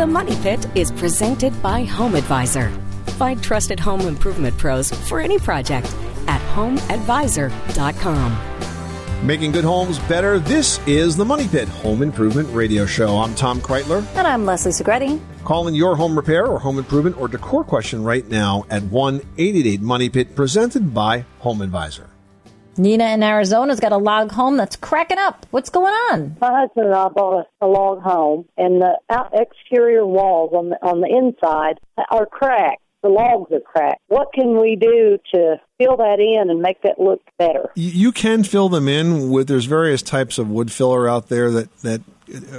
The 0.00 0.06
Money 0.06 0.36
Pit 0.36 0.66
is 0.74 0.90
presented 0.90 1.52
by 1.62 1.84
Home 1.84 2.14
Advisor. 2.14 2.70
Find 3.18 3.42
trusted 3.42 3.78
home 3.78 4.00
improvement 4.00 4.56
pros 4.56 4.90
for 4.90 5.20
any 5.20 5.38
project 5.38 5.94
at 6.26 6.40
homeadvisor.com. 6.54 9.26
Making 9.26 9.52
good 9.52 9.64
homes 9.64 9.98
better. 9.98 10.38
This 10.38 10.80
is 10.86 11.18
the 11.18 11.24
Money 11.26 11.48
Pit 11.48 11.68
Home 11.68 12.00
Improvement 12.00 12.48
Radio 12.50 12.86
Show. 12.86 13.18
I'm 13.18 13.34
Tom 13.34 13.60
Kraeutler. 13.60 14.02
And 14.16 14.26
I'm 14.26 14.46
Leslie 14.46 14.72
Segrete. 14.72 15.20
Call 15.44 15.68
in 15.68 15.74
your 15.74 15.96
home 15.96 16.16
repair 16.16 16.46
or 16.46 16.58
home 16.58 16.78
improvement 16.78 17.20
or 17.20 17.28
decor 17.28 17.62
question 17.62 18.02
right 18.02 18.26
now 18.26 18.64
at 18.70 18.82
1 18.84 19.16
888 19.36 19.82
Money 19.82 20.08
Pit, 20.08 20.34
presented 20.34 20.94
by 20.94 21.26
Home 21.40 21.60
Advisor. 21.60 22.09
Nina 22.80 23.04
in 23.10 23.22
Arizona's 23.22 23.78
got 23.78 23.92
a 23.92 23.98
log 23.98 24.32
home 24.32 24.56
that's 24.56 24.74
cracking 24.74 25.18
up. 25.18 25.44
What's 25.50 25.68
going 25.68 25.92
on? 25.92 26.36
My 26.40 26.60
husband 26.60 26.86
and 26.86 26.94
I 26.94 27.08
bought 27.08 27.46
a, 27.60 27.66
a 27.66 27.68
log 27.68 28.00
home, 28.00 28.46
and 28.56 28.80
the 28.80 28.98
out 29.10 29.32
exterior 29.34 30.06
walls 30.06 30.52
on 30.54 30.70
the 30.70 30.78
on 30.82 31.02
the 31.02 31.08
inside 31.08 31.78
are 32.10 32.24
cracked. 32.24 32.80
The 33.02 33.08
logs 33.08 33.52
are 33.52 33.60
cracked. 33.60 34.00
What 34.08 34.32
can 34.32 34.58
we 34.60 34.76
do 34.76 35.18
to 35.34 35.56
fill 35.78 35.96
that 35.98 36.20
in 36.20 36.50
and 36.50 36.60
make 36.60 36.82
that 36.82 36.98
look 36.98 37.22
better? 37.38 37.70
You, 37.74 37.90
you 37.90 38.12
can 38.12 38.44
fill 38.44 38.68
them 38.68 38.88
in 38.88 39.30
with, 39.30 39.48
there's 39.48 39.64
various 39.64 40.02
types 40.02 40.38
of 40.38 40.50
wood 40.50 40.70
filler 40.70 41.08
out 41.08 41.28
there 41.28 41.50
that, 41.50 41.74
that 41.78 42.02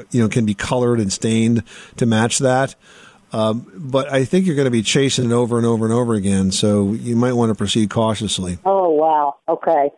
you 0.10 0.20
know, 0.20 0.28
can 0.28 0.46
be 0.46 0.56
colored 0.56 1.00
and 1.00 1.14
stained 1.14 1.64
to 1.98 2.08
match 2.08 2.40
that. 2.40 2.74
Um, 3.34 3.72
but 3.76 4.12
I 4.12 4.26
think 4.26 4.48
you're 4.48 4.56
going 4.56 4.66
to 4.66 4.72
be 4.72 4.82
chasing 4.82 5.26
it 5.26 5.32
over 5.32 5.58
and 5.58 5.66
over 5.66 5.86
and 5.86 5.94
over 5.94 6.16
again, 6.16 6.52
so 6.52 6.92
you 6.92 7.16
might 7.16 7.34
want 7.34 7.50
to 7.50 7.56
proceed 7.56 7.90
cautiously. 7.90 8.58
Oh 8.66 8.90
wow. 8.90 9.36
Okay. 9.48 9.92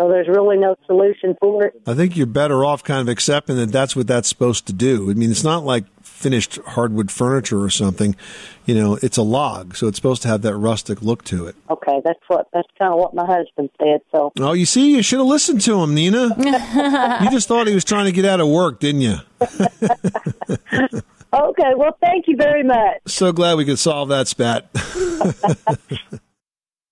So 0.00 0.08
there's 0.08 0.28
really 0.28 0.56
no 0.56 0.74
solution 0.86 1.36
for 1.40 1.66
it. 1.66 1.80
I 1.86 1.94
think 1.94 2.16
you're 2.16 2.26
better 2.26 2.64
off 2.64 2.82
kind 2.82 3.00
of 3.00 3.08
accepting 3.08 3.56
that 3.56 3.70
that's 3.70 3.94
what 3.94 4.06
that's 4.06 4.28
supposed 4.28 4.66
to 4.66 4.72
do. 4.72 5.10
I 5.10 5.14
mean, 5.14 5.30
it's 5.30 5.44
not 5.44 5.64
like 5.64 5.84
finished 6.02 6.56
hardwood 6.66 7.10
furniture 7.10 7.62
or 7.62 7.70
something. 7.70 8.16
You 8.64 8.74
know, 8.74 8.98
it's 9.02 9.16
a 9.16 9.22
log, 9.22 9.76
so 9.76 9.88
it's 9.88 9.96
supposed 9.96 10.22
to 10.22 10.28
have 10.28 10.42
that 10.42 10.56
rustic 10.56 11.02
look 11.02 11.24
to 11.24 11.46
it. 11.46 11.56
Okay, 11.68 12.00
that's 12.04 12.20
what 12.28 12.46
that's 12.52 12.68
kind 12.78 12.92
of 12.92 12.98
what 12.98 13.14
my 13.14 13.26
husband 13.26 13.70
said. 13.78 14.00
So 14.10 14.32
Oh, 14.38 14.52
you 14.52 14.66
see, 14.66 14.96
you 14.96 15.02
should 15.02 15.18
have 15.18 15.26
listened 15.26 15.60
to 15.62 15.80
him, 15.80 15.94
Nina. 15.94 16.28
you 17.22 17.30
just 17.30 17.48
thought 17.48 17.66
he 17.66 17.74
was 17.74 17.84
trying 17.84 18.06
to 18.06 18.12
get 18.12 18.24
out 18.24 18.40
of 18.40 18.48
work, 18.48 18.80
didn't 18.80 19.02
you? 19.02 19.16
okay. 19.40 21.72
Well, 21.76 21.96
thank 22.00 22.28
you 22.28 22.36
very 22.36 22.62
much. 22.62 22.98
So 23.06 23.32
glad 23.32 23.56
we 23.56 23.64
could 23.64 23.78
solve 23.78 24.08
that 24.08 24.28
spat. 24.28 24.68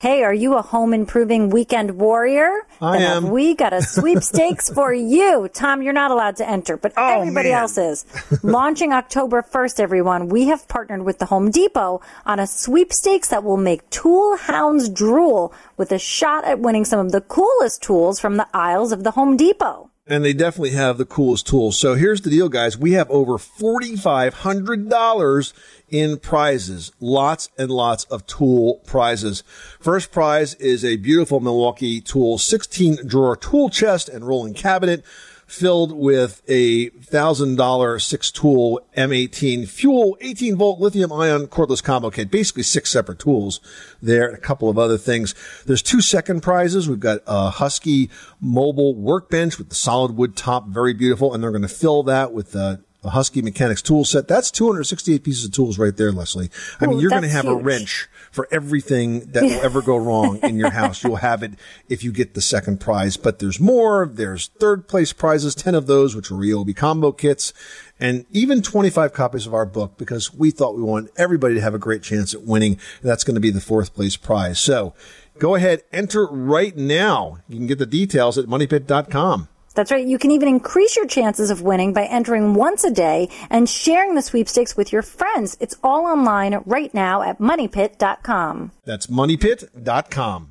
Hey, 0.00 0.22
are 0.24 0.32
you 0.32 0.54
a 0.54 0.62
home 0.62 0.94
improving 0.94 1.50
weekend 1.50 1.90
warrior? 1.98 2.50
I 2.80 2.96
then 2.96 3.24
am. 3.24 3.30
We 3.30 3.54
got 3.54 3.74
a 3.74 3.82
sweepstakes 3.82 4.70
for 4.74 4.94
you. 4.94 5.46
Tom, 5.52 5.82
you're 5.82 5.92
not 5.92 6.10
allowed 6.10 6.36
to 6.36 6.48
enter, 6.48 6.78
but 6.78 6.94
oh, 6.96 7.20
everybody 7.20 7.50
Oh, 7.50 7.52
man. 7.52 7.60
else 7.60 7.76
is. 7.76 8.06
Launching 8.42 8.94
October 8.94 9.42
1st, 9.42 9.78
everyone, 9.78 10.30
we 10.30 10.46
have 10.46 10.66
partnered 10.68 11.02
with 11.02 11.18
the 11.18 11.26
Home 11.26 11.50
Depot 11.50 12.00
on 12.24 12.38
a 12.40 12.46
sweepstakes 12.46 13.28
that 13.28 13.44
will 13.44 13.58
make 13.58 13.90
tool 13.90 14.38
hounds 14.38 14.88
drool 14.88 15.52
with 15.76 15.92
a 15.92 15.98
shot 15.98 16.46
at 16.46 16.60
winning 16.60 16.86
some 16.86 17.04
of 17.04 17.12
the 17.12 17.20
coolest 17.20 17.82
tools 17.82 18.18
from 18.18 18.38
the 18.38 18.48
aisles 18.54 18.92
of 18.92 19.04
the 19.04 19.10
Home 19.10 19.36
Depot. 19.36 19.89
And 20.10 20.22
they 20.24 20.32
definitely 20.32 20.70
have 20.70 20.98
the 20.98 21.06
coolest 21.06 21.46
tools. 21.46 21.78
So 21.78 21.94
here's 21.94 22.22
the 22.22 22.30
deal, 22.30 22.48
guys. 22.48 22.76
We 22.76 22.90
have 22.92 23.08
over 23.10 23.34
$4,500 23.34 25.52
in 25.88 26.18
prizes. 26.18 26.90
Lots 26.98 27.48
and 27.56 27.70
lots 27.70 28.02
of 28.04 28.26
tool 28.26 28.82
prizes. 28.86 29.44
First 29.78 30.10
prize 30.10 30.54
is 30.54 30.84
a 30.84 30.96
beautiful 30.96 31.38
Milwaukee 31.38 32.00
Tool 32.00 32.38
16 32.38 33.06
drawer 33.06 33.36
tool 33.36 33.70
chest 33.70 34.08
and 34.08 34.26
rolling 34.26 34.54
cabinet 34.54 35.04
filled 35.50 35.90
with 35.90 36.42
a 36.46 36.90
thousand 36.90 37.56
dollar 37.56 37.98
six 37.98 38.30
tool 38.30 38.80
M18 38.96 39.68
fuel 39.68 40.16
18 40.20 40.54
volt 40.54 40.78
lithium 40.78 41.12
ion 41.12 41.48
cordless 41.48 41.82
combo 41.82 42.08
kit. 42.08 42.30
Basically 42.30 42.62
six 42.62 42.88
separate 42.88 43.18
tools 43.18 43.60
there 44.00 44.28
and 44.28 44.38
a 44.38 44.40
couple 44.40 44.68
of 44.68 44.78
other 44.78 44.96
things. 44.96 45.34
There's 45.66 45.82
two 45.82 46.00
second 46.00 46.42
prizes. 46.42 46.88
We've 46.88 47.00
got 47.00 47.18
a 47.26 47.50
Husky 47.50 48.10
mobile 48.40 48.94
workbench 48.94 49.58
with 49.58 49.70
the 49.70 49.74
solid 49.74 50.12
wood 50.12 50.36
top. 50.36 50.68
Very 50.68 50.94
beautiful. 50.94 51.34
And 51.34 51.42
they're 51.42 51.50
going 51.50 51.62
to 51.62 51.68
fill 51.68 52.04
that 52.04 52.32
with 52.32 52.52
the 52.52 52.84
a 53.02 53.10
Husky 53.10 53.42
Mechanics 53.42 53.82
tool 53.82 54.04
set. 54.04 54.28
That's 54.28 54.50
268 54.50 55.24
pieces 55.24 55.44
of 55.46 55.52
tools 55.52 55.78
right 55.78 55.96
there, 55.96 56.12
Leslie. 56.12 56.50
I 56.80 56.86
mean, 56.86 56.98
you're 56.98 57.10
going 57.10 57.22
to 57.22 57.28
have 57.28 57.46
a 57.46 57.54
wrench 57.54 58.08
for 58.30 58.46
everything 58.50 59.20
that 59.32 59.42
will 59.42 59.60
ever 59.62 59.82
go 59.82 59.96
wrong 59.96 60.38
in 60.42 60.56
your 60.56 60.70
house. 60.70 61.02
You'll 61.10 61.16
have 61.16 61.42
it 61.42 61.52
if 61.88 62.04
you 62.04 62.12
get 62.12 62.34
the 62.34 62.40
second 62.40 62.78
prize, 62.80 63.16
but 63.16 63.38
there's 63.38 63.58
more. 63.58 64.06
There's 64.06 64.48
third 64.48 64.86
place 64.86 65.12
prizes, 65.12 65.54
10 65.54 65.74
of 65.74 65.86
those, 65.86 66.14
which 66.14 66.30
are 66.30 66.34
Ryobi 66.34 66.76
combo 66.76 67.10
kits 67.12 67.52
and 68.00 68.24
even 68.30 68.62
25 68.62 69.12
copies 69.12 69.46
of 69.46 69.54
our 69.54 69.66
book 69.66 69.98
because 69.98 70.32
we 70.32 70.50
thought 70.50 70.74
we 70.74 70.82
wanted 70.82 71.10
everybody 71.16 71.54
to 71.54 71.60
have 71.60 71.74
a 71.74 71.78
great 71.78 72.02
chance 72.02 72.34
at 72.34 72.42
winning. 72.42 72.78
That's 73.02 73.24
going 73.24 73.34
to 73.34 73.40
be 73.40 73.50
the 73.50 73.60
fourth 73.60 73.94
place 73.94 74.16
prize. 74.16 74.58
So 74.58 74.94
go 75.38 75.54
ahead, 75.54 75.82
enter 75.92 76.26
right 76.26 76.76
now. 76.76 77.38
You 77.48 77.58
can 77.58 77.66
get 77.66 77.78
the 77.78 77.86
details 77.86 78.38
at 78.38 78.46
moneypit.com. 78.46 79.48
That's 79.74 79.90
right. 79.90 80.06
You 80.06 80.18
can 80.18 80.30
even 80.30 80.48
increase 80.48 80.96
your 80.96 81.06
chances 81.06 81.50
of 81.50 81.62
winning 81.62 81.92
by 81.92 82.04
entering 82.04 82.54
once 82.54 82.85
a 82.85 82.90
day 82.90 83.28
and 83.50 83.68
sharing 83.68 84.14
the 84.14 84.22
sweepstakes 84.22 84.76
with 84.76 84.92
your 84.92 85.02
friends. 85.02 85.56
It's 85.61 85.76
all 85.83 86.06
online 86.06 86.62
right 86.66 86.92
now 86.92 87.22
at 87.22 87.38
moneypit.com. 87.38 88.72
That's 88.85 89.06
moneypit.com. 89.06 90.49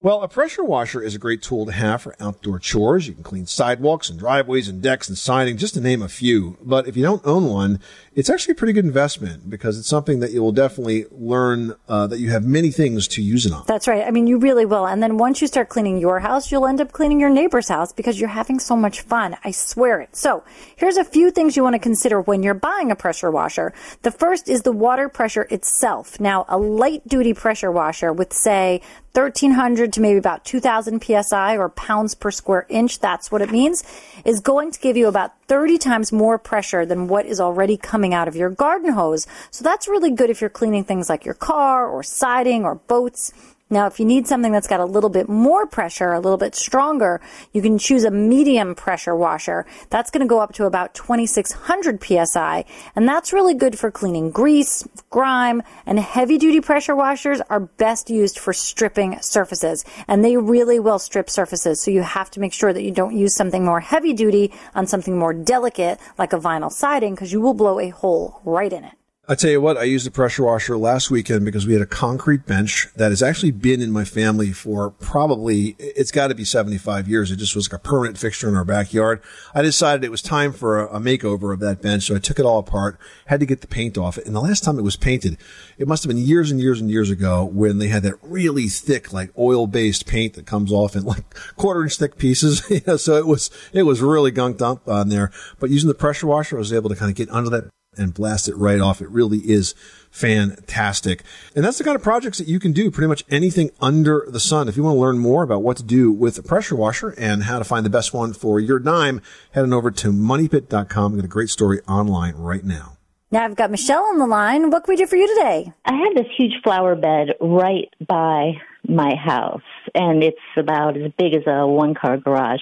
Well, 0.00 0.22
a 0.22 0.28
pressure 0.28 0.62
washer 0.62 1.02
is 1.02 1.16
a 1.16 1.18
great 1.18 1.42
tool 1.42 1.66
to 1.66 1.72
have 1.72 2.02
for 2.02 2.14
outdoor 2.20 2.60
chores. 2.60 3.08
You 3.08 3.14
can 3.14 3.24
clean 3.24 3.46
sidewalks 3.46 4.08
and 4.08 4.16
driveways 4.16 4.68
and 4.68 4.80
decks 4.80 5.08
and 5.08 5.18
siding, 5.18 5.56
just 5.56 5.74
to 5.74 5.80
name 5.80 6.02
a 6.02 6.08
few. 6.08 6.56
But 6.62 6.86
if 6.86 6.96
you 6.96 7.02
don't 7.02 7.26
own 7.26 7.46
one, 7.46 7.80
it's 8.14 8.30
actually 8.30 8.52
a 8.52 8.54
pretty 8.54 8.72
good 8.72 8.84
investment 8.84 9.50
because 9.50 9.76
it's 9.76 9.88
something 9.88 10.20
that 10.20 10.30
you 10.30 10.40
will 10.40 10.52
definitely 10.52 11.06
learn 11.10 11.74
uh, 11.88 12.06
that 12.06 12.20
you 12.20 12.30
have 12.30 12.44
many 12.44 12.70
things 12.70 13.08
to 13.08 13.22
use 13.22 13.44
it 13.44 13.52
on. 13.52 13.64
That's 13.66 13.88
right. 13.88 14.04
I 14.06 14.12
mean, 14.12 14.28
you 14.28 14.38
really 14.38 14.64
will. 14.64 14.86
And 14.86 15.02
then 15.02 15.18
once 15.18 15.42
you 15.42 15.48
start 15.48 15.68
cleaning 15.68 15.98
your 15.98 16.20
house, 16.20 16.52
you'll 16.52 16.68
end 16.68 16.80
up 16.80 16.92
cleaning 16.92 17.18
your 17.18 17.30
neighbor's 17.30 17.68
house 17.68 17.92
because 17.92 18.20
you're 18.20 18.28
having 18.28 18.60
so 18.60 18.76
much 18.76 19.00
fun. 19.00 19.36
I 19.42 19.50
swear 19.50 20.00
it. 20.00 20.14
So 20.14 20.44
here's 20.76 20.96
a 20.96 21.04
few 21.04 21.32
things 21.32 21.56
you 21.56 21.64
want 21.64 21.74
to 21.74 21.80
consider 21.80 22.20
when 22.20 22.44
you're 22.44 22.54
buying 22.54 22.92
a 22.92 22.96
pressure 22.96 23.32
washer. 23.32 23.74
The 24.02 24.12
first 24.12 24.48
is 24.48 24.62
the 24.62 24.70
water 24.70 25.08
pressure 25.08 25.48
itself. 25.50 26.20
Now, 26.20 26.44
a 26.48 26.56
light 26.56 27.08
duty 27.08 27.34
pressure 27.34 27.72
washer 27.72 28.12
with 28.12 28.32
say 28.32 28.80
1300 29.14 29.87
to 29.92 30.00
maybe 30.00 30.18
about 30.18 30.44
2000 30.44 31.02
psi 31.02 31.56
or 31.56 31.68
pounds 31.68 32.14
per 32.14 32.30
square 32.30 32.66
inch, 32.68 33.00
that's 33.00 33.30
what 33.30 33.42
it 33.42 33.50
means, 33.50 33.84
is 34.24 34.40
going 34.40 34.70
to 34.70 34.80
give 34.80 34.96
you 34.96 35.08
about 35.08 35.32
30 35.48 35.78
times 35.78 36.12
more 36.12 36.38
pressure 36.38 36.84
than 36.84 37.08
what 37.08 37.26
is 37.26 37.40
already 37.40 37.76
coming 37.76 38.14
out 38.14 38.28
of 38.28 38.36
your 38.36 38.50
garden 38.50 38.92
hose. 38.92 39.26
So 39.50 39.64
that's 39.64 39.88
really 39.88 40.10
good 40.10 40.30
if 40.30 40.40
you're 40.40 40.50
cleaning 40.50 40.84
things 40.84 41.08
like 41.08 41.24
your 41.24 41.34
car 41.34 41.86
or 41.86 42.02
siding 42.02 42.64
or 42.64 42.76
boats. 42.76 43.32
Now, 43.70 43.86
if 43.86 44.00
you 44.00 44.06
need 44.06 44.26
something 44.26 44.50
that's 44.50 44.66
got 44.66 44.80
a 44.80 44.86
little 44.86 45.10
bit 45.10 45.28
more 45.28 45.66
pressure, 45.66 46.12
a 46.14 46.20
little 46.20 46.38
bit 46.38 46.54
stronger, 46.54 47.20
you 47.52 47.60
can 47.60 47.76
choose 47.76 48.04
a 48.04 48.10
medium 48.10 48.74
pressure 48.74 49.14
washer. 49.14 49.66
That's 49.90 50.10
going 50.10 50.22
to 50.22 50.26
go 50.26 50.40
up 50.40 50.54
to 50.54 50.64
about 50.64 50.94
2600 50.94 52.02
psi, 52.02 52.64
and 52.96 53.06
that's 53.06 53.32
really 53.32 53.52
good 53.52 53.78
for 53.78 53.90
cleaning 53.90 54.30
grease, 54.30 54.88
grime, 55.10 55.62
and 55.84 55.98
heavy 55.98 56.38
duty 56.38 56.62
pressure 56.62 56.96
washers 56.96 57.42
are 57.50 57.60
best 57.60 58.08
used 58.08 58.38
for 58.38 58.54
stripping 58.54 59.20
surfaces, 59.20 59.84
and 60.06 60.24
they 60.24 60.38
really 60.38 60.80
will 60.80 60.98
strip 60.98 61.28
surfaces. 61.28 61.82
So 61.82 61.90
you 61.90 62.02
have 62.02 62.30
to 62.32 62.40
make 62.40 62.54
sure 62.54 62.72
that 62.72 62.82
you 62.82 62.90
don't 62.90 63.14
use 63.14 63.34
something 63.34 63.66
more 63.66 63.80
heavy 63.80 64.14
duty 64.14 64.50
on 64.74 64.86
something 64.86 65.18
more 65.18 65.34
delicate 65.34 66.00
like 66.16 66.32
a 66.32 66.38
vinyl 66.38 66.72
siding 66.72 67.14
because 67.14 67.32
you 67.32 67.42
will 67.42 67.54
blow 67.54 67.78
a 67.78 67.90
hole 67.90 68.40
right 68.44 68.72
in 68.72 68.84
it. 68.84 68.97
I 69.30 69.34
tell 69.34 69.50
you 69.50 69.60
what, 69.60 69.76
I 69.76 69.82
used 69.82 70.06
a 70.06 70.10
pressure 70.10 70.44
washer 70.44 70.78
last 70.78 71.10
weekend 71.10 71.44
because 71.44 71.66
we 71.66 71.74
had 71.74 71.82
a 71.82 71.86
concrete 71.86 72.46
bench 72.46 72.88
that 72.96 73.10
has 73.10 73.22
actually 73.22 73.50
been 73.50 73.82
in 73.82 73.90
my 73.90 74.06
family 74.06 74.52
for 74.52 74.88
probably, 74.88 75.76
it's 75.78 76.10
got 76.10 76.28
to 76.28 76.34
be 76.34 76.46
75 76.46 77.06
years. 77.06 77.30
It 77.30 77.36
just 77.36 77.54
was 77.54 77.70
like 77.70 77.78
a 77.78 77.82
permanent 77.82 78.16
fixture 78.16 78.48
in 78.48 78.54
our 78.54 78.64
backyard. 78.64 79.20
I 79.54 79.60
decided 79.60 80.02
it 80.02 80.10
was 80.10 80.22
time 80.22 80.54
for 80.54 80.80
a, 80.80 80.96
a 80.96 80.98
makeover 80.98 81.52
of 81.52 81.60
that 81.60 81.82
bench. 81.82 82.04
So 82.04 82.16
I 82.16 82.20
took 82.20 82.38
it 82.38 82.46
all 82.46 82.58
apart, 82.58 82.98
had 83.26 83.40
to 83.40 83.44
get 83.44 83.60
the 83.60 83.66
paint 83.66 83.98
off 83.98 84.16
it. 84.16 84.24
And 84.24 84.34
the 84.34 84.40
last 84.40 84.64
time 84.64 84.78
it 84.78 84.82
was 84.82 84.96
painted, 84.96 85.36
it 85.76 85.86
must 85.86 86.04
have 86.04 86.08
been 86.08 86.16
years 86.16 86.50
and 86.50 86.58
years 86.58 86.80
and 86.80 86.90
years 86.90 87.10
ago 87.10 87.44
when 87.44 87.76
they 87.76 87.88
had 87.88 88.04
that 88.04 88.14
really 88.22 88.68
thick, 88.68 89.12
like 89.12 89.30
oil 89.36 89.66
based 89.66 90.06
paint 90.06 90.34
that 90.34 90.46
comes 90.46 90.72
off 90.72 90.96
in 90.96 91.02
like 91.02 91.34
quarter 91.56 91.82
inch 91.82 91.98
thick 91.98 92.16
pieces. 92.16 92.64
so 93.02 93.16
it 93.16 93.26
was, 93.26 93.50
it 93.74 93.82
was 93.82 94.00
really 94.00 94.32
gunked 94.32 94.62
up 94.62 94.88
on 94.88 95.10
there. 95.10 95.30
But 95.60 95.68
using 95.68 95.88
the 95.88 95.94
pressure 95.94 96.26
washer, 96.26 96.56
I 96.56 96.60
was 96.60 96.72
able 96.72 96.88
to 96.88 96.96
kind 96.96 97.10
of 97.10 97.14
get 97.14 97.28
under 97.28 97.50
that 97.50 97.68
and 97.98 98.14
blast 98.14 98.48
it 98.48 98.56
right 98.56 98.80
off. 98.80 99.02
It 99.02 99.10
really 99.10 99.38
is 99.38 99.74
fantastic. 100.10 101.22
And 101.54 101.64
that's 101.64 101.78
the 101.78 101.84
kind 101.84 101.96
of 101.96 102.02
projects 102.02 102.38
that 102.38 102.48
you 102.48 102.58
can 102.58 102.72
do 102.72 102.90
pretty 102.90 103.08
much 103.08 103.24
anything 103.30 103.70
under 103.80 104.26
the 104.28 104.40
sun. 104.40 104.68
If 104.68 104.76
you 104.76 104.82
want 104.82 104.96
to 104.96 105.00
learn 105.00 105.18
more 105.18 105.42
about 105.42 105.62
what 105.62 105.76
to 105.78 105.82
do 105.82 106.10
with 106.10 106.38
a 106.38 106.42
pressure 106.42 106.76
washer 106.76 107.10
and 107.10 107.44
how 107.44 107.58
to 107.58 107.64
find 107.64 107.84
the 107.84 107.90
best 107.90 108.14
one 108.14 108.32
for 108.32 108.58
your 108.60 108.78
dime, 108.78 109.20
head 109.52 109.64
on 109.64 109.72
over 109.72 109.90
to 109.90 110.12
moneypit.com. 110.12 111.12
We've 111.12 111.20
got 111.20 111.26
a 111.26 111.28
great 111.28 111.50
story 111.50 111.80
online 111.88 112.34
right 112.36 112.64
now. 112.64 112.98
Now 113.30 113.44
I've 113.44 113.56
got 113.56 113.70
Michelle 113.70 114.04
on 114.04 114.18
the 114.18 114.26
line. 114.26 114.70
What 114.70 114.84
can 114.84 114.92
we 114.92 114.96
do 114.96 115.06
for 115.06 115.16
you 115.16 115.28
today? 115.28 115.70
I 115.84 115.92
have 115.92 116.14
this 116.14 116.32
huge 116.36 116.54
flower 116.62 116.96
bed 116.96 117.34
right 117.40 117.92
by 118.06 118.52
my 118.88 119.14
house, 119.16 119.60
and 119.94 120.24
it's 120.24 120.38
about 120.56 120.96
as 120.96 121.12
big 121.18 121.34
as 121.34 121.42
a 121.46 121.66
one 121.66 121.94
car 121.94 122.16
garage. 122.16 122.60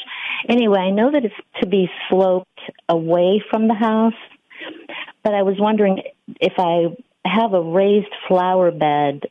Anyway, 0.48 0.80
I 0.80 0.90
know 0.90 1.12
that 1.12 1.24
it's 1.24 1.34
to 1.60 1.68
be 1.68 1.88
sloped 2.10 2.60
away 2.88 3.40
from 3.48 3.68
the 3.68 3.74
house, 3.74 4.14
but 5.26 5.34
I 5.34 5.42
was 5.42 5.56
wondering 5.58 6.02
if 6.40 6.52
I 6.56 6.96
have 7.28 7.52
a 7.52 7.60
raised 7.60 8.14
flower 8.28 8.70
bed, 8.70 9.24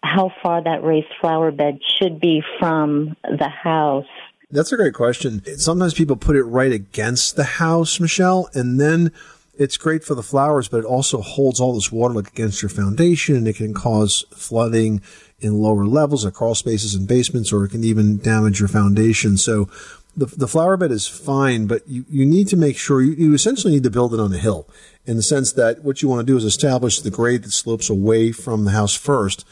how 0.00 0.30
far 0.40 0.62
that 0.62 0.84
raised 0.84 1.08
flower 1.20 1.50
bed 1.50 1.80
should 1.98 2.20
be 2.20 2.40
from 2.60 3.16
the 3.24 3.48
house. 3.48 4.06
That's 4.52 4.70
a 4.70 4.76
great 4.76 4.94
question. 4.94 5.42
Sometimes 5.58 5.92
people 5.92 6.14
put 6.14 6.36
it 6.36 6.44
right 6.44 6.70
against 6.70 7.34
the 7.34 7.42
house, 7.42 7.98
Michelle, 7.98 8.48
and 8.54 8.78
then 8.80 9.10
it's 9.58 9.76
great 9.76 10.04
for 10.04 10.14
the 10.14 10.22
flowers, 10.22 10.68
but 10.68 10.78
it 10.78 10.84
also 10.84 11.20
holds 11.20 11.58
all 11.58 11.74
this 11.74 11.90
water 11.90 12.14
like 12.14 12.28
against 12.28 12.62
your 12.62 12.68
foundation 12.68 13.34
and 13.34 13.48
it 13.48 13.56
can 13.56 13.74
cause 13.74 14.24
flooding 14.30 15.02
in 15.40 15.54
lower 15.54 15.84
levels, 15.84 16.24
like 16.24 16.34
crawl 16.34 16.54
spaces 16.54 16.94
and 16.94 17.08
basements, 17.08 17.52
or 17.52 17.64
it 17.64 17.70
can 17.70 17.82
even 17.82 18.18
damage 18.18 18.60
your 18.60 18.68
foundation. 18.68 19.36
So 19.36 19.68
the, 20.16 20.26
the 20.26 20.48
flower 20.48 20.76
bed 20.76 20.90
is 20.90 21.06
fine, 21.06 21.66
but 21.66 21.86
you, 21.88 22.04
you 22.08 22.24
need 22.24 22.48
to 22.48 22.56
make 22.56 22.76
sure 22.76 23.00
you, 23.00 23.12
you 23.12 23.34
essentially 23.34 23.72
need 23.72 23.82
to 23.82 23.90
build 23.90 24.14
it 24.14 24.20
on 24.20 24.32
a 24.32 24.38
hill 24.38 24.68
in 25.06 25.16
the 25.16 25.22
sense 25.22 25.52
that 25.52 25.82
what 25.82 26.02
you 26.02 26.08
want 26.08 26.20
to 26.20 26.32
do 26.32 26.36
is 26.36 26.44
establish 26.44 27.00
the 27.00 27.10
grade 27.10 27.42
that 27.42 27.52
slopes 27.52 27.90
away 27.90 28.32
from 28.32 28.64
the 28.64 28.70
house 28.70 28.94
first. 28.94 29.44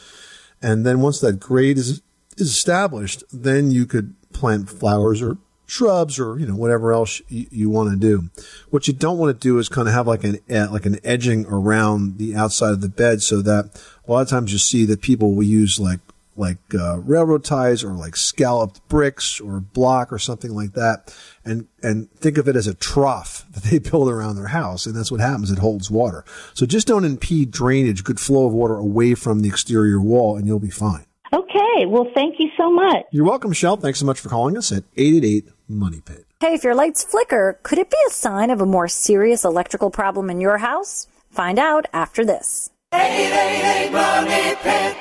And 0.60 0.86
then 0.86 1.00
once 1.00 1.20
that 1.20 1.40
grade 1.40 1.78
is, 1.78 2.02
is 2.36 2.50
established, 2.50 3.24
then 3.32 3.70
you 3.70 3.86
could 3.86 4.14
plant 4.32 4.70
flowers 4.70 5.20
or 5.20 5.38
shrubs 5.66 6.18
or, 6.18 6.38
you 6.38 6.46
know, 6.46 6.54
whatever 6.54 6.92
else 6.92 7.20
you, 7.28 7.46
you 7.50 7.70
want 7.70 7.90
to 7.90 7.96
do. 7.96 8.30
What 8.70 8.86
you 8.86 8.94
don't 8.94 9.18
want 9.18 9.38
to 9.38 9.42
do 9.42 9.58
is 9.58 9.68
kind 9.68 9.88
of 9.88 9.94
have 9.94 10.06
like 10.06 10.22
an, 10.22 10.38
eh, 10.48 10.66
like 10.66 10.86
an 10.86 10.98
edging 11.02 11.46
around 11.46 12.18
the 12.18 12.36
outside 12.36 12.70
of 12.70 12.80
the 12.80 12.88
bed 12.88 13.22
so 13.22 13.42
that 13.42 13.82
a 14.06 14.12
lot 14.12 14.20
of 14.20 14.28
times 14.28 14.52
you 14.52 14.58
see 14.58 14.84
that 14.86 15.02
people 15.02 15.34
will 15.34 15.42
use 15.42 15.80
like 15.80 16.00
like 16.37 16.59
uh, 16.74 16.99
railroad 17.01 17.45
ties 17.45 17.85
or 17.85 17.93
like 17.93 18.16
scalloped 18.16 18.87
bricks 18.89 19.39
or 19.41 19.61
block 19.61 20.12
or 20.12 20.18
something 20.18 20.53
like 20.53 20.72
that 20.72 21.14
and 21.45 21.66
and 21.83 22.11
think 22.12 22.39
of 22.39 22.49
it 22.49 22.57
as 22.57 22.66
a 22.66 22.74
trough 22.74 23.45
that 23.53 23.64
they 23.64 23.78
build 23.78 24.09
around 24.09 24.37
their 24.37 24.47
house 24.49 24.87
and 24.87 24.95
that's 24.97 25.11
what 25.12 25.20
happens 25.20 25.51
it 25.51 25.59
holds 25.59 25.91
water 25.91 26.24
so 26.55 26.64
just 26.64 26.87
don't 26.87 27.05
impede 27.05 27.51
drainage 27.51 28.03
good 28.05 28.18
flow 28.20 28.47
of 28.47 28.53
water 28.53 28.76
away 28.76 29.14
from 29.14 29.41
the 29.41 29.49
exterior 29.49 30.01
wall 30.01 30.37
and 30.37 30.47
you'll 30.47 30.59
be 30.59 30.70
fine 30.70 31.05
Okay, 31.35 31.87
well, 31.87 32.07
thank 32.14 32.39
you 32.39 32.51
so 32.59 32.70
much. 32.70 33.05
you're 33.11 33.24
welcome 33.24 33.51
michelle 33.51 33.76
thanks 33.76 33.99
so 33.99 34.07
much 34.07 34.20
for 34.20 34.28
calling 34.28 34.57
us 34.57 34.70
at 34.72 34.85
888 34.97 35.49
money 35.68 36.01
pit 36.05 36.24
Hey, 36.41 36.55
if 36.55 36.64
your 36.64 36.74
lights 36.74 37.05
flicker, 37.05 37.61
could 37.62 37.78
it 37.78 37.89
be 37.89 37.97
a 38.09 38.11
sign 38.11 38.51
of 38.51 38.61
a 38.61 38.66
more 38.66 38.89
serious 38.89 39.45
electrical 39.45 39.91
problem 39.91 40.28
in 40.28 40.41
your 40.41 40.59
house? 40.59 41.07
Find 41.30 41.57
out 41.57 41.87
after 41.93 42.24
this. 42.24 42.68
888 42.93 43.93
Money 43.93 44.57
Pit. 44.61 44.97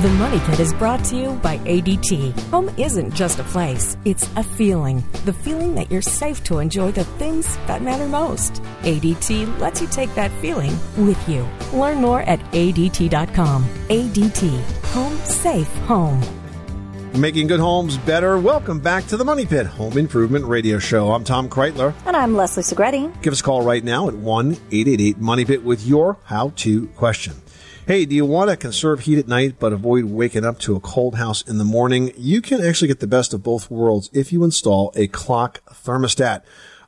The 0.00 0.08
Money 0.08 0.38
Pit 0.46 0.60
is 0.60 0.72
brought 0.72 1.04
to 1.06 1.16
you 1.16 1.32
by 1.42 1.58
ADT. 1.58 2.32
Home 2.52 2.70
isn't 2.78 3.14
just 3.14 3.38
a 3.38 3.44
place, 3.44 3.98
it's 4.06 4.26
a 4.36 4.42
feeling. 4.42 5.04
The 5.26 5.32
feeling 5.34 5.74
that 5.74 5.90
you're 5.90 6.00
safe 6.00 6.42
to 6.44 6.58
enjoy 6.58 6.92
the 6.92 7.04
things 7.04 7.58
that 7.66 7.82
matter 7.82 8.06
most. 8.06 8.62
ADT 8.80 9.58
lets 9.58 9.82
you 9.82 9.88
take 9.88 10.14
that 10.14 10.30
feeling 10.40 10.72
with 10.96 11.28
you. 11.28 11.46
Learn 11.74 12.00
more 12.00 12.22
at 12.22 12.40
ADT.com. 12.52 13.64
ADT. 13.88 14.60
Home 14.94 15.18
safe 15.18 15.68
home. 15.86 16.22
making 17.14 17.46
good 17.48 17.60
homes 17.60 17.98
better 17.98 18.38
welcome 18.38 18.78
back 18.78 19.04
to 19.04 19.16
the 19.16 19.24
money 19.24 19.44
pit 19.44 19.66
home 19.66 19.98
improvement 19.98 20.44
radio 20.44 20.78
show 20.78 21.10
i'm 21.12 21.24
tom 21.24 21.48
kraeutler 21.48 21.92
And 22.06 22.16
I'm 22.16 22.36
Leslie 22.36 22.62
Segrete. 22.62 23.10
Give 23.20 23.32
us 23.32 23.40
a 23.40 23.42
call 23.42 23.62
right 23.62 23.82
now 23.82 24.06
at 24.08 24.14
1 24.14 24.52
888 24.52 25.18
Money 25.18 25.44
Pit 25.44 25.64
with 25.64 25.84
your 25.84 26.18
how 26.24 26.52
to 26.56 26.86
question. 27.02 27.34
Hey, 27.90 28.04
do 28.04 28.14
you 28.14 28.24
want 28.24 28.50
to 28.50 28.56
conserve 28.56 29.00
heat 29.00 29.18
at 29.18 29.26
night 29.26 29.56
but 29.58 29.72
avoid 29.72 30.04
waking 30.04 30.44
up 30.44 30.60
to 30.60 30.76
a 30.76 30.80
cold 30.80 31.16
house 31.16 31.42
in 31.42 31.58
the 31.58 31.64
morning? 31.64 32.12
You 32.16 32.40
can 32.40 32.62
actually 32.62 32.86
get 32.86 33.00
the 33.00 33.08
best 33.08 33.34
of 33.34 33.42
both 33.42 33.68
worlds 33.68 34.08
if 34.12 34.32
you 34.32 34.44
install 34.44 34.92
a 34.94 35.08
clock 35.08 35.60
thermostat. 35.68 36.42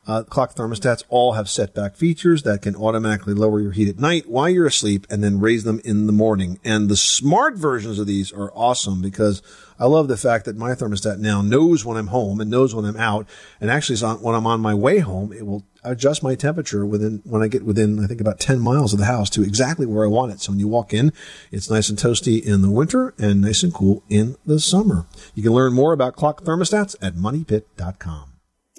Uh, 0.05 0.24
clock 0.24 0.55
thermostats 0.55 1.05
all 1.09 1.34
have 1.34 1.48
setback 1.48 1.94
features 1.94 2.42
that 2.42 2.61
can 2.61 2.74
automatically 2.74 3.34
lower 3.34 3.61
your 3.61 3.70
heat 3.70 3.88
at 3.88 4.00
night 4.00 4.28
while 4.28 4.48
you're 4.48 4.66
asleep 4.66 5.07
and 5.09 5.22
then 5.22 5.38
raise 5.38 5.62
them 5.62 5.80
in 5.84 6.07
the 6.07 6.12
morning. 6.12 6.59
And 6.64 6.88
the 6.88 6.96
smart 6.96 7.55
versions 7.55 8.00
of 8.00 8.09
these 8.09 8.32
are 8.32 8.53
awesome 8.53 9.00
because 9.00 9.42
I 9.78 9.86
love 9.86 10.09
the 10.09 10.16
fact 10.16 10.44
that 10.46 10.57
my 10.57 10.72
thermostat 10.72 11.18
now 11.18 11.40
knows 11.40 11.84
when 11.84 11.96
I'm 11.96 12.09
home 12.09 12.40
and 12.40 12.50
knows 12.50 12.74
when 12.74 12.84
I'm 12.84 12.96
out. 12.96 13.28
And 13.61 13.70
actually, 13.70 13.98
when 14.16 14.34
I'm 14.34 14.46
on 14.46 14.61
my 14.61 14.74
way 14.74 14.98
home, 14.98 15.32
it 15.32 15.46
will 15.46 15.64
adjust 15.84 16.20
my 16.20 16.34
temperature 16.34 16.84
within, 16.84 17.22
when 17.24 17.42
I 17.42 17.46
get 17.46 17.64
within, 17.64 18.03
I 18.03 18.09
think 18.09 18.20
about 18.20 18.40
10 18.40 18.59
miles 18.59 18.92
of 18.92 18.98
the 18.98 19.05
house 19.05 19.30
to 19.30 19.42
exactly 19.42 19.86
where 19.86 20.05
I 20.05 20.09
want 20.09 20.32
it. 20.32 20.40
So 20.40 20.50
when 20.50 20.59
you 20.59 20.66
walk 20.66 20.92
in, 20.92 21.12
it's 21.53 21.70
nice 21.70 21.88
and 21.88 21.98
toasty 21.98 22.42
in 22.42 22.62
the 22.62 22.70
winter 22.70 23.14
and 23.18 23.40
nice 23.40 23.62
and 23.62 23.72
cool 23.72 24.03
in 24.09 24.36
the 24.44 24.59
summer. 24.59 25.07
You 25.36 25.44
can 25.44 25.53
learn 25.53 25.74
more 25.74 25.92
about 25.92 26.16
clock 26.16 26.42
thermostats 26.42 26.96
at 27.00 27.14
moneypit.com. 27.14 28.32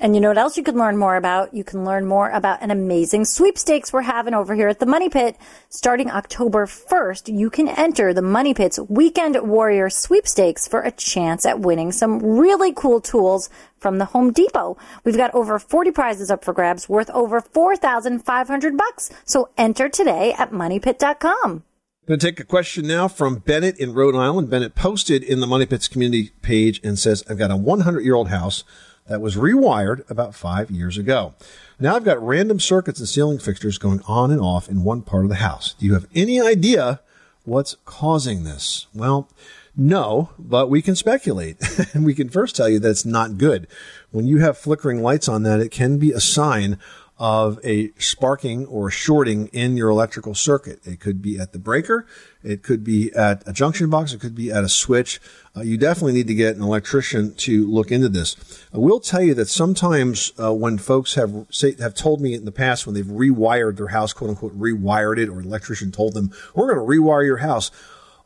And 0.03 0.13
you 0.15 0.19
know 0.19 0.27
what 0.27 0.37
else 0.37 0.57
you 0.57 0.63
can 0.63 0.77
learn 0.77 0.97
more 0.97 1.15
about? 1.15 1.53
You 1.53 1.63
can 1.63 1.85
learn 1.85 2.05
more 2.05 2.29
about 2.29 2.61
an 2.61 2.71
amazing 2.71 3.23
sweepstakes 3.23 3.93
we're 3.93 4.01
having 4.01 4.33
over 4.33 4.53
here 4.53 4.67
at 4.67 4.81
the 4.81 4.85
Money 4.85 5.07
Pit. 5.07 5.37
Starting 5.69 6.11
October 6.11 6.65
1st, 6.65 7.33
you 7.33 7.49
can 7.49 7.69
enter 7.69 8.13
the 8.13 8.21
Money 8.21 8.53
Pit's 8.53 8.77
Weekend 8.89 9.37
Warrior 9.41 9.89
sweepstakes 9.89 10.67
for 10.67 10.81
a 10.81 10.91
chance 10.91 11.45
at 11.45 11.61
winning 11.61 11.93
some 11.93 12.19
really 12.19 12.73
cool 12.73 12.99
tools 12.99 13.49
from 13.77 13.97
the 13.97 14.03
Home 14.03 14.33
Depot. 14.33 14.75
We've 15.05 15.15
got 15.15 15.33
over 15.33 15.57
40 15.57 15.91
prizes 15.91 16.29
up 16.29 16.43
for 16.43 16.53
grabs 16.53 16.89
worth 16.89 17.09
over 17.11 17.39
4,500 17.39 18.77
bucks. 18.77 19.09
So 19.23 19.51
enter 19.57 19.87
today 19.87 20.33
at 20.37 20.51
moneypit.com. 20.51 21.39
I'm 21.45 21.63
Going 22.05 22.19
to 22.19 22.25
take 22.25 22.41
a 22.41 22.43
question 22.43 22.85
now 22.87 23.07
from 23.07 23.37
Bennett 23.37 23.79
in 23.79 23.93
Rhode 23.93 24.17
Island. 24.17 24.49
Bennett 24.49 24.75
posted 24.75 25.23
in 25.23 25.39
the 25.39 25.47
Money 25.47 25.65
Pits 25.65 25.87
community 25.87 26.31
page 26.41 26.81
and 26.83 26.99
says, 26.99 27.23
I've 27.29 27.37
got 27.37 27.51
a 27.51 27.55
100 27.55 28.01
year 28.01 28.15
old 28.15 28.27
house 28.27 28.65
that 29.07 29.21
was 29.21 29.35
rewired 29.35 30.09
about 30.09 30.35
five 30.35 30.71
years 30.71 30.97
ago. 30.97 31.33
Now 31.79 31.95
I've 31.95 32.05
got 32.05 32.25
random 32.25 32.59
circuits 32.59 32.99
and 32.99 33.09
ceiling 33.09 33.39
fixtures 33.39 33.77
going 33.77 34.01
on 34.07 34.31
and 34.31 34.41
off 34.41 34.69
in 34.69 34.83
one 34.83 35.01
part 35.01 35.25
of 35.25 35.29
the 35.29 35.35
house. 35.35 35.73
Do 35.77 35.85
you 35.85 35.93
have 35.93 36.07
any 36.15 36.39
idea 36.39 37.01
what's 37.43 37.75
causing 37.85 38.43
this? 38.43 38.87
Well, 38.93 39.29
no, 39.75 40.29
but 40.37 40.69
we 40.69 40.81
can 40.81 40.95
speculate. 40.95 41.57
and 41.93 42.05
we 42.05 42.13
can 42.13 42.29
first 42.29 42.55
tell 42.55 42.69
you 42.69 42.79
that 42.79 42.89
it's 42.89 43.05
not 43.05 43.37
good. 43.37 43.67
When 44.11 44.27
you 44.27 44.39
have 44.39 44.57
flickering 44.57 45.01
lights 45.01 45.27
on 45.27 45.43
that, 45.43 45.59
it 45.59 45.71
can 45.71 45.97
be 45.97 46.11
a 46.11 46.19
sign 46.19 46.77
of 47.17 47.59
a 47.63 47.91
sparking 47.97 48.65
or 48.65 48.89
shorting 48.89 49.47
in 49.47 49.77
your 49.77 49.89
electrical 49.89 50.35
circuit. 50.35 50.79
It 50.85 50.99
could 50.99 51.21
be 51.21 51.39
at 51.39 51.53
the 51.53 51.59
breaker. 51.59 52.05
It 52.43 52.63
could 52.63 52.83
be 52.83 53.11
at 53.13 53.47
a 53.47 53.53
junction 53.53 53.89
box. 53.89 54.13
It 54.13 54.19
could 54.19 54.35
be 54.35 54.51
at 54.51 54.63
a 54.63 54.69
switch. 54.69 55.21
Uh, 55.55 55.61
you 55.61 55.77
definitely 55.77 56.13
need 56.13 56.27
to 56.27 56.33
get 56.33 56.55
an 56.55 56.63
electrician 56.63 57.33
to 57.35 57.65
look 57.67 57.91
into 57.91 58.09
this. 58.09 58.35
I 58.73 58.77
will 58.79 58.99
tell 58.99 59.21
you 59.21 59.33
that 59.35 59.47
sometimes 59.47 60.33
uh, 60.37 60.53
when 60.53 60.77
folks 60.77 61.15
have 61.15 61.45
say, 61.49 61.75
have 61.79 61.95
told 61.95 62.21
me 62.21 62.33
in 62.33 62.45
the 62.45 62.51
past 62.51 62.85
when 62.85 62.95
they've 62.95 63.05
rewired 63.05 63.77
their 63.77 63.87
house, 63.87 64.13
quote 64.13 64.31
unquote, 64.31 64.57
rewired 64.59 65.17
it, 65.17 65.29
or 65.29 65.39
an 65.39 65.45
electrician 65.45 65.91
told 65.91 66.13
them, 66.13 66.31
"We're 66.53 66.73
going 66.73 66.85
to 66.85 67.01
rewire 67.01 67.25
your 67.25 67.37
house." 67.37 67.71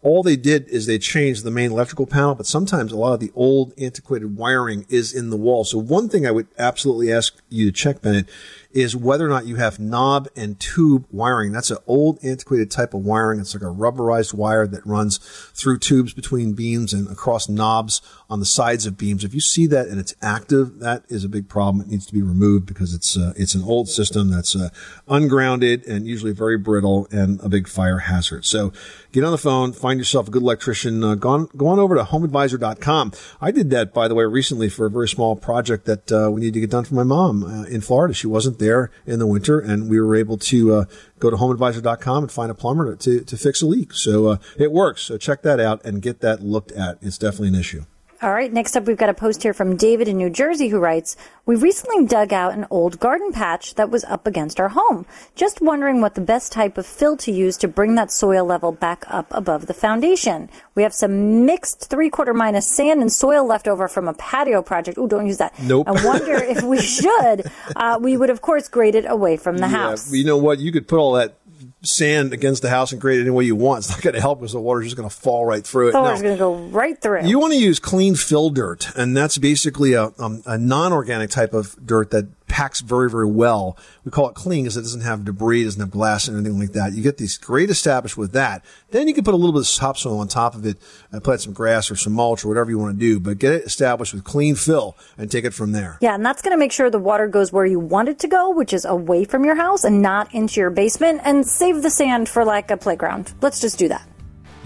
all 0.03 0.24
they 0.24 0.36
did 0.36 0.68
is 0.70 0.86
they 0.86 0.99
changed 0.99 1.43
the 1.43 1.51
main 1.51 1.72
electrical 1.72 2.05
panel, 2.05 2.36
but 2.36 2.45
sometimes 2.45 2.91
a 2.91 2.97
lot 2.97 3.13
of 3.13 3.20
the 3.20 3.32
old 3.36 3.74
antiquated 3.78 4.38
wiring 4.38 4.86
is 4.89 5.13
in 5.13 5.30
the 5.30 5.38
wall. 5.38 5.63
So 5.63 5.78
one 5.78 6.07
thing 6.07 6.26
I 6.26 6.32
would 6.32 6.47
absolutely 6.57 7.11
ask 7.11 7.36
you 7.49 7.65
to 7.65 7.72
check, 7.72 8.01
Bennett, 8.01 8.30
is 8.72 8.95
whether 8.95 9.26
or 9.26 9.30
not 9.30 9.45
you 9.45 9.55
have 9.55 9.80
knob 9.80 10.28
and 10.36 10.59
tube 10.59 11.05
wiring. 11.11 11.51
That's 11.51 11.72
an 11.72 11.78
old 11.88 12.20
antiquated 12.24 12.70
type 12.70 12.93
of 12.93 13.05
wiring. 13.05 13.39
It's 13.39 13.53
like 13.53 13.63
a 13.63 13.65
rubberized 13.65 14.34
wire 14.34 14.68
that 14.68 14.86
runs 14.86 15.18
through 15.53 15.80
tubes 15.80 16.13
between 16.13 16.53
beams 16.53 16.93
and 16.93 17.07
across 17.09 17.49
knobs 17.49 18.01
on 18.30 18.39
the 18.39 18.45
sides 18.45 18.86
of 18.86 18.97
beams. 18.97 19.24
If 19.24 19.34
you 19.34 19.39
see 19.39 19.68
that 19.68 19.88
and 19.88 19.99
it's 19.99 20.13
active, 20.22 20.80
that 20.80 21.03
is 21.07 21.24
a 21.24 21.30
big 21.30 21.47
problem. 21.47 21.82
It 21.82 21.89
needs 21.89 22.05
to 22.07 22.13
be 22.13 22.22
removed 22.22 22.65
because 22.65 22.93
it's 22.93 23.18
uh, 23.18 23.34
it's 23.36 23.55
an 23.55 23.63
old 23.63 23.89
system 23.89 24.30
that's 24.30 24.55
uh, 24.55 24.70
ungrounded 25.07 25.86
and 25.88 26.05
usually 26.05 26.34
very 26.34 26.57
brittle 26.57 27.07
and 27.11 27.39
a 27.41 27.49
big 27.49 27.68
fire 27.68 27.99
hazard. 27.99 28.45
So 28.45 28.74
get 29.11 29.24
on 29.24 29.32
the 29.32 29.38
phone, 29.38 29.74
find 29.74 29.99
yourself 29.99 30.28
a 30.28 30.32
good 30.32 30.41
electrician. 30.41 31.03
Uh, 31.03 31.15
go, 31.15 31.30
on, 31.30 31.49
go 31.55 31.68
on 31.68 31.80
over 31.80 31.95
to 31.95 32.03
homeadvisor.com. 32.03 33.13
I 33.41 33.51
did 33.51 33.70
that, 33.72 33.93
by 33.93 34.07
the 34.07 34.15
way, 34.15 34.26
recently 34.26 34.70
for 34.70 34.86
a 34.86 34.89
very 34.89 35.07
small 35.07 35.36
project 35.36 35.86
that 35.86 36.11
uh, 36.11 36.30
we 36.32 36.41
needed 36.41 36.55
to 36.55 36.59
get 36.61 36.70
done 36.70 36.84
for 36.84 36.95
my 36.95 37.03
mom 37.03 37.43
uh, 37.43 37.63
in 37.63 37.82
Florida. 37.82 38.13
She 38.13 38.28
wasn't 38.28 38.57
there 38.60 38.91
in 39.05 39.20
the 39.20 39.28
winter, 39.28 39.60
and 39.60 39.89
we 39.89 39.99
were 39.99 40.16
able 40.16 40.38
to 40.38 40.74
uh, 40.74 40.86
go 41.20 41.30
to 41.30 41.38
homeadvisor.com 41.38 42.24
and 42.24 42.32
find 42.32 42.51
a 42.51 42.55
plumber 42.55 42.95
to, 42.95 43.20
to, 43.20 43.26
to 43.26 43.38
fix 43.38 43.62
a 43.62 43.66
leak. 43.66 43.93
So 43.93 44.28
uh, 44.28 44.38
it 44.58 44.72
works. 44.72 45.03
So 45.03 45.18
check 45.18 45.41
that 45.43 45.60
out 45.60 45.84
and 45.86 46.01
get 46.01 46.22
that 46.22 46.41
looked 46.41 46.72
at. 46.72 46.97
It's 47.01 47.18
definitely 47.18 47.49
an 47.49 47.55
issue. 47.55 47.86
All 48.20 48.34
right, 48.34 48.51
next 48.51 48.76
up, 48.76 48.86
we've 48.86 48.97
got 48.97 49.09
a 49.09 49.13
post 49.13 49.43
here 49.43 49.53
from 49.53 49.76
David 49.78 50.07
in 50.07 50.18
New 50.18 50.32
Jersey 50.32 50.70
who 50.70 50.80
writes 50.80 51.15
We 51.45 51.55
recently 51.55 52.03
dug 52.07 52.34
out 52.34 52.53
an 52.53 52.65
old 52.72 52.99
garden 52.99 53.32
patch 53.32 53.76
that 53.76 53.91
was 53.91 54.03
up 54.05 54.26
against 54.26 54.59
our 54.59 54.70
home. 54.70 55.05
Just 55.36 55.61
wondering 55.61 56.01
what 56.01 56.15
the 56.15 56.22
best 56.22 56.51
type 56.51 56.80
of 56.80 56.88
fill 56.88 57.15
to 57.18 57.32
use 57.32 57.57
to 57.57 57.68
bring 57.68 57.93
that 57.93 58.11
soil 58.11 58.43
level 58.43 58.72
back 58.72 59.05
up 59.07 59.28
above 59.30 59.68
the 59.68 59.74
foundation. 59.76 60.49
We 60.74 60.82
have 60.82 60.95
some 60.95 61.45
mixed 61.45 61.91
three 61.91 62.09
quarter 62.09 62.34
minus 62.34 62.68
sand 62.68 63.01
and 63.01 63.13
soil 63.13 63.45
left 63.45 63.68
over 63.68 63.88
from 63.88 64.07
a 64.07 64.15
patio 64.15 64.63
project. 64.63 64.97
Oh, 64.97 65.07
don't 65.07 65.28
use 65.28 65.38
that. 65.38 65.53
Nope. 65.61 65.88
I 65.88 66.03
wonder 66.03 66.38
if 66.38 66.63
we 66.63 66.82
should. 66.82 67.51
Uh, 67.76 67.99
we 68.01 68.18
would, 68.18 68.32
of 68.32 68.41
course, 68.41 68.68
grade 68.68 68.95
it 68.95 69.05
away 69.07 69.38
from 69.38 69.59
the 69.59 69.68
house. 69.68 70.11
You 70.11 70.26
know 70.26 70.38
what? 70.38 70.57
You 70.57 70.72
could 70.72 70.88
put 70.88 70.97
all 70.97 71.13
that 71.13 71.36
sand 71.84 72.34
against 72.34 72.62
the 72.64 72.70
house 72.70 72.92
and 72.92 73.00
grade 73.00 73.20
it 73.20 73.22
any 73.22 73.30
way 73.30 73.46
you 73.46 73.56
want. 73.56 73.80
It's 73.80 73.90
not 73.90 74.02
going 74.02 74.16
to 74.16 74.22
help 74.22 74.40
because 74.40 74.54
the 74.54 74.60
water's 74.60 74.86
just 74.86 74.98
going 74.98 75.08
to 75.10 75.16
fall 75.16 75.46
right 75.46 75.66
through 75.66 75.90
it. 75.90 75.92
The 75.92 75.98
No. 76.00 76.04
water's 76.04 76.22
going 76.22 76.36
to 76.36 76.40
go 76.40 76.56
right 76.56 77.00
through. 77.02 77.26
You 77.26 77.40
want 77.40 77.54
to 77.54 77.60
use 77.60 77.80
clean 77.80 78.16
fill 78.16 78.50
dirt, 78.50 78.90
and 78.96 79.16
that's 79.16 79.38
basically 79.38 79.94
a, 79.94 80.12
um, 80.20 80.42
a 80.46 80.58
non-organic 80.58 81.30
type 81.30 81.54
of 81.54 81.76
dirt 81.86 82.12
that 82.12 82.28
packs 82.48 82.82
very, 82.82 83.10
very 83.10 83.26
well. 83.26 83.78
We 84.06 84.12
call 84.12 84.30
it 84.30 84.36
clean 84.36 84.64
because 84.64 84.78
it 84.78 84.82
doesn't 84.82 85.02
have 85.02 85.26
debris, 85.26 85.64
doesn't 85.64 85.80
have 85.80 85.91
glass 85.91 86.28
and 86.28 86.38
anything 86.38 86.60
like 86.60 86.74
that. 86.74 86.93
You 86.93 87.04
get 87.04 87.18
these 87.18 87.38
great 87.38 87.70
established 87.70 88.18
with 88.18 88.32
that. 88.34 88.64
Then 88.91 89.08
you 89.08 89.14
can 89.14 89.24
put 89.24 89.34
a 89.34 89.38
little 89.38 89.54
bit 89.54 89.68
of 89.68 89.76
topsoil 89.76 90.20
on 90.20 90.28
top 90.28 90.56
of 90.56 90.66
it, 90.66 90.78
and 91.12 91.24
plant 91.24 91.41
some 91.41 91.54
grass 91.54 91.91
or 91.91 91.95
some 91.95 92.14
mulch 92.14 92.43
or 92.43 92.48
whatever 92.48 92.70
you 92.70 92.80
want 92.80 92.95
to 92.95 93.00
do, 93.00 93.20
but 93.20 93.38
get 93.38 93.54
it 93.54 93.66
established 93.66 94.14
with 94.14 94.24
clean 94.24 94.56
fill 94.56 94.95
and 95.18 95.30
take 95.30 95.45
it 95.45 95.54
from 95.54 95.72
there. 95.72 95.98
Yeah, 96.02 96.16
and 96.16 96.26
that's 96.26 96.41
going 96.41 96.54
to 96.54 96.58
make 96.58 96.72
sure 96.72 96.89
the 96.89 97.00
water 97.00 97.28
goes 97.28 97.52
where 97.52 97.66
you 97.66 97.80
want 97.80 98.10
it 98.10 98.20
to 98.20 98.28
go, 98.28 98.50
which 98.50 98.74
is 98.74 98.86
away 98.86 99.26
from 99.26 99.43
your 99.43 99.56
house 99.56 99.84
and 99.84 100.02
not 100.02 100.34
into 100.34 100.60
your 100.60 100.70
basement, 100.70 101.22
and 101.24 101.45
save 101.45 101.82
the 101.82 101.89
sand 101.89 102.30
for 102.30 102.45
like 102.45 102.72
a 102.72 102.78
playground. 102.78 103.34
Let's 103.41 103.60
just 103.60 103.78
do 103.78 103.88
that. 103.89 104.08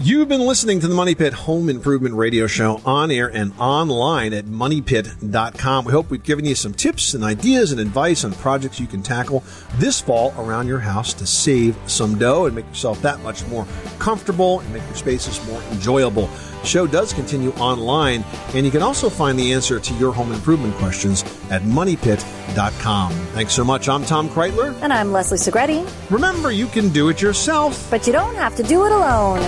You've 0.04 0.26
been 0.26 0.40
listening 0.40 0.80
to 0.80 0.88
the 0.88 0.96
Money 0.96 1.14
Pit 1.14 1.32
Home 1.32 1.68
Improvement 1.68 2.16
Radio 2.16 2.48
Show 2.48 2.80
on 2.84 3.12
air 3.12 3.28
and 3.32 3.52
online 3.56 4.32
at 4.32 4.46
moneypit.com. 4.46 5.84
We 5.84 5.92
hope 5.92 6.10
we've 6.10 6.20
given 6.20 6.44
you 6.44 6.56
some 6.56 6.74
tips 6.74 7.14
and 7.14 7.22
ideas 7.22 7.70
and 7.70 7.80
advice 7.80 8.24
on 8.24 8.32
projects 8.32 8.80
you 8.80 8.88
can 8.88 9.00
tackle 9.04 9.44
this 9.76 10.00
fall 10.00 10.34
around 10.38 10.66
your 10.66 10.80
house 10.80 11.14
to 11.14 11.24
save 11.24 11.76
some 11.86 12.18
dough 12.18 12.46
and 12.46 12.56
make 12.56 12.66
yourself 12.66 13.00
that 13.02 13.20
much 13.20 13.46
more 13.46 13.64
comfortable 14.00 14.58
and 14.58 14.72
make 14.72 14.82
your 14.86 14.96
spaces 14.96 15.40
more 15.46 15.62
enjoyable. 15.70 16.28
Show 16.64 16.86
does 16.86 17.12
continue 17.12 17.50
online, 17.52 18.24
and 18.54 18.64
you 18.64 18.72
can 18.72 18.82
also 18.82 19.08
find 19.08 19.38
the 19.38 19.52
answer 19.52 19.80
to 19.80 19.94
your 19.94 20.12
home 20.12 20.32
improvement 20.32 20.74
questions 20.76 21.22
at 21.50 21.62
moneypit.com. 21.62 23.12
Thanks 23.12 23.52
so 23.52 23.64
much. 23.64 23.88
I'm 23.88 24.04
Tom 24.04 24.28
Kraeutler. 24.28 24.74
And 24.82 24.92
I'm 24.92 25.12
Leslie 25.12 25.38
Segrete. 25.38 25.88
Remember, 26.10 26.50
you 26.50 26.66
can 26.66 26.88
do 26.90 27.08
it 27.08 27.20
yourself. 27.20 27.88
But 27.90 28.06
you 28.06 28.12
don't 28.12 28.34
have 28.36 28.54
to 28.56 28.62
do 28.62 28.86
it 28.86 28.92
alone. 28.92 29.40